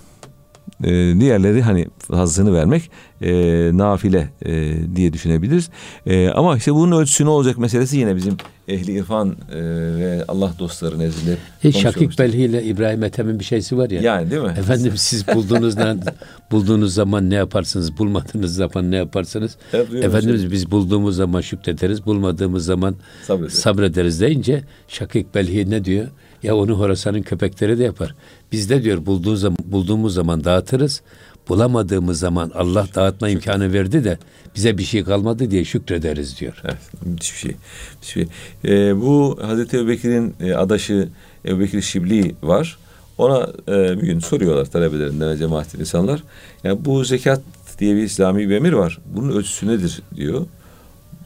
Ee, 0.83 0.89
diğerleri 1.19 1.61
hani 1.61 1.87
hazzını 2.11 2.53
vermek 2.53 2.91
e, 3.21 3.31
nafile 3.73 4.29
e, 4.45 4.73
diye 4.95 5.13
düşünebiliriz. 5.13 5.69
E, 6.05 6.29
ama 6.29 6.57
işte 6.57 6.73
bunun 6.73 7.01
ölçüsü 7.01 7.25
ne 7.25 7.29
olacak 7.29 7.57
meselesi 7.57 7.97
yine 7.97 8.15
bizim 8.15 8.37
ehli 8.67 8.91
irfan 8.91 9.35
e, 9.51 9.61
ve 9.99 10.25
Allah 10.27 10.53
dostları 10.59 10.99
nezdinde 10.99 11.37
e, 11.63 11.71
Şakik 11.71 12.19
Belhi 12.19 12.41
ile 12.41 12.63
İbrahim 12.63 13.03
Ethem'in 13.03 13.39
bir 13.39 13.43
şeysi 13.43 13.77
var 13.77 13.89
ya. 13.89 14.01
Yani 14.01 14.31
değil 14.31 14.41
mi? 14.41 14.55
Efendim 14.59 14.93
siz 14.95 15.27
bulduğunuzdan 15.27 16.01
bulduğunuz 16.51 16.93
zaman 16.93 17.29
ne 17.29 17.35
yaparsınız? 17.35 17.97
Bulmadığınız 17.97 18.55
zaman 18.55 18.91
ne 18.91 18.95
yaparsınız? 18.95 19.57
Evet, 19.73 19.93
Efendimiz 19.93 20.41
şey. 20.41 20.51
biz 20.51 20.71
bulduğumuz 20.71 21.15
zaman 21.15 21.41
şükrederiz, 21.41 22.05
bulmadığımız 22.05 22.65
zaman 22.65 22.95
sabrederiz, 23.27 23.53
sabrederiz 23.53 24.21
deyince 24.21 24.63
Şakik 24.87 25.35
Belhi 25.35 25.69
ne 25.69 25.85
diyor? 25.85 26.07
Ya 26.43 26.55
onu 26.55 26.79
Horasan'ın 26.79 27.21
köpekleri 27.21 27.79
de 27.79 27.83
yapar. 27.83 28.15
Biz 28.51 28.69
de 28.69 28.83
diyor 28.83 29.05
bulduğu 29.05 29.35
zaman, 29.35 29.57
bulduğumuz 29.65 30.13
zaman 30.13 30.43
dağıtırız 30.43 31.01
bulamadığımız 31.49 32.19
zaman 32.19 32.51
Allah 32.55 32.87
dağıtma 32.95 33.29
imkanı 33.29 33.73
verdi 33.73 34.03
de 34.03 34.17
bize 34.55 34.77
bir 34.77 34.83
şey 34.83 35.03
kalmadı 35.03 35.51
diye 35.51 35.65
şükrederiz 35.65 36.39
diyor. 36.39 36.61
Evet, 36.63 37.05
müthiş 37.05 37.33
bir 37.33 37.37
şey. 37.37 37.51
Müthiş 37.95 38.15
bir 38.15 38.21
şey. 38.21 38.27
Ee, 38.65 39.01
bu 39.01 39.39
Hazreti 39.41 39.77
Ebubekir'in 39.77 40.35
e, 40.39 40.53
adaşı 40.53 41.09
Ebubekir 41.45 41.81
Şibli 41.81 42.35
var. 42.43 42.77
Ona 43.17 43.49
e, 43.67 44.01
bir 44.01 44.07
gün 44.07 44.19
soruyorlar 44.19 44.65
talebelerinden 44.65 45.37
cemaatin 45.37 45.79
insanlar. 45.79 46.23
Yani 46.63 46.85
bu 46.85 47.03
zekat 47.03 47.41
diye 47.79 47.95
bir 47.95 48.03
İslami 48.03 48.49
bir 48.49 48.55
emir 48.55 48.73
var. 48.73 48.99
Bunun 49.15 49.31
ölçüsü 49.35 49.67
nedir 49.67 50.01
diyor. 50.15 50.45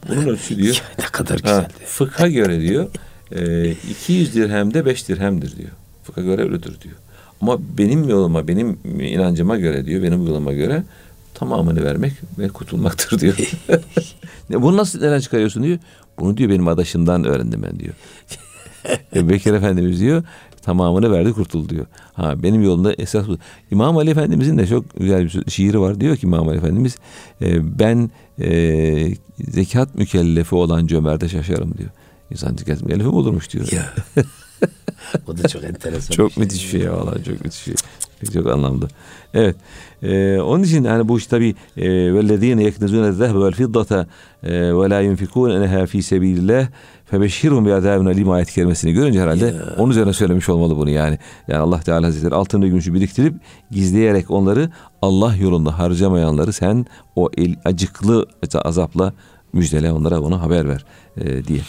Bunun 0.08 0.26
ölçüsü 0.26 0.56
diyor. 0.62 0.82
ne 0.98 1.04
kadar 1.04 1.38
güzel. 1.38 1.54
Ha, 1.54 1.68
fıkha 1.86 2.28
göre 2.28 2.60
diyor. 2.60 2.88
E, 3.32 3.70
200 3.70 4.34
dirhemde 4.34 4.86
5 4.86 5.08
dirhemdir 5.08 5.56
diyor. 5.56 5.70
Fıkha 6.02 6.20
göre 6.20 6.42
öyledir 6.42 6.80
diyor. 6.80 6.96
Ama 7.44 7.58
benim 7.78 8.08
yoluma, 8.08 8.48
benim 8.48 8.78
inancıma 9.00 9.56
göre 9.56 9.86
diyor, 9.86 10.02
benim 10.02 10.26
yoluma 10.26 10.52
göre 10.52 10.82
tamamını 11.34 11.84
vermek 11.84 12.12
ve 12.38 12.48
kurtulmaktır 12.48 13.20
diyor. 13.20 13.36
Bunu 14.50 14.76
nasıl 14.76 15.00
neden 15.00 15.20
çıkarıyorsun 15.20 15.62
diyor. 15.62 15.78
Bunu 16.18 16.36
diyor 16.36 16.50
benim 16.50 16.68
adaşımdan 16.68 17.24
öğrendim 17.24 17.62
ben 17.62 17.80
diyor. 17.80 17.94
Bekir 19.28 19.52
Efendimiz 19.52 20.00
diyor 20.00 20.22
tamamını 20.62 21.12
verdi 21.12 21.32
kurtul 21.32 21.68
diyor. 21.68 21.86
Ha 22.14 22.42
benim 22.42 22.62
yolumda 22.62 22.94
esas 22.94 23.28
bu. 23.28 23.38
İmam 23.70 23.96
Ali 23.96 24.10
Efendimizin 24.10 24.58
de 24.58 24.66
çok 24.66 24.84
güzel 24.96 25.24
bir 25.24 25.50
şiiri 25.50 25.80
var. 25.80 26.00
Diyor 26.00 26.16
ki 26.16 26.26
İmam 26.26 26.48
Ali 26.48 26.58
Efendimiz 26.58 26.96
e, 27.42 27.78
ben 27.78 28.10
e, 28.40 29.14
zekat 29.38 29.94
mükellefi 29.94 30.54
olan 30.54 30.86
cömerte 30.86 31.28
şaşarım 31.28 31.78
diyor. 31.78 31.90
İnsan 32.30 32.56
zekat 32.56 32.82
mükellefi 32.82 33.08
mi 33.08 33.14
olurmuş 33.14 33.52
diyor. 33.52 33.72
Ya. 33.72 33.94
o 35.28 35.38
da 35.38 35.48
çok 35.48 35.64
enteresan. 35.64 36.14
çok 36.14 36.28
bir 36.28 36.34
şey. 36.34 36.42
müthiş 36.44 36.70
şey 36.70 36.80
ya 36.80 36.92
vallahi 36.92 37.24
çok 37.24 37.44
müthiş 37.44 37.60
şey. 37.60 37.74
Çok 38.34 38.46
anlamlı. 38.46 38.88
Evet. 39.34 39.56
Ee, 40.02 40.40
onun 40.40 40.62
için 40.62 40.84
hani 40.84 41.08
bu 41.08 41.18
iş 41.18 41.26
tabi 41.26 41.54
vellezine 41.76 42.62
yeknezune 42.62 43.12
zehbe 43.12 43.40
vel 43.40 43.52
fiddata 43.52 44.06
ve 44.42 44.90
la 44.90 45.00
yunfikuneha 45.00 45.86
fi 45.86 46.02
sebilillah 46.02 46.66
febeşşirhum 47.04 47.66
bi 47.66 47.74
azabin 47.74 48.06
alim 48.06 48.30
ayet 48.30 48.52
kerimesini 48.52 48.92
görünce 48.92 49.20
herhalde 49.20 49.46
ya. 49.46 49.54
onun 49.78 49.90
üzerine 49.90 50.12
söylemiş 50.12 50.48
olmalı 50.48 50.76
bunu 50.76 50.90
yani. 50.90 51.18
Yani 51.48 51.60
Allah 51.60 51.80
Teala 51.80 52.06
Hazretleri 52.06 52.34
altın 52.34 52.62
ve 52.62 52.68
gümüşü 52.68 52.94
biriktirip 52.94 53.34
gizleyerek 53.70 54.30
onları 54.30 54.70
Allah 55.02 55.36
yolunda 55.36 55.78
harcamayanları 55.78 56.52
sen 56.52 56.86
o 57.16 57.30
el, 57.36 57.54
acıklı 57.64 58.26
azapla 58.64 59.12
müjdele 59.54 59.92
onlara 59.92 60.22
bunu 60.22 60.42
haber 60.42 60.68
ver 60.68 60.84
e, 61.16 61.44
diye. 61.44 61.60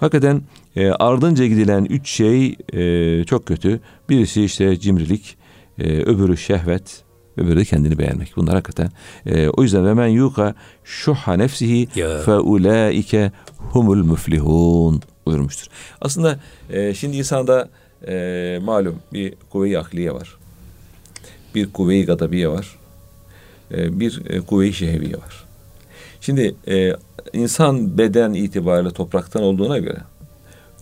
Hakikaten 0.00 0.42
e, 0.76 0.90
ardınca 0.90 1.46
gidilen 1.46 1.84
üç 1.84 2.10
şey 2.10 2.56
e, 2.72 3.24
çok 3.24 3.46
kötü. 3.46 3.80
Birisi 4.08 4.44
işte 4.44 4.80
cimrilik, 4.80 5.36
e, 5.78 5.84
öbürü 5.84 6.36
şehvet, 6.36 7.02
öbürü 7.36 7.56
de 7.56 7.64
kendini 7.64 7.98
beğenmek. 7.98 8.32
Bunlar 8.36 8.54
hakikaten. 8.54 8.90
E, 9.26 9.48
o 9.48 9.62
yüzden 9.62 9.86
ve 9.86 9.94
men 9.94 10.06
yuka 10.06 10.54
şuha 10.84 11.34
nefsihi 11.34 11.88
fe 12.24 12.32
ulaike 12.32 13.32
humul 13.56 14.04
müflihun 14.04 15.02
buyurmuştur. 15.26 15.66
Aslında 16.00 16.40
e, 16.70 16.94
şimdi 16.94 17.16
insanda 17.16 17.68
e, 18.08 18.58
malum 18.62 18.98
bir 19.12 19.34
kuvve-i 19.50 19.78
akliye 19.78 20.14
var. 20.14 20.36
Bir 21.54 21.72
kuvve-i 21.72 22.04
gadabiye 22.04 22.48
var. 22.48 22.78
E, 23.72 24.00
bir 24.00 24.22
e, 24.26 24.40
kuvve-i 24.40 24.72
şehviye 24.72 25.14
var. 25.14 25.47
Şimdi 26.20 26.54
e, 26.68 26.92
insan 27.32 27.98
beden 27.98 28.34
itibariyle 28.34 28.90
topraktan 28.90 29.42
olduğuna 29.42 29.78
göre 29.78 29.98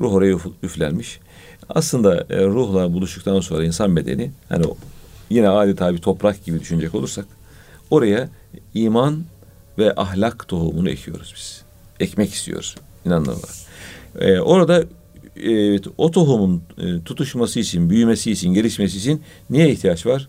ruh 0.00 0.14
oraya 0.14 0.38
üflenmiş. 0.62 1.20
Aslında 1.68 2.26
e, 2.30 2.44
ruhla 2.46 2.92
buluştuktan 2.92 3.40
sonra 3.40 3.64
insan 3.64 3.96
bedeni 3.96 4.30
hani 4.48 4.64
yine 5.30 5.48
adeta 5.48 5.94
bir 5.94 5.98
toprak 5.98 6.44
gibi 6.44 6.60
düşünecek 6.60 6.94
olursak 6.94 7.26
oraya 7.90 8.28
iman 8.74 9.24
ve 9.78 9.94
ahlak 9.96 10.48
tohumunu 10.48 10.90
ekiyoruz 10.90 11.32
biz. 11.36 11.62
Ekmek 12.00 12.34
istiyoruz 12.34 12.76
inanırlar. 13.06 13.66
Ee, 14.18 14.40
orada 14.40 14.84
evet, 15.36 15.84
o 15.98 16.10
tohumun 16.10 16.62
e, 16.78 17.02
tutuşması 17.04 17.60
için, 17.60 17.90
büyümesi 17.90 18.32
için, 18.32 18.54
gelişmesi 18.54 18.98
için 18.98 19.22
niye 19.50 19.70
ihtiyaç 19.70 20.06
var? 20.06 20.28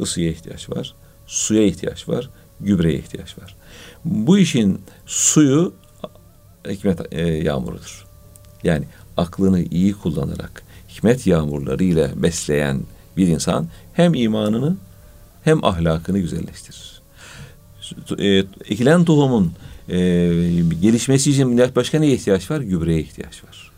Isıya 0.00 0.30
ihtiyaç 0.30 0.70
var, 0.70 0.94
suya 1.26 1.62
ihtiyaç 1.62 2.08
var, 2.08 2.30
gübreye 2.60 2.98
ihtiyaç 2.98 3.38
var. 3.38 3.56
Bu 4.04 4.38
işin 4.38 4.80
suyu 5.06 5.74
hikmet 6.68 7.00
e, 7.12 7.20
yağmurudur. 7.20 8.06
Yani 8.62 8.84
aklını 9.16 9.62
iyi 9.62 9.92
kullanarak 9.92 10.62
hikmet 10.88 11.26
yağmurlarıyla 11.26 12.22
besleyen 12.22 12.80
bir 13.16 13.26
insan 13.26 13.68
hem 13.92 14.14
imanını 14.14 14.76
hem 15.44 15.64
ahlakını 15.64 16.18
güzelleştirir. 16.18 17.02
E, 18.18 18.26
ekilen 18.72 19.04
tohumun 19.04 19.52
e, 19.88 19.96
gelişmesi 20.80 21.30
için 21.30 21.58
başka 21.76 21.98
neye 21.98 22.12
ihtiyaç 22.12 22.50
var? 22.50 22.60
Gübreye 22.60 23.00
ihtiyaç 23.00 23.44
var. 23.44 23.70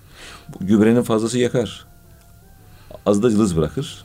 Gübrenin 0.60 1.02
fazlası 1.02 1.38
yakar. 1.38 1.86
Az 3.06 3.22
da 3.22 3.30
cılız 3.30 3.56
bırakır. 3.56 4.04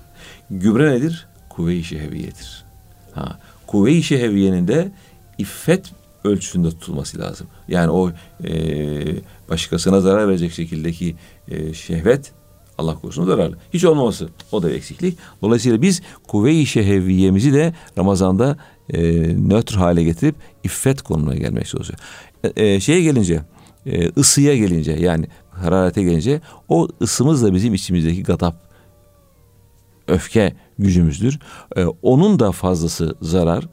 Gübre 0.50 0.92
nedir? 0.92 1.28
Kuvve-i 1.50 1.84
şehviyedir. 1.84 2.64
Ha, 3.14 3.40
kuvve-i 3.72 4.04
şehviyenin 4.04 4.68
de 4.68 4.92
iffet 5.38 5.92
ölçüsünde 6.24 6.70
tutulması 6.70 7.20
lazım. 7.20 7.48
Yani 7.68 7.92
o 7.92 8.12
e, 8.44 8.52
başkasına 9.50 10.02
zarar 10.02 10.28
verecek 10.28 10.52
şekildeki 10.52 11.16
e, 11.48 11.74
şehvet 11.74 12.32
Allah 12.78 12.96
korusun 12.96 13.26
zararlı. 13.26 13.58
Hiç 13.74 13.86
olmaması 13.86 14.30
o 14.52 14.64
da 14.64 14.72
eksiklik. 14.72 15.18
Dolayısıyla 15.42 15.82
biz 15.82 16.02
kuvve-i 16.28 16.66
şehviyemizi 16.66 17.54
de 17.54 17.74
Ramazan'da 17.98 18.58
e, 18.90 19.02
nötr 19.48 19.76
hale 19.76 20.04
getirip 20.04 20.36
iffet 20.64 21.02
konumuna 21.02 21.36
gelmek 21.36 21.68
çalışıyor. 21.68 22.00
E, 22.44 22.66
e, 22.66 22.80
şeye 22.80 23.02
gelince, 23.02 23.42
e, 23.86 24.10
ısıya 24.18 24.58
gelince 24.58 24.92
yani 24.92 25.26
hararete 25.52 26.04
gelince 26.04 26.42
o 26.70 26.88
ısımız 27.02 27.44
da 27.44 27.54
bizim 27.54 27.74
içimizdeki 27.74 28.24
gadap, 28.24 28.71
öfke 30.12 30.54
gücümüzdür. 30.80 31.39
E, 31.78 31.86
onun 31.86 32.39
da 32.39 32.52
fazlası 32.52 33.15
zarar, 33.21 33.67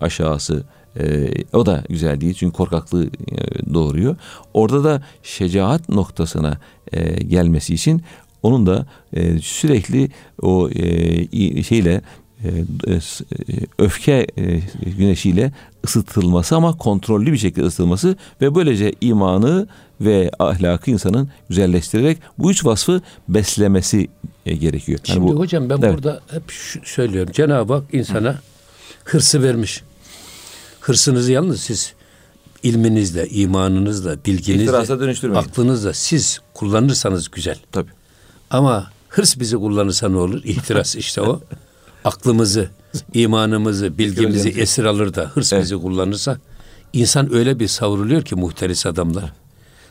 aşağısı 0.00 0.64
e, 1.00 1.30
o 1.52 1.66
da 1.66 1.84
güzel 1.88 2.20
değil 2.20 2.34
çünkü 2.34 2.56
korkaklığı 2.56 3.04
e, 3.06 3.74
doğuruyor. 3.74 4.16
Orada 4.54 4.84
da 4.84 5.02
şecaat 5.22 5.88
noktasına 5.88 6.58
e, 6.92 7.24
gelmesi 7.24 7.74
için 7.74 8.02
onun 8.42 8.66
da 8.66 8.86
e, 9.12 9.38
sürekli 9.38 10.10
o 10.42 10.70
e, 10.70 11.62
şeyle 11.62 12.00
öfke 13.78 14.26
güneşiyle 14.98 15.52
ısıtılması 15.84 16.56
ama 16.56 16.76
kontrollü 16.76 17.32
bir 17.32 17.38
şekilde 17.38 17.66
ısıtılması 17.66 18.16
ve 18.40 18.54
böylece 18.54 18.92
imanı 19.00 19.68
ve 20.00 20.30
ahlakı 20.38 20.90
insanın 20.90 21.28
güzelleştirerek 21.48 22.18
bu 22.38 22.50
üç 22.50 22.64
vasfı 22.64 23.00
beslemesi 23.28 24.08
gerekiyor. 24.44 25.00
Yani 25.08 25.14
Şimdi 25.14 25.32
bu, 25.32 25.38
hocam 25.38 25.70
ben 25.70 25.78
evet. 25.82 25.94
burada 25.94 26.20
hep 26.30 26.42
söylüyorum. 26.84 27.32
Cenab-ı 27.32 27.72
Hak 27.72 27.84
insana 27.92 28.32
Hı. 28.32 28.38
hırsı 29.04 29.42
vermiş. 29.42 29.82
Hırsınızı 30.80 31.32
yalnız 31.32 31.60
siz 31.60 31.94
ilminizle, 32.62 33.28
imanınızla, 33.28 34.16
bilginizle, 34.26 34.76
aklınızla 35.36 35.92
siz 35.92 36.40
kullanırsanız 36.54 37.30
güzel. 37.30 37.58
Tabii. 37.72 37.90
Ama 38.50 38.90
hırs 39.08 39.38
bizi 39.38 39.56
kullanırsa 39.56 40.08
ne 40.08 40.16
olur? 40.16 40.44
İhtiras 40.44 40.96
işte 40.96 41.20
o. 41.20 41.40
Aklımızı, 42.06 42.68
imanımızı, 43.14 43.98
bilgimizi 43.98 44.48
esir 44.48 44.84
alır 44.84 45.14
da 45.14 45.30
hırs 45.34 45.52
evet. 45.52 45.64
bizi 45.64 45.76
kullanırsa 45.76 46.38
insan 46.92 47.34
öyle 47.34 47.60
bir 47.60 47.68
savruluyor 47.68 48.22
ki 48.22 48.34
muhteris 48.34 48.86
adamlar. 48.86 49.32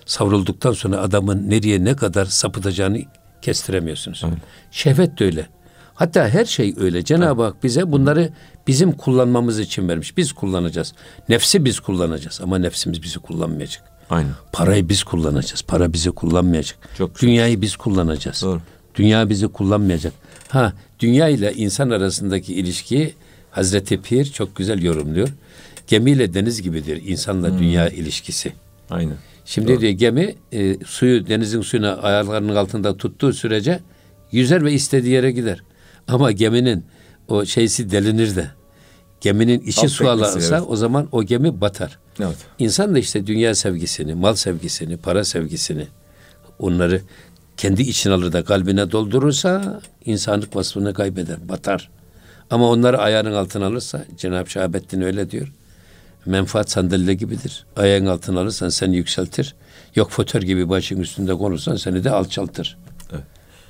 Savrulduktan 0.06 0.74
sonra 0.74 0.98
adamın 0.98 1.50
nereye 1.50 1.84
ne 1.84 1.96
kadar 1.96 2.26
sapıtacağını 2.26 3.02
kestiremiyorsunuz. 3.42 4.22
Evet. 4.28 4.38
Şehvet 4.72 5.20
de 5.20 5.26
öyle. 5.26 5.48
Hatta 5.94 6.30
her 6.30 6.46
şey 6.46 6.76
öyle. 6.78 7.04
Cenab-ı 7.04 7.44
Hak 7.44 7.64
bize 7.64 7.92
bunları 7.92 8.30
bizim 8.68 8.92
kullanmamız 8.92 9.60
için 9.60 9.90
vermiş. 9.90 10.18
Biz 10.18 10.34
kullanacağız. 10.34 10.94
Nefsi 11.30 11.66
biz 11.66 11.80
kullanacağız 11.80 12.40
ama 12.44 12.58
nefsimiz 12.58 13.04
bizi 13.04 13.20
kullanmayacak. 13.20 13.84
Aynen. 14.10 14.32
Parayı 14.52 14.90
biz 14.90 15.04
kullanacağız. 15.04 15.62
Para 15.62 15.94
bizi 15.94 16.12
kullanmayacak. 16.12 16.78
Çok 16.98 17.22
Dünyayı 17.22 17.62
biz 17.62 17.76
kullanacağız. 17.76 18.42
Doğru. 18.42 18.62
Dünya 18.96 19.30
bizi 19.30 19.48
kullanmayacak. 19.48 20.14
Ha, 20.48 20.74
dünya 21.00 21.28
ile 21.28 21.54
insan 21.54 21.90
arasındaki 21.90 22.54
ilişkiyi 22.54 23.14
Hazreti 23.52 24.02
Pir 24.02 24.26
çok 24.26 24.56
güzel 24.56 24.82
yorumluyor. 24.82 25.30
Gemiyle 25.88 26.34
deniz 26.34 26.62
gibidir 26.62 27.02
insanla 27.06 27.50
hmm. 27.50 27.60
dünya 27.60 27.90
ilişkisi. 27.90 28.54
Aynen. 28.90 29.16
Şimdi 29.46 29.68
Doğru. 29.68 29.82
diyor 29.82 29.92
gemi 29.92 30.36
e, 30.52 30.78
suyu 30.86 31.28
denizin 31.28 31.62
suyuna 31.62 31.96
ayaklarının 31.96 32.56
altında 32.56 32.98
tuttuğu 32.98 33.34
sürece 33.34 33.80
yüzer 34.32 34.66
ve 34.66 34.74
istediği 34.74 35.14
yere 35.14 35.32
gider. 35.32 35.64
Ama 36.08 36.32
geminin 36.32 36.86
o 37.28 37.46
şeysi 37.46 37.92
delinir 37.92 38.36
de 38.36 38.48
geminin 39.22 39.60
içi 39.60 39.82
Alt 39.82 39.92
su 39.92 40.10
alırsa 40.10 40.58
evet. 40.58 40.68
o 40.70 40.76
zaman 40.76 41.08
o 41.12 41.24
gemi 41.24 41.62
batar. 41.62 42.00
Evet. 42.20 42.38
İnsan 42.60 42.96
da 42.96 43.00
işte 43.00 43.28
dünya 43.28 43.56
sevgisini, 43.56 44.14
mal 44.14 44.36
sevgisini, 44.36 44.98
para 44.98 45.24
sevgisini 45.24 45.88
onları 46.60 47.02
kendi 47.58 47.82
için 47.82 48.12
alır 48.12 48.34
da 48.34 48.44
kalbine 48.44 48.92
doldurursa 48.92 49.82
insanlık 50.06 50.56
vasfını 50.56 50.94
kaybeder, 50.94 51.50
batar. 51.50 51.90
Ama 52.50 52.70
onları 52.70 52.98
ayağının 52.98 53.34
altına 53.34 53.66
alırsa 53.66 54.06
Cenab-ı 54.18 54.50
Şahabettin 54.50 55.02
öyle 55.02 55.32
diyor. 55.32 55.52
Menfaat 56.26 56.72
sandalye 56.72 57.14
gibidir. 57.14 57.66
Ayağın 57.76 58.06
altına 58.06 58.40
alırsan 58.40 58.70
seni 58.70 58.96
yükseltir. 58.96 59.56
Yok 59.96 60.10
fotör 60.10 60.42
gibi 60.42 60.70
başın 60.70 61.02
üstünde 61.02 61.34
konursan 61.34 61.76
seni 61.76 62.04
de 62.04 62.12
alçaltır. 62.12 62.78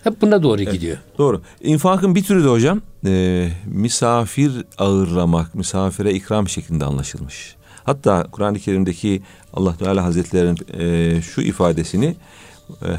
Hep 0.05 0.21
buna 0.21 0.43
doğru 0.43 0.61
evet, 0.61 0.73
gidiyor. 0.73 0.97
Doğru. 1.17 1.41
İnfakın 1.61 2.15
bir 2.15 2.23
türü 2.23 2.43
de 2.43 2.47
hocam 2.47 2.81
e, 3.05 3.49
misafir 3.65 4.51
ağırlamak, 4.77 5.55
misafire 5.55 6.13
ikram 6.13 6.49
şeklinde 6.49 6.85
anlaşılmış. 6.85 7.55
Hatta 7.83 8.27
Kur'an-ı 8.31 8.59
Kerim'deki 8.59 9.21
Allah 9.53 9.77
Teala 9.77 10.03
Hazretlerinin 10.03 10.57
e, 10.79 11.21
şu 11.21 11.41
ifadesini 11.41 12.15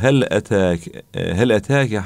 hel 0.00 0.22
etek 0.30 0.88
e, 1.14 1.34
hel 1.34 1.50
etek 1.50 1.92
e, 1.92 2.02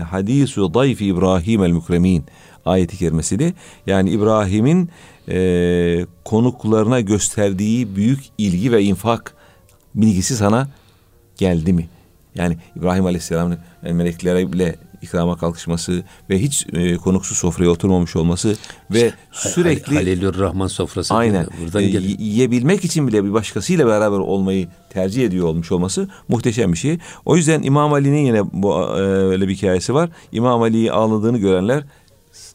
hadisu 0.00 0.74
dayfi 0.74 1.06
İbrahim 1.06 1.64
el 1.64 1.70
mükremin 1.70 2.24
ayeti 2.66 2.96
kerimesini 2.96 3.54
yani 3.86 4.10
İbrahim'in 4.10 4.90
e, 5.28 6.06
konuklarına 6.24 7.00
gösterdiği 7.00 7.96
büyük 7.96 8.20
ilgi 8.38 8.72
ve 8.72 8.82
infak 8.82 9.34
bilgisi 9.94 10.36
sana 10.36 10.68
geldi 11.36 11.72
mi? 11.72 11.88
Yani 12.34 12.56
İbrahim 12.76 13.06
Aleyhisselam'ın 13.06 13.58
yani 13.82 13.94
melekleriyle 13.94 14.76
ikrama 15.02 15.36
kalkışması 15.36 16.02
ve 16.30 16.38
hiç 16.38 16.66
e, 16.72 16.96
konuksuz 16.96 17.38
sofraya 17.38 17.70
oturmamış 17.70 18.16
olması 18.16 18.56
ve 18.90 19.12
sürekli 19.32 19.94
Halilur 19.94 20.38
Rahman 20.38 20.66
sofrası 20.66 21.14
aynen 21.14 21.46
buradan 21.62 21.82
e, 21.82 21.86
yiyebilmek 22.18 22.84
için 22.84 23.08
bile 23.08 23.24
bir 23.24 23.32
başkasıyla 23.32 23.86
beraber 23.86 24.18
olmayı 24.18 24.68
tercih 24.90 25.24
ediyor 25.26 25.46
olmuş 25.46 25.72
olması 25.72 26.08
muhteşem 26.28 26.72
bir 26.72 26.78
şey. 26.78 26.98
O 27.24 27.36
yüzden 27.36 27.62
İmam 27.62 27.92
Ali'nin 27.92 28.26
yine 28.26 28.42
bu 28.52 28.74
e, 28.74 29.00
öyle 29.02 29.48
bir 29.48 29.54
hikayesi 29.54 29.94
var. 29.94 30.10
İmam 30.32 30.62
Ali'yi 30.62 30.92
ağladığını 30.92 31.38
görenler 31.38 31.84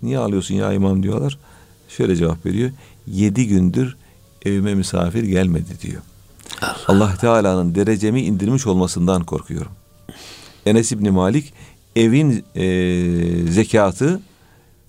niye 0.01 0.17
ağlıyorsun 0.17 0.55
ya 0.55 0.73
imam 0.73 1.03
diyorlar. 1.03 1.37
Şöyle 1.89 2.15
cevap 2.15 2.45
veriyor. 2.45 2.71
Yedi 3.07 3.47
gündür 3.47 3.97
evime 4.45 4.75
misafir 4.75 5.23
gelmedi 5.23 5.79
diyor. 5.81 6.01
Allah, 6.61 6.75
Allah 6.87 7.15
Teala'nın 7.15 7.75
derecemi 7.75 8.21
indirmiş 8.21 8.67
olmasından 8.67 9.23
korkuyorum. 9.23 9.71
Enes 10.65 10.91
İbni 10.91 11.11
Malik 11.11 11.53
evin 11.95 12.45
e, 12.55 13.51
zekatı 13.51 14.21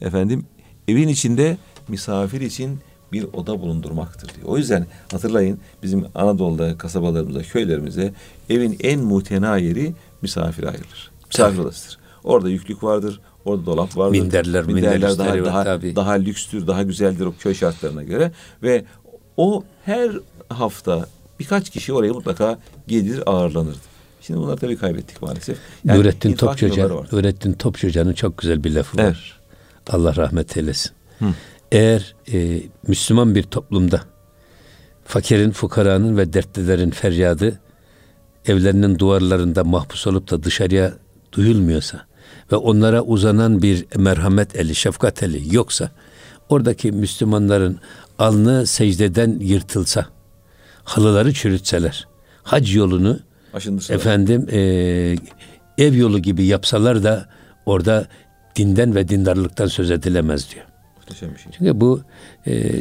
efendim 0.00 0.46
evin 0.88 1.08
içinde 1.08 1.56
misafir 1.88 2.40
için 2.40 2.78
bir 3.12 3.26
oda 3.32 3.60
bulundurmaktır 3.60 4.28
diyor. 4.34 4.48
O 4.48 4.58
yüzden 4.58 4.86
hatırlayın 5.10 5.58
bizim 5.82 6.04
Anadolu'da 6.14 6.78
kasabalarımızda 6.78 7.42
köylerimizde 7.42 8.12
evin 8.50 8.76
en 8.80 9.00
mutena 9.00 9.58
yeri 9.58 9.92
misafir 10.22 10.64
ayrılır. 10.64 11.10
Misafir 11.26 11.58
odasıdır. 11.58 11.98
Orada 12.24 12.48
yüklük 12.48 12.82
vardır, 12.82 13.20
orada 13.44 13.66
dolap 13.66 13.96
vardır. 13.96 14.20
Minderler, 14.20 14.64
minderler 14.64 14.94
minder 14.96 15.18
daha 15.18 15.28
var, 15.28 15.44
daha, 15.44 15.64
tabii. 15.64 15.96
daha 15.96 16.12
lükstür, 16.12 16.66
daha 16.66 16.82
güzeldir 16.82 17.26
o 17.26 17.34
köy 17.38 17.54
şartlarına 17.54 18.02
göre 18.02 18.32
ve 18.62 18.84
o 19.36 19.64
her 19.84 20.10
hafta 20.48 21.06
birkaç 21.40 21.70
kişi 21.70 21.92
oraya 21.92 22.12
mutlaka 22.12 22.58
gelir 22.88 23.22
ağırlanırdı. 23.26 23.93
Şimdi 24.26 24.40
bunları 24.40 24.56
tabii 24.56 24.76
kaybettik 24.76 25.22
maalesef. 25.22 25.58
Yani 25.84 25.98
Nurettin 25.98 26.32
Topçuca. 26.32 26.88
Nurettin 27.12 27.52
Topçuca'nın 27.52 28.12
çok 28.12 28.38
güzel 28.38 28.64
bir 28.64 28.74
lafı 28.74 28.96
Evet. 29.00 29.10
var. 29.10 29.40
Allah 29.90 30.16
rahmet 30.16 30.56
eylesin. 30.56 30.92
Hı. 31.18 31.24
Eğer 31.72 32.14
e, 32.32 32.62
Müslüman 32.86 33.34
bir 33.34 33.42
toplumda 33.42 34.00
fakirin, 35.04 35.50
fukaranın 35.50 36.16
ve 36.16 36.32
dertlilerin 36.32 36.90
feryadı 36.90 37.60
evlerinin 38.46 38.98
duvarlarında 38.98 39.64
mahpus 39.64 40.06
olup 40.06 40.30
da 40.30 40.42
dışarıya 40.42 40.92
duyulmuyorsa 41.32 42.06
ve 42.52 42.56
onlara 42.56 43.02
uzanan 43.02 43.62
bir 43.62 43.86
merhamet 43.96 44.56
eli, 44.56 44.74
şefkat 44.74 45.22
eli 45.22 45.56
yoksa 45.56 45.90
oradaki 46.48 46.92
Müslümanların 46.92 47.78
alnı 48.18 48.66
secdeden 48.66 49.38
yırtılsa, 49.40 50.06
halıları 50.84 51.32
çürütseler, 51.32 52.08
hac 52.42 52.74
yolunu 52.76 53.20
Aşındısı 53.54 53.94
efendim 53.94 54.46
e, 54.52 54.58
ev 55.78 55.94
yolu 55.94 56.18
gibi 56.18 56.44
yapsalar 56.44 57.04
da 57.04 57.26
orada 57.66 58.06
dinden 58.56 58.94
ve 58.94 59.08
dindarlıktan 59.08 59.66
söz 59.66 59.90
edilemez 59.90 60.50
diyor. 60.54 60.64
Muhteşem 60.96 61.34
bir 61.34 61.38
şey. 61.38 61.52
Çünkü 61.58 61.80
bu 61.80 62.00
e, 62.46 62.72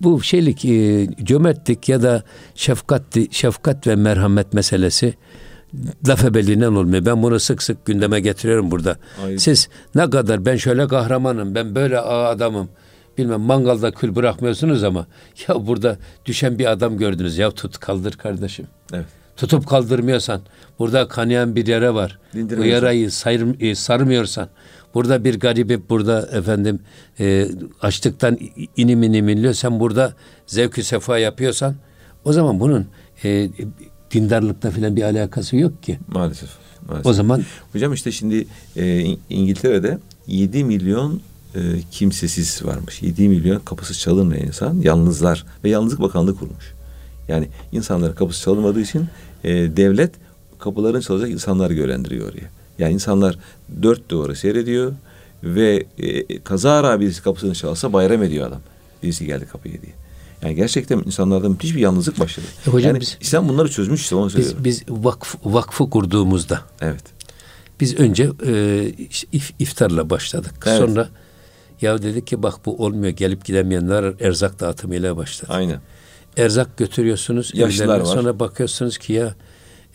bu 0.00 0.22
şeylik 0.22 0.64
e, 0.64 1.08
cömertlik 1.24 1.88
ya 1.88 2.02
da 2.02 2.22
şefkat 2.54 3.02
şefkat 3.30 3.86
ve 3.86 3.96
merhamet 3.96 4.52
meselesi 4.54 5.14
laf 6.08 6.24
ebeliğinden 6.24 6.72
olmuyor. 6.72 7.06
Ben 7.06 7.22
bunu 7.22 7.40
sık 7.40 7.62
sık 7.62 7.86
gündeme 7.86 8.20
getiriyorum 8.20 8.70
burada. 8.70 8.96
Aynen. 9.24 9.36
Siz 9.36 9.68
ne 9.94 10.10
kadar 10.10 10.46
ben 10.46 10.56
şöyle 10.56 10.88
kahramanım, 10.88 11.54
ben 11.54 11.74
böyle 11.74 11.98
adamım. 11.98 12.68
Bilmem 13.18 13.40
mangalda 13.40 13.90
kül 13.90 14.14
bırakmıyorsunuz 14.14 14.84
ama 14.84 15.06
ya 15.48 15.66
burada 15.66 15.96
düşen 16.26 16.58
bir 16.58 16.70
adam 16.70 16.98
gördünüz. 16.98 17.38
Ya 17.38 17.50
tut 17.50 17.78
kaldır 17.78 18.12
kardeşim. 18.12 18.66
Evet. 18.92 19.19
Tutup 19.40 19.66
kaldırmıyorsan, 19.66 20.40
burada 20.78 21.08
kanayan 21.08 21.56
bir 21.56 21.66
yara 21.66 21.94
var. 21.94 22.18
Bu 22.34 22.64
yarayı 22.64 23.10
sayır, 23.10 23.60
e, 23.60 23.74
sarmıyorsan, 23.74 24.48
burada 24.94 25.24
bir 25.24 25.40
garibi 25.40 25.88
burada 25.88 26.28
efendim 26.32 26.80
e, 27.20 27.48
açlıktan 27.80 28.38
inim 28.76 29.02
inim 29.02 29.28
inliyor. 29.28 29.54
Sen 29.54 29.80
burada 29.80 30.14
zevkü 30.46 30.82
sefa 30.82 31.18
yapıyorsan, 31.18 31.74
o 32.24 32.32
zaman 32.32 32.60
bunun 32.60 32.86
e, 33.24 33.48
dindarlıkla 34.10 34.70
falan 34.70 34.96
bir 34.96 35.02
alakası 35.02 35.56
yok 35.56 35.82
ki. 35.82 35.98
Maalesef. 36.08 36.50
maalesef. 36.88 37.06
O 37.06 37.12
zaman 37.12 37.42
Hocam 37.72 37.92
işte 37.92 38.12
şimdi 38.12 38.46
e, 38.76 38.82
İng- 38.82 39.18
İngiltere'de 39.30 39.98
7 40.26 40.64
milyon 40.64 41.20
e, 41.54 41.60
kimsesiz 41.90 42.64
varmış. 42.64 43.02
7 43.02 43.28
milyon 43.28 43.58
kapısı 43.58 43.94
çalınmayan 43.98 44.46
insan 44.46 44.80
yalnızlar 44.80 45.44
ve 45.64 45.68
yalnızlık 45.68 46.00
bakanlığı 46.00 46.36
kurmuş. 46.36 46.74
Yani 47.28 47.48
insanların 47.72 48.14
kapısı 48.14 48.42
çalınmadığı 48.42 48.80
için 48.80 49.06
e, 49.44 49.52
devlet 49.76 50.10
kapıların 50.58 51.00
çalacak 51.00 51.30
insanları 51.30 51.74
görendiriyor 51.74 52.28
oraya. 52.32 52.50
Yani 52.78 52.94
insanlar 52.94 53.38
dört 53.82 54.08
duvarı 54.08 54.36
seyrediyor 54.36 54.92
ve 55.44 55.86
e, 55.98 56.38
kazara 56.40 57.00
birisi 57.00 57.22
kapısını 57.22 57.54
çalsa 57.54 57.92
bayram 57.92 58.22
ediyor 58.22 58.48
adam. 58.48 58.60
Birisi 59.02 59.26
geldi 59.26 59.46
kapıya 59.52 59.74
diye. 59.82 59.92
Yani 60.42 60.54
gerçekten 60.54 60.98
insanlarda 60.98 61.48
müthiş 61.48 61.74
bir 61.76 61.80
yalnızlık 61.80 62.20
başladı. 62.20 62.46
E 62.66 62.70
hocam 62.70 62.88
yani 62.88 63.00
biz- 63.00 63.18
İslam 63.20 63.48
bunları 63.48 63.70
çözmüş 63.70 64.00
işte 64.00 64.14
onu 64.14 64.30
söylüyorum. 64.30 64.64
biz, 64.64 64.82
biz 64.88 64.94
vakf, 65.04 65.34
vakfı 65.44 65.90
kurduğumuzda 65.90 66.60
Evet. 66.80 67.02
Biz 67.80 67.98
önce 67.98 68.24
e, 68.46 68.52
if- 69.32 69.52
iftarla 69.58 70.10
başladık. 70.10 70.54
Evet. 70.66 70.78
Sonra 70.78 71.08
ya 71.80 72.02
dedik 72.02 72.26
ki 72.26 72.42
bak 72.42 72.54
bu 72.66 72.84
olmuyor 72.84 73.12
gelip 73.12 73.44
gidemeyenler 73.44 74.14
erzak 74.20 74.60
dağıtımıyla 74.60 75.16
başladı. 75.16 75.52
Aynen. 75.54 75.80
Erzak 76.36 76.76
götürüyorsunuz. 76.78 77.50
Yaşlılar 77.54 78.00
var. 78.00 78.04
Sonra 78.04 78.40
bakıyorsunuz 78.40 78.98
ki 78.98 79.12
ya 79.12 79.34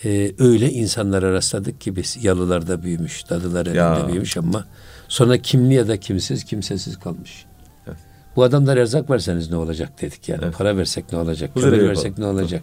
e, 0.06 0.32
öyle 0.40 0.72
insanlara 0.72 1.32
rastladık 1.34 1.82
ki 1.82 1.96
biz 1.96 2.18
yalılarda 2.24 2.84
büyümüş, 2.84 3.30
dadılar 3.30 3.66
evinde 3.66 3.78
Ya. 3.78 4.08
büyümüş 4.08 4.38
ama 4.38 4.66
sonra 5.08 5.38
kimli 5.38 5.74
ya 5.74 5.88
da 5.88 5.98
kimsiz, 6.00 6.44
kimsesiz 6.44 7.00
kalmış. 7.00 7.46
Evet. 7.88 7.98
Bu 8.36 8.44
adamlar 8.44 8.78
erzak 8.78 9.10
verseniz 9.10 9.50
ne 9.52 9.56
olacak 9.56 10.02
dedik 10.02 10.30
yani. 10.30 10.42
Evet. 10.44 10.58
Para 10.58 10.78
versek 10.78 11.12
ne 11.12 11.18
olacak? 11.18 11.50
Huzur 11.54 11.72
Kömür 11.72 11.90
versek 11.90 12.18
ne 12.18 12.26
olacak? 12.26 12.62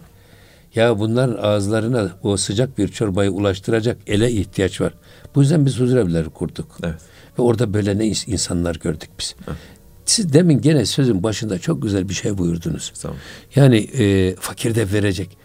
Ya 0.75 0.99
bunların 0.99 1.43
ağızlarına 1.43 2.09
o 2.23 2.37
sıcak 2.37 2.77
bir 2.77 2.87
çorbayı 2.87 3.31
ulaştıracak 3.31 3.97
ele 4.07 4.31
ihtiyaç 4.31 4.81
var. 4.81 4.93
Bu 5.35 5.41
yüzden 5.41 5.65
biz 5.65 5.79
huzurevleri 5.79 6.29
kurduk. 6.29 6.77
Evet. 6.83 6.95
Ve 7.39 7.41
orada 7.41 7.73
böyle 7.73 7.97
ne 7.97 8.05
ins- 8.07 8.31
insanlar 8.31 8.75
gördük 8.75 9.09
biz. 9.19 9.35
Siz 10.05 10.33
demin 10.33 10.61
gene 10.61 10.85
sözün 10.85 11.23
başında 11.23 11.59
çok 11.59 11.81
güzel 11.81 12.09
bir 12.09 12.13
şey 12.13 12.37
buyurdunuz. 12.37 12.93
Tamam. 13.01 13.17
Yani 13.55 13.77
e, 13.77 14.35
fakir 14.35 14.75
de 14.75 14.91
verecek. 14.91 15.37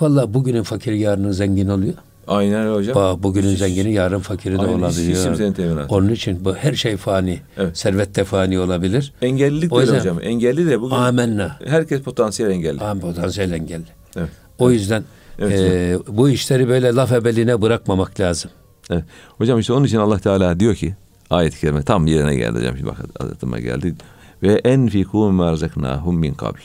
Vallahi 0.00 0.34
bugünün 0.34 0.62
fakiri 0.62 0.98
yarının 0.98 1.32
zengin 1.32 1.68
oluyor. 1.68 1.94
Aynen 2.26 2.74
hocam. 2.74 2.96
Ba- 2.96 3.22
Bugünün 3.22 3.54
zengini 3.56 3.92
yarın 3.92 4.18
fakiri 4.18 4.54
de 4.54 4.58
Aynen, 4.62 4.72
olabiliyor. 4.72 5.88
Onun 5.88 6.08
için 6.08 6.44
bu 6.44 6.54
her 6.54 6.74
şey 6.74 6.96
fani. 6.96 7.40
Evet. 7.56 7.78
Servet 7.78 8.16
de 8.16 8.24
fani 8.24 8.58
olabilir. 8.58 9.12
Engellilik 9.22 9.70
de 9.70 9.74
O 9.74 9.80
yüzden- 9.80 9.98
hocam. 9.98 10.18
Engelli 10.22 10.66
de 10.66 10.80
bugün 10.80 10.96
Amenna. 10.96 11.56
herkes 11.66 12.00
potansiyel 12.00 12.50
engelli. 12.50 12.80
Ama 12.80 13.00
potansiyel 13.00 13.52
engelli. 13.52 13.84
Evet. 14.16 14.28
O 14.58 14.70
yüzden 14.70 15.04
Evet, 15.38 15.60
e, 15.60 15.98
bu 16.08 16.30
işleri 16.30 16.68
böyle 16.68 16.92
laf 16.94 17.12
ebeliğine 17.12 17.62
bırakmamak 17.62 18.20
lazım. 18.20 18.50
evet. 18.90 19.04
Hocam 19.38 19.58
işte 19.58 19.72
onun 19.72 19.84
için 19.86 19.98
Allah 19.98 20.18
Teala 20.18 20.60
diyor 20.60 20.74
ki 20.74 20.94
ayet-i 21.30 21.60
kerime 21.60 21.82
tam 21.82 22.06
yerine 22.06 22.36
geldi 22.36 22.58
hocam. 22.58 22.76
Şimdi 22.76 22.90
bak 22.90 22.98
adıma 23.20 23.58
geldi. 23.58 23.94
Ve 24.42 24.52
enfiku 24.64 25.32
merzeknahum 25.32 26.18
min 26.18 26.34
kabl. 26.34 26.60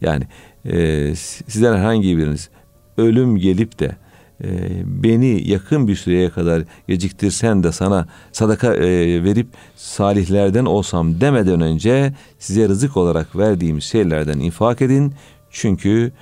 Yani 0.00 0.24
e, 0.64 1.14
sizden 1.14 1.76
herhangi 1.76 2.18
biriniz 2.18 2.50
ölüm 2.98 3.36
gelip 3.36 3.78
de 3.78 3.96
e, 4.44 4.48
beni 4.84 5.48
yakın 5.48 5.88
bir 5.88 5.96
süreye 5.96 6.30
kadar 6.30 6.62
geciktirsen 6.88 7.62
de 7.62 7.72
sana 7.72 8.06
sadaka 8.32 8.74
e, 8.74 9.24
verip 9.24 9.46
salihlerden 9.76 10.64
olsam 10.64 11.20
demeden 11.20 11.60
önce 11.60 12.12
size 12.38 12.68
rızık 12.68 12.96
olarak 12.96 13.36
verdiğimiz 13.36 13.84
şeylerden 13.84 14.38
infak 14.38 14.82
edin. 14.82 15.14
Çünkü 15.50 16.12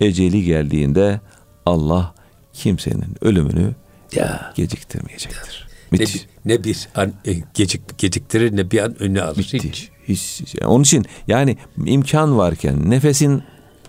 eceli 0.00 0.44
geldiğinde 0.44 1.20
Allah 1.66 2.14
kimsenin 2.52 3.16
ölümünü 3.20 3.74
Ya 4.12 4.52
geciktirmeyecektir. 4.54 5.63
Ne, 5.94 5.98
Müthiş. 6.00 6.14
bir- 6.14 6.28
ne 6.50 6.64
bir 6.64 6.88
an 6.94 7.12
e, 7.26 7.32
gecik, 7.54 7.98
geciktirir 7.98 8.56
ne 8.56 8.70
bir 8.70 8.78
an 8.78 9.02
önüne 9.02 9.22
alır. 9.22 9.36
Hiç. 9.52 9.90
Hiç. 10.08 10.54
Onun 10.64 10.82
için 10.82 11.04
yani 11.28 11.56
imkan 11.86 12.38
varken, 12.38 12.90
nefesin 12.90 13.42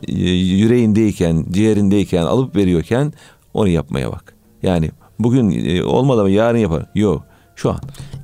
e, 0.07 0.11
yüreğindeyken, 0.31 1.45
ciğerindeyken, 1.51 2.21
alıp 2.21 2.55
veriyorken 2.55 3.13
onu 3.53 3.67
yapmaya 3.69 4.11
bak. 4.11 4.33
Yani 4.63 4.91
bugün 5.19 5.65
e, 5.75 5.83
olmadı 5.83 6.19
ama 6.21 6.29
yarın 6.29 6.57
yapar. 6.57 6.85
Yok. 6.95 7.23
Şu 7.55 7.71
an. 7.71 7.79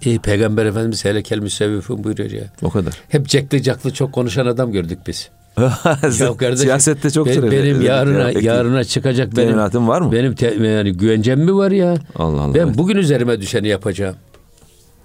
E, 0.05 0.17
Peygamber 0.17 0.65
Efendimiz 0.65 1.05
hele 1.05 1.23
kel 1.23 1.39
müsevvifin 1.39 2.03
buyuruyor 2.03 2.31
ya. 2.31 2.53
O 2.61 2.69
kadar. 2.69 2.93
Hep 3.09 3.27
cekli 3.27 3.63
caklı 3.63 3.93
çok 3.93 4.13
konuşan 4.13 4.45
adam 4.45 4.71
gördük 4.71 4.99
biz. 5.07 5.29
Ya 5.57 6.37
kardeşim, 6.37 6.57
Siyasette 6.57 7.09
çok 7.09 7.27
be- 7.27 7.51
benim 7.51 7.81
yarına 7.81 8.31
yarına 8.41 8.83
çıkacak 8.83 9.35
benim 9.37 9.57
var 9.87 10.01
mı? 10.01 10.11
benim 10.11 10.35
te- 10.35 10.55
yani 10.67 10.91
güvencem 10.91 11.39
mi 11.39 11.55
var 11.55 11.71
ya? 11.71 11.95
Allah 12.15 12.41
Allah. 12.41 12.53
Ben 12.53 12.59
evet. 12.59 12.77
bugün 12.77 12.97
üzerime 12.97 13.41
düşeni 13.41 13.67
yapacağım. 13.67 14.15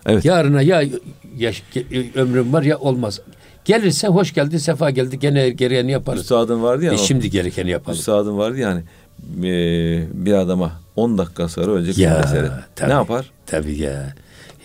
Evet. 0.07 0.25
Yarına 0.25 0.63
ya 0.63 0.83
ge- 0.85 2.15
ömrüm 2.15 2.53
var 2.53 2.63
ya 2.63 2.79
olmaz. 2.79 3.21
Gelirse 3.65 4.09
hoş 4.09 4.35
geldi, 4.35 4.61
sefa 4.61 4.91
geldi. 4.91 5.19
Gene 5.19 5.51
gereğini 5.51 5.93
yaparız. 5.93 6.21
Üstadın 6.21 6.63
vardı 6.63 6.85
ya. 6.85 6.93
E 6.93 6.99
şimdi 6.99 7.31
gerekeni 7.31 7.71
yapalım. 7.71 7.99
Üstadın 7.99 8.39
vardı 8.39 8.59
yani 8.59 8.83
bir 10.13 10.33
adama 10.33 10.73
10 10.97 11.19
dakika 11.19 11.49
sonra 11.49 11.71
ölecek 11.73 11.99
Ya 11.99 12.15
bir 12.15 12.21
mesele. 12.21 12.51
tabii, 12.77 12.89
Ne 12.91 12.95
yapar? 12.95 13.31
Tabii 13.47 13.79
ya. 13.79 14.15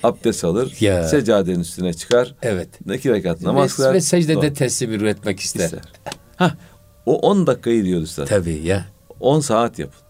Abdest 0.04 0.44
alır, 0.46 0.74
Ya. 0.80 1.04
seccadenin 1.08 1.60
üstüne 1.60 1.94
çıkar, 1.94 2.36
Evet. 2.42 2.70
iki 2.94 3.10
rekat 3.10 3.42
namaz 3.42 3.72
ve, 3.72 3.76
kılar. 3.76 3.94
ve 3.94 4.02
secdede 4.02 4.34
sonra 4.34 4.54
teslim 4.54 4.92
üretmek 4.92 5.40
ister. 5.40 5.66
ister. 5.66 5.82
Hah, 6.36 6.56
o 7.06 7.16
10 7.20 7.48
dakikayı 7.48 7.86
diyordu 7.86 8.04
üstad. 8.04 8.28
Tabii 8.28 8.62
ya. 8.64 8.86
10 9.20 9.40
saat 9.40 9.80
yapın. 9.80 10.02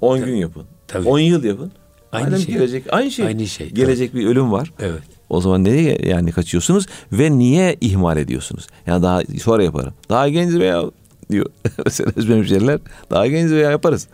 10 0.00 0.24
gün 0.24 0.36
yapın. 0.36 0.64
Tabii. 0.88 1.08
10 1.08 1.18
yıl 1.18 1.44
yapın. 1.44 1.72
Aynı 2.12 2.26
Madem 2.30 2.40
şey. 2.40 2.54
gelecek 2.54 2.84
aynı 2.90 3.10
şey. 3.10 3.26
Aynı 3.26 3.46
şey, 3.46 3.70
Gelecek 3.70 4.14
bir 4.14 4.26
ölüm 4.26 4.52
var. 4.52 4.72
Evet. 4.80 5.02
O 5.30 5.40
zaman 5.40 5.64
nereye 5.64 5.98
yani 6.08 6.32
kaçıyorsunuz 6.32 6.86
ve 7.12 7.38
niye 7.38 7.76
ihmal 7.80 8.16
ediyorsunuz? 8.16 8.66
Yani 8.86 9.02
daha 9.02 9.22
sonra 9.42 9.62
yaparım. 9.64 9.94
Daha 10.08 10.28
genç 10.28 10.52
veya 10.54 10.82
diyor 11.30 11.46
mesela 11.86 12.12
Özbek 12.16 12.36
hemşehriler 12.36 12.78
daha 13.10 13.26
genç 13.26 13.50
veya 13.50 13.70
yaparız. 13.70 14.08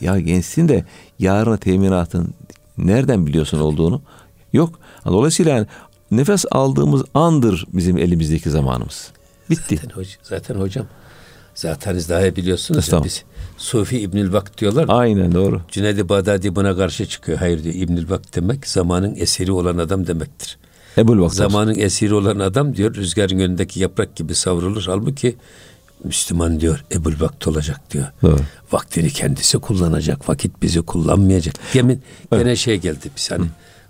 Ya 0.00 0.20
gençsin 0.20 0.68
de 0.68 0.84
yarına 1.18 1.56
teminatın 1.56 2.34
nereden 2.78 3.26
biliyorsun 3.26 3.58
olduğunu? 3.58 4.02
Yok. 4.54 4.78
Dolayısıyla 5.04 5.56
yani 5.56 5.66
nefes 6.10 6.44
aldığımız 6.50 7.02
andır 7.14 7.66
bizim 7.72 7.98
elimizdeki 7.98 8.50
zamanımız. 8.50 9.10
Bitti. 9.50 9.76
Zaten, 9.76 9.90
hoca, 9.90 10.10
zaten 10.22 10.54
hocam 10.54 10.86
zaten 11.54 12.00
daha 12.08 12.22
iyi 12.22 12.36
biliyorsunuz 12.36 12.92
ya 12.92 13.04
biz 13.04 13.24
Sufi 13.58 14.00
İbnül 14.00 14.32
Vakt 14.32 14.60
diyorlar. 14.60 14.84
Aynen 14.88 15.34
doğru. 15.34 15.60
Cüneyd-i 15.68 16.08
Bağdadi 16.08 16.56
buna 16.56 16.76
karşı 16.76 17.06
çıkıyor. 17.06 17.38
Hayır 17.38 17.64
diyor 17.64 17.74
İbnül 17.74 18.10
Vakt 18.10 18.36
demek 18.36 18.66
zamanın 18.66 19.14
esiri 19.16 19.52
olan 19.52 19.78
adam 19.78 20.06
demektir. 20.06 20.58
Ebul 20.98 21.20
Vakti. 21.20 21.36
Zamanın 21.36 21.74
esiri 21.78 22.14
olan 22.14 22.38
adam 22.38 22.76
diyor 22.76 22.94
rüzgarın 22.94 23.38
önündeki 23.38 23.80
yaprak 23.80 24.16
gibi 24.16 24.34
savrulur. 24.34 24.82
Halbuki 24.86 25.36
Müslüman 26.04 26.60
diyor 26.60 26.84
Ebul 26.92 27.20
Vakt 27.20 27.46
olacak 27.46 27.80
diyor. 27.90 28.06
Doğru. 28.22 28.40
Vaktini 28.72 29.10
kendisi 29.10 29.58
kullanacak. 29.58 30.28
Vakit 30.28 30.62
bizi 30.62 30.82
kullanmayacak. 30.82 31.54
Gemin 31.72 32.02
gene 32.32 32.56
şey 32.56 32.76
geldi 32.76 33.10
biz 33.16 33.30
hani 33.30 33.46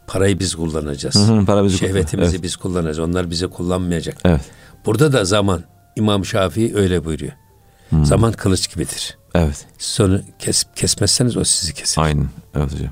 parayı 0.06 0.38
biz 0.38 0.54
kullanacağız. 0.54 1.14
Hı 1.14 1.32
hı, 1.32 1.44
para 1.44 1.64
bizi 1.64 1.78
Şehvetimizi 1.78 2.30
evet. 2.30 2.42
biz 2.42 2.56
kullanacağız. 2.56 2.98
Onlar 2.98 3.30
bizi 3.30 3.46
kullanmayacak. 3.46 4.18
Evet. 4.24 4.40
Burada 4.86 5.12
da 5.12 5.24
zaman 5.24 5.64
İmam 5.96 6.24
Şafii 6.24 6.76
öyle 6.76 7.04
buyuruyor. 7.04 7.32
Zaman 8.02 8.32
kılıç 8.32 8.74
gibidir. 8.74 9.18
Evet. 9.34 9.66
Siz 9.78 10.00
onu 10.00 10.20
kes, 10.38 10.64
kesmezseniz 10.76 11.36
o 11.36 11.44
sizi 11.44 11.74
keser. 11.74 12.02
Aynen. 12.02 12.28
Evet 12.54 12.72
hocam. 12.72 12.90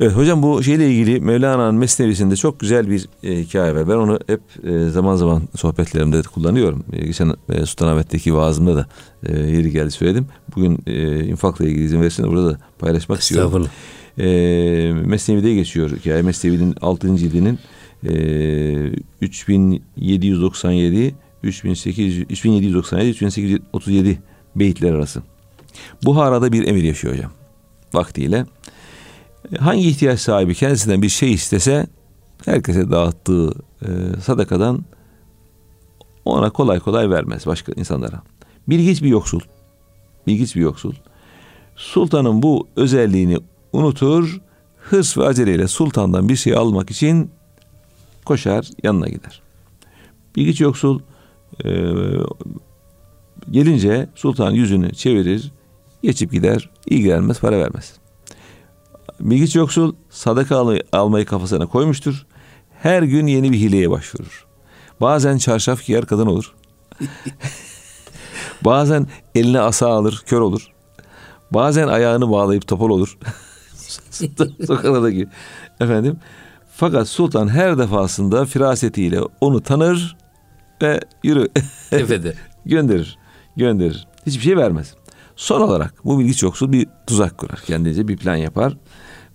Evet 0.00 0.16
hocam 0.16 0.42
bu 0.42 0.62
şeyle 0.62 0.90
ilgili 0.90 1.20
Mevlana'nın 1.20 1.74
Mesnevisinde 1.74 2.36
çok 2.36 2.60
güzel 2.60 2.90
bir 2.90 3.08
e, 3.22 3.38
hikaye 3.38 3.74
var. 3.74 3.88
Ben 3.88 3.94
onu 3.94 4.18
hep 4.26 4.40
e, 4.64 4.88
zaman 4.88 5.16
zaman 5.16 5.42
sohbetlerimde 5.56 6.18
de 6.18 6.22
kullanıyorum. 6.22 6.84
E, 6.92 7.06
geçen 7.06 7.34
e, 7.48 7.66
Sultanahmet'teki 7.66 8.34
vaazımda 8.34 8.76
da 8.76 8.86
e, 9.22 9.38
yeri 9.38 9.70
geldi 9.70 9.90
söyledim. 9.90 10.26
Bugün 10.56 10.82
e, 10.86 11.24
infakla 11.24 11.64
ilgili 11.64 11.84
izin 11.84 12.00
verirsen 12.00 12.26
burada 12.26 12.52
da 12.52 12.58
paylaşmak 12.78 13.20
istiyorum. 13.20 13.68
E, 14.18 14.26
Mesnevi'de 15.04 15.54
geçiyor 15.54 15.90
hikaye. 15.90 16.22
Mesnevi'nin 16.22 16.74
6. 16.80 17.16
cildinin 17.16 17.58
e, 18.04 18.12
3797 19.20 21.14
3800 21.42 22.26
3797 22.30 23.08
3837 23.08 24.18
beyitler 24.56 24.92
arası. 24.92 25.22
Buhara'da 26.04 26.52
bir 26.52 26.66
emir 26.68 26.82
yaşıyor 26.82 27.14
hocam. 27.14 27.30
Vaktiyle. 27.94 28.46
Hangi 29.58 29.88
ihtiyaç 29.88 30.20
sahibi 30.20 30.54
kendisinden 30.54 31.02
bir 31.02 31.08
şey 31.08 31.32
istese 31.32 31.86
herkese 32.44 32.90
dağıttığı 32.90 33.52
e, 33.82 33.88
sadakadan 34.22 34.84
ona 36.24 36.50
kolay 36.50 36.80
kolay 36.80 37.10
vermez 37.10 37.46
başka 37.46 37.72
insanlara. 37.72 38.22
Bilgiç 38.68 39.02
bir 39.02 39.08
yoksul. 39.08 39.40
Bilgiç 40.26 40.56
bir 40.56 40.60
yoksul. 40.60 40.92
Sultanın 41.76 42.42
bu 42.42 42.68
özelliğini 42.76 43.38
unutur, 43.74 44.40
hırs 44.76 45.18
ve 45.18 45.24
aceleyle 45.26 45.68
sultandan 45.68 46.28
bir 46.28 46.36
şey 46.36 46.56
almak 46.56 46.90
için 46.90 47.30
koşar 48.24 48.68
yanına 48.82 49.08
gider. 49.08 49.42
Bilgiç 50.36 50.60
yoksul 50.60 51.00
e, 51.64 51.70
gelince 53.50 54.08
sultan 54.14 54.50
yüzünü 54.50 54.94
çevirir, 54.94 55.52
geçip 56.02 56.32
gider, 56.32 56.70
ilgilenmez, 56.86 57.40
para 57.40 57.58
vermez. 57.58 57.92
Bilgiç 59.20 59.56
yoksul 59.56 59.94
sadaka 60.10 60.56
al- 60.56 60.78
almayı 60.92 61.26
kafasına 61.26 61.66
koymuştur. 61.66 62.26
Her 62.82 63.02
gün 63.02 63.26
yeni 63.26 63.52
bir 63.52 63.58
hileye 63.58 63.90
başvurur. 63.90 64.46
Bazen 65.00 65.38
çarşaf 65.38 65.84
giyer 65.86 66.06
kadın 66.06 66.26
olur. 66.26 66.54
Bazen 68.64 69.06
eline 69.34 69.60
asa 69.60 69.88
alır, 69.88 70.22
kör 70.26 70.40
olur. 70.40 70.68
Bazen 71.50 71.88
ayağını 71.88 72.30
bağlayıp 72.30 72.68
topal 72.68 72.90
olur. 72.90 73.18
Sokaklardaki. 74.66 75.26
Efendim. 75.80 76.16
Fakat 76.76 77.08
sultan 77.08 77.48
her 77.48 77.78
defasında 77.78 78.44
firasetiyle 78.44 79.20
onu 79.40 79.60
tanır 79.60 80.16
ve 80.82 81.00
yürü 81.24 81.48
Tefede. 81.90 82.34
gönderir. 82.66 83.18
Gönderir. 83.56 84.06
Hiçbir 84.26 84.42
şey 84.42 84.56
vermez. 84.56 84.94
Son 85.36 85.60
olarak 85.60 85.94
bu 86.04 86.18
bilgi 86.18 86.44
yoksul 86.44 86.72
bir 86.72 86.86
tuzak 87.06 87.38
kurar. 87.38 87.60
Kendince 87.66 88.08
bir 88.08 88.16
plan 88.16 88.36
yapar 88.36 88.76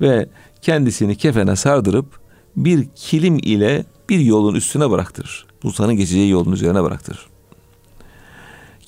ve 0.01 0.29
kendisini 0.61 1.15
kefene 1.15 1.55
sardırıp 1.55 2.19
bir 2.55 2.87
kilim 2.95 3.37
ile 3.37 3.85
bir 4.09 4.19
yolun 4.19 4.55
üstüne 4.55 4.89
bıraktırır. 4.89 5.45
Sultanın 5.61 5.95
geçeceği 5.95 6.29
yolun 6.29 6.51
üzerine 6.51 6.83
bıraktırır. 6.83 7.27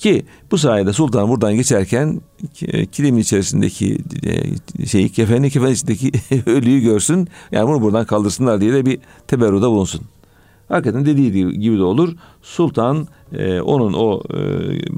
Ki 0.02 0.24
bu 0.50 0.58
sayede 0.58 0.92
sultan 0.92 1.28
buradan 1.28 1.54
geçerken 1.54 2.20
ki- 2.54 2.86
kilimin 2.92 3.20
içerisindeki 3.20 3.98
e, 4.80 4.86
şeyi 4.86 5.08
kefenin 5.08 5.48
kefenin 5.48 5.72
içindeki 5.72 6.12
ölüyü 6.46 6.80
görsün. 6.80 7.28
Yani 7.52 7.68
bunu 7.68 7.80
buradan 7.82 8.04
kaldırsınlar 8.04 8.60
diye 8.60 8.72
de 8.72 8.86
bir 8.86 8.98
teberruda 9.26 9.70
bulunsun. 9.70 10.00
Hakikaten 10.68 11.06
dediği 11.06 11.32
gibi 11.60 11.78
de 11.78 11.82
olur. 11.82 12.16
Sultan 12.42 13.08
e, 13.32 13.60
onun 13.60 13.92
o 13.92 14.22
e, 14.30 14.38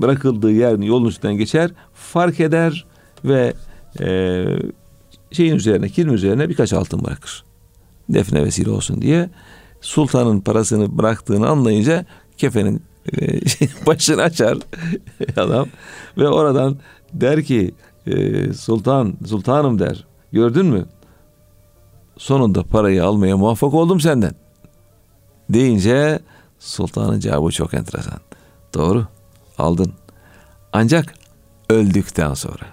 bırakıldığı 0.02 0.52
yerin 0.52 0.82
yolun 0.82 1.08
üstünden 1.08 1.36
geçer, 1.36 1.70
fark 1.94 2.40
eder 2.40 2.84
ve 3.24 3.52
e, 4.00 4.44
şeyin 5.30 5.54
üzerine, 5.54 5.88
kilim 5.88 6.14
üzerine 6.14 6.48
birkaç 6.48 6.72
altın 6.72 7.04
bırakır. 7.04 7.44
Defne 8.08 8.44
vesile 8.44 8.70
olsun 8.70 9.02
diye. 9.02 9.30
Sultanın 9.80 10.40
parasını 10.40 10.98
bıraktığını 10.98 11.48
anlayınca 11.48 12.06
kefenin 12.36 12.76
e, 12.76 12.80
başını 13.86 14.22
açar 14.22 14.58
adam 15.36 15.68
ve 16.18 16.28
oradan 16.28 16.76
der 17.12 17.44
ki 17.44 17.74
e, 18.06 18.52
sultan, 18.52 19.14
sultanım 19.26 19.78
der. 19.78 20.04
Gördün 20.32 20.66
mü? 20.66 20.86
Sonunda 22.18 22.62
parayı 22.62 23.04
almaya 23.04 23.36
muvaffak 23.36 23.74
oldum 23.74 24.00
senden 24.00 24.34
deyince 25.50 26.18
sultanın 26.58 27.20
cevabı 27.20 27.50
çok 27.50 27.74
enteresan. 27.74 28.20
Doğru 28.74 29.06
aldın. 29.58 29.92
Ancak 30.72 31.14
öldükten 31.70 32.34
sonra. 32.34 32.66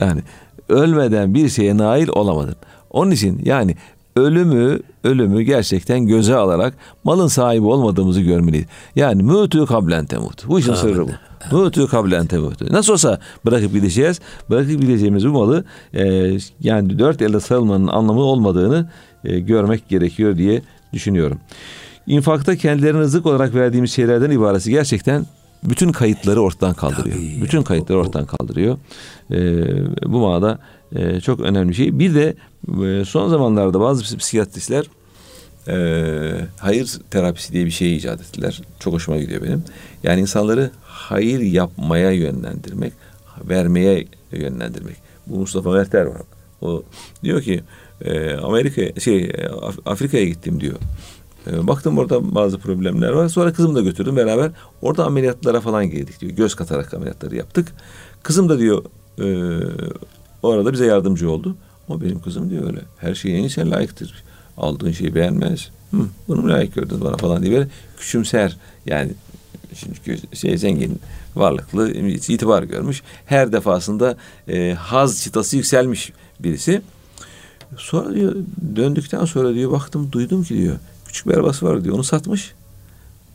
Yani 0.00 0.22
ölmeden 0.68 1.34
bir 1.34 1.48
şeye 1.48 1.76
nail 1.76 2.08
olamadın. 2.08 2.56
Onun 2.90 3.10
için 3.10 3.40
yani 3.44 3.76
ölümü 4.16 4.80
ölümü 5.04 5.42
gerçekten 5.42 6.06
göze 6.06 6.34
alarak 6.34 6.74
malın 7.04 7.26
sahibi 7.26 7.66
olmadığımızı 7.66 8.20
görmeliyiz. 8.20 8.66
Yani 8.96 9.22
mütü 9.22 9.66
kablen 9.66 10.06
temut. 10.06 10.48
Bu 10.48 10.58
işin 10.58 10.74
sırrı 10.74 11.06
bu. 11.08 11.10
Mütü 11.56 11.86
kablen 11.86 12.26
temut. 12.26 12.70
Nasıl 12.70 12.92
olsa 12.92 13.20
bırakıp 13.46 13.72
gideceğiz. 13.72 14.20
Bırakıp 14.50 14.80
gideceğimiz 14.80 15.26
bu 15.26 15.30
malı 15.30 15.64
e, 15.94 16.32
yani 16.60 16.98
dört 16.98 17.22
elde 17.22 17.40
sarılmanın 17.40 17.86
anlamı 17.86 18.20
olmadığını 18.20 18.90
e, 19.24 19.40
görmek 19.40 19.88
gerekiyor 19.88 20.36
diye 20.36 20.62
düşünüyorum. 20.92 21.38
İnfakta 22.06 22.56
kendilerine 22.56 22.98
rızık 22.98 23.26
olarak 23.26 23.54
verdiğimiz 23.54 23.92
şeylerden 23.92 24.30
ibaresi 24.30 24.70
gerçekten 24.70 25.26
bütün 25.64 25.92
kayıtları 25.92 26.40
ortadan 26.40 26.74
kaldırıyor. 26.74 27.16
Tabii. 27.16 27.42
Bütün 27.42 27.62
kayıtları 27.62 27.98
ortadan 27.98 28.26
kaldırıyor. 28.26 28.78
Ee, 29.30 30.12
bu 30.12 30.18
manada 30.18 30.58
e, 30.96 31.20
çok 31.20 31.40
önemli 31.40 31.74
şey. 31.74 31.98
Bir 31.98 32.14
de 32.14 32.34
e, 32.84 33.04
son 33.04 33.28
zamanlarda 33.28 33.80
bazı 33.80 34.16
psikiyatristler 34.16 34.86
e, 35.68 35.76
hayır 36.58 36.98
terapisi 37.10 37.52
diye 37.52 37.66
bir 37.66 37.70
şey 37.70 37.96
icat 37.96 38.20
ettiler. 38.20 38.62
Çok 38.80 38.94
hoşuma 38.94 39.18
gidiyor 39.18 39.42
benim. 39.42 39.64
Yani 40.02 40.20
insanları 40.20 40.70
hayır 40.82 41.40
yapmaya 41.40 42.10
yönlendirmek, 42.10 42.92
vermeye 43.48 44.06
yönlendirmek. 44.32 44.96
Bu 45.26 45.36
Mustafa 45.38 45.70
Merter 45.70 46.04
var. 46.04 46.22
O 46.60 46.82
diyor 47.22 47.42
ki 47.42 47.62
e, 48.04 48.34
Amerika 48.34 49.00
şey 49.00 49.24
e, 49.24 49.48
Af- 49.48 49.86
Afrika'ya 49.86 50.24
gittim 50.24 50.60
diyor. 50.60 50.76
E, 51.50 51.66
baktım 51.66 51.98
orada 51.98 52.34
bazı 52.34 52.58
problemler 52.58 53.10
var. 53.10 53.28
Sonra 53.28 53.52
kızımı 53.52 53.74
da 53.74 53.80
götürdüm 53.80 54.16
beraber. 54.16 54.50
Orada 54.82 55.06
ameliyatlara 55.06 55.60
falan 55.60 55.90
girdik 55.90 56.20
diyor. 56.20 56.32
Göz 56.32 56.54
katarak 56.54 56.94
ameliyatları 56.94 57.36
yaptık. 57.36 57.68
Kızım 58.22 58.48
da 58.48 58.58
diyor 58.58 58.84
e, 59.18 59.26
o 60.42 60.50
arada 60.50 60.72
bize 60.72 60.86
yardımcı 60.86 61.30
oldu. 61.30 61.56
O 61.88 62.00
benim 62.00 62.20
kızım 62.20 62.50
diyor 62.50 62.66
öyle. 62.66 62.80
Her 62.98 63.14
şeyin 63.14 63.36
en 63.36 63.40
iyisi 63.42 63.70
layıktır. 63.70 64.24
Aldığın 64.56 64.92
şeyi 64.92 65.14
beğenmez. 65.14 65.70
Hı, 65.90 65.96
bunu 66.28 66.42
mu 66.42 66.48
layık 66.48 66.74
gördün 66.74 67.00
bana 67.00 67.16
falan 67.16 67.42
diye 67.42 67.52
böyle 67.52 67.68
küçümser. 67.98 68.56
Yani 68.86 69.12
çünkü 69.74 70.36
şey 70.36 70.58
zengin, 70.58 71.00
varlıklı, 71.36 71.90
itibar 71.92 72.62
görmüş. 72.62 73.02
Her 73.26 73.52
defasında 73.52 74.16
e, 74.48 74.72
haz 74.72 75.22
çıtası 75.22 75.56
yükselmiş 75.56 76.12
birisi. 76.40 76.82
Sonra 77.76 78.14
diyor 78.14 78.36
döndükten 78.76 79.24
sonra 79.24 79.54
diyor 79.54 79.72
baktım 79.72 80.08
duydum 80.12 80.44
ki 80.44 80.58
diyor 80.58 80.76
küçük 81.06 81.26
bir 81.26 81.34
arabası 81.34 81.66
var 81.66 81.84
diyor 81.84 81.94
onu 81.94 82.04
satmış 82.04 82.54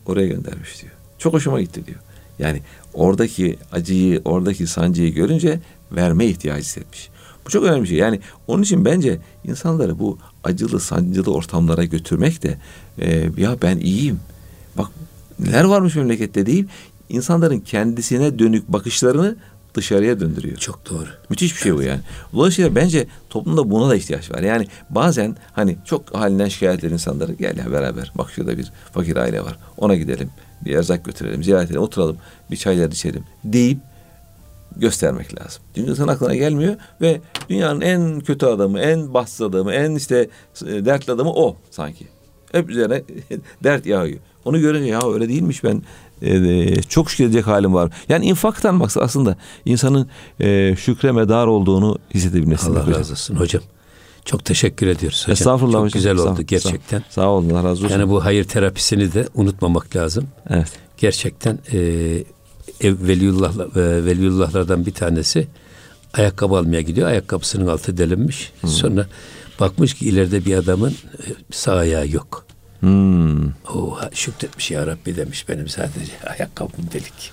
oraya 0.05 0.27
göndermiş 0.27 0.81
diyor. 0.81 0.93
Çok 1.17 1.33
hoşuma 1.33 1.61
gitti 1.61 1.85
diyor. 1.87 1.99
Yani 2.39 2.61
oradaki 2.93 3.57
acıyı, 3.71 4.21
oradaki 4.25 4.67
sancıyı 4.67 5.13
görünce 5.13 5.59
verme 5.91 6.25
ihtiyacı 6.25 6.61
hissetmiş. 6.61 7.09
Bu 7.45 7.49
çok 7.49 7.63
önemli 7.63 7.83
bir 7.83 7.87
şey. 7.87 7.97
Yani 7.97 8.19
onun 8.47 8.63
için 8.63 8.85
bence 8.85 9.19
insanları 9.43 9.99
bu 9.99 10.17
acılı, 10.43 10.79
sancılı 10.79 11.33
ortamlara 11.33 11.83
götürmek 11.83 12.43
de 12.43 12.57
e, 12.99 13.29
ya 13.37 13.55
ben 13.61 13.77
iyiyim. 13.77 14.19
Bak 14.77 14.87
neler 15.39 15.63
varmış 15.63 15.95
memlekette 15.95 16.45
deyip 16.45 16.69
insanların 17.09 17.59
kendisine 17.59 18.39
dönük 18.39 18.67
bakışlarını 18.67 19.35
dışarıya 19.73 20.19
döndürüyor. 20.19 20.57
Çok 20.57 20.89
doğru. 20.89 21.07
Müthiş 21.29 21.55
bir 21.55 21.61
şey 21.61 21.75
bu 21.75 21.81
yani. 21.81 21.99
Dolayısıyla 22.33 22.75
bence 22.75 23.07
toplumda 23.29 23.71
buna 23.71 23.89
da 23.89 23.95
ihtiyaç 23.95 24.31
var. 24.31 24.39
Yani 24.39 24.67
bazen 24.89 25.35
hani 25.53 25.77
çok 25.85 26.15
halinden 26.15 26.47
şikayet 26.47 26.83
eden 26.83 26.93
insanları 26.93 27.33
gel 27.33 27.57
ya 27.57 27.71
beraber 27.71 28.11
bak 28.15 28.31
şurada 28.31 28.57
bir 28.57 28.71
fakir 28.93 29.15
aile 29.15 29.41
var. 29.41 29.57
Ona 29.77 29.95
gidelim. 29.95 30.29
Bir 30.65 30.75
erzak 30.75 31.05
götürelim, 31.05 31.43
ziyaret 31.43 31.65
edelim, 31.65 31.81
oturalım, 31.81 32.17
bir 32.51 32.57
çaylar 32.57 32.91
içelim 32.91 33.23
deyip 33.43 33.77
göstermek 34.79 35.41
lazım. 35.41 35.61
Çünkü 35.75 35.91
insan 35.91 36.07
aklına 36.07 36.35
gelmiyor 36.35 36.75
ve 37.01 37.21
dünyanın 37.49 37.81
en 37.81 38.19
kötü 38.19 38.45
adamı, 38.45 38.79
en 38.79 39.13
bahtsız 39.13 39.41
adamı, 39.41 39.73
en 39.73 39.95
işte 39.95 40.29
e, 40.67 40.85
dertli 40.85 41.13
adamı 41.13 41.33
o 41.33 41.55
sanki. 41.71 42.07
Hep 42.51 42.69
üzerine 42.69 43.03
dert 43.63 43.85
yağıyor. 43.85 44.19
Onu 44.45 44.59
görünce 44.59 44.89
ya 44.89 44.99
öyle 45.13 45.29
değilmiş 45.29 45.63
ben 45.63 45.81
e, 46.21 46.81
çok 46.81 47.11
şükredecek 47.11 47.47
halim 47.47 47.73
var. 47.73 47.91
Yani 48.09 48.25
infaktan 48.25 48.75
maksat 48.75 49.03
aslında 49.03 49.37
insanın 49.65 50.09
e, 50.39 50.75
şükre 50.75 51.11
medar 51.11 51.47
olduğunu 51.47 51.97
hissedebilmesi. 52.13 52.69
Allah 52.69 52.87
razı 52.99 53.11
olsun 53.13 53.35
hocam. 53.35 53.63
Çok 54.25 54.45
teşekkür 54.45 54.87
ediyoruz 54.87 55.21
hocam. 55.23 55.33
Estağfurullah 55.33 55.73
Çok 55.73 55.83
hocam. 55.85 55.93
güzel 55.99 56.17
Sağ- 56.17 56.31
oldu 56.31 56.41
gerçekten. 56.41 56.99
Sağ, 56.99 57.05
sağ 57.09 57.29
olun 57.29 57.49
Allah 57.49 57.63
razı 57.63 57.85
olsun. 57.85 57.89
Yani 57.99 58.09
bu 58.09 58.25
hayır 58.25 58.43
terapisini 58.43 59.13
de 59.13 59.27
unutmamak 59.35 59.95
lazım. 59.95 60.27
evet. 60.49 60.71
Gerçekten 60.97 61.59
e, 61.73 61.79
veliullah 62.83 63.53
e, 63.75 64.05
veliullahlardan 64.05 64.85
bir 64.85 64.93
tanesi 64.93 65.47
ayakkabı 66.13 66.55
almaya 66.55 66.81
gidiyor. 66.81 67.07
Ayakkabısının 67.07 67.67
altı 67.67 67.97
delinmiş. 67.97 68.51
Sonra 68.65 69.07
bakmış 69.59 69.93
ki 69.93 70.09
ileride 70.09 70.45
bir 70.45 70.55
adamın 70.55 70.91
e, 70.91 71.25
sağ 71.51 71.75
ayağı 71.75 72.07
yok. 72.07 72.45
Hmm. 72.79 73.47
O 73.49 73.99
şükretmiş 74.13 74.71
ya 74.71 74.87
Rabbi 74.87 75.15
demiş 75.15 75.49
benim 75.49 75.67
sadece 75.67 76.11
ayakkabım 76.39 76.91
delik. 76.93 77.31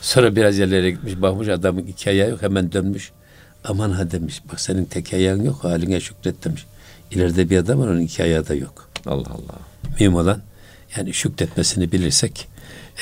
Sonra 0.00 0.36
biraz 0.36 0.58
yerlere 0.58 0.90
gitmiş 0.90 1.22
bakmış 1.22 1.48
adamın 1.48 1.86
iki 1.86 2.10
ayağı 2.10 2.30
yok 2.30 2.42
hemen 2.42 2.72
dönmüş. 2.72 3.12
Aman 3.64 3.90
ha 3.90 4.10
demiş 4.10 4.42
bak 4.52 4.60
senin 4.60 4.84
tek 4.84 5.12
ayağın 5.12 5.44
yok 5.44 5.64
haline 5.64 6.00
şükret 6.00 6.44
demiş. 6.44 6.66
İleride 7.10 7.50
bir 7.50 7.58
adam 7.58 7.80
var 7.80 7.88
onun 7.88 8.00
iki 8.00 8.22
ayağı 8.22 8.48
da 8.48 8.54
yok. 8.54 8.88
Allah 9.06 9.30
Allah. 9.30 9.58
Mühim 9.92 10.14
olan 10.14 10.40
yani 10.96 11.14
şükretmesini 11.14 11.92
bilirsek 11.92 12.48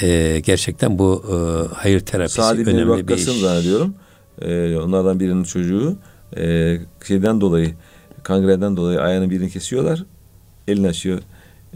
e, 0.03 0.41
gerçekten 0.41 0.99
bu 0.99 1.25
e, 1.29 1.35
hayır 1.75 2.01
terapisi 2.01 2.37
Sadi 2.37 2.61
önemli 2.61 2.83
bir 2.83 2.87
Vakkas'ın 2.87 3.33
iş. 3.33 3.41
zannediyorum. 3.41 3.95
Ee, 4.43 4.77
onlardan 4.77 5.21
birinin 5.21 5.45
çocuğu 5.45 5.97
e, 6.37 6.77
şeyden 7.07 7.41
dolayı 7.41 7.75
kangreden 8.23 8.77
dolayı 8.77 9.01
ayağının 9.01 9.31
birini 9.31 9.51
kesiyorlar. 9.51 10.05
Elini 10.69 10.89
açıyor. 10.89 11.19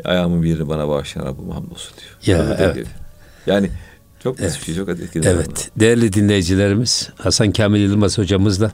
Ayağımın 0.04 0.42
birini 0.42 0.68
bana 0.68 0.88
bağışlayan 0.88 1.26
Rabbim 1.26 1.50
hamdolsun 1.50 1.94
diyor. 1.98 2.38
Ya, 2.38 2.56
evet. 2.58 2.86
Yani 3.46 3.70
çok 4.22 4.40
evet. 4.40 4.58
bir 4.60 4.64
şey, 4.64 4.74
çok 4.74 4.88
etkili. 4.88 5.26
Evet, 5.26 5.70
değerli 5.76 6.12
dinleyicilerimiz 6.12 7.10
Hasan 7.16 7.52
Kamil 7.52 7.80
Yılmaz 7.80 8.18
hocamızla 8.18 8.72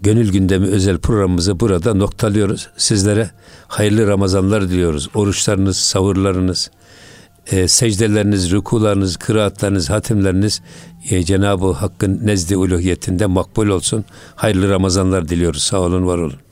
Gönül 0.00 0.32
Gündemi 0.32 0.66
özel 0.66 0.98
programımızı 0.98 1.60
burada 1.60 1.94
noktalıyoruz. 1.94 2.68
Sizlere 2.76 3.30
hayırlı 3.68 4.06
Ramazanlar 4.06 4.68
diliyoruz. 4.70 5.08
Oruçlarınız, 5.14 5.76
savurlarınız, 5.76 6.70
e, 7.52 7.68
secdeleriniz, 7.68 8.52
rükularınız, 8.52 9.16
kıraatlarınız, 9.16 9.90
hatimleriniz 9.90 10.62
e, 11.10 11.22
Cenab-ı 11.22 11.72
Hakk'ın 11.72 12.26
nezdi 12.26 12.56
uluhiyetinde 12.56 13.26
makbul 13.26 13.68
olsun. 13.68 14.04
Hayırlı 14.36 14.70
Ramazanlar 14.70 15.28
diliyoruz. 15.28 15.62
Sağ 15.62 15.80
olun, 15.80 16.06
var 16.06 16.18
olun. 16.18 16.47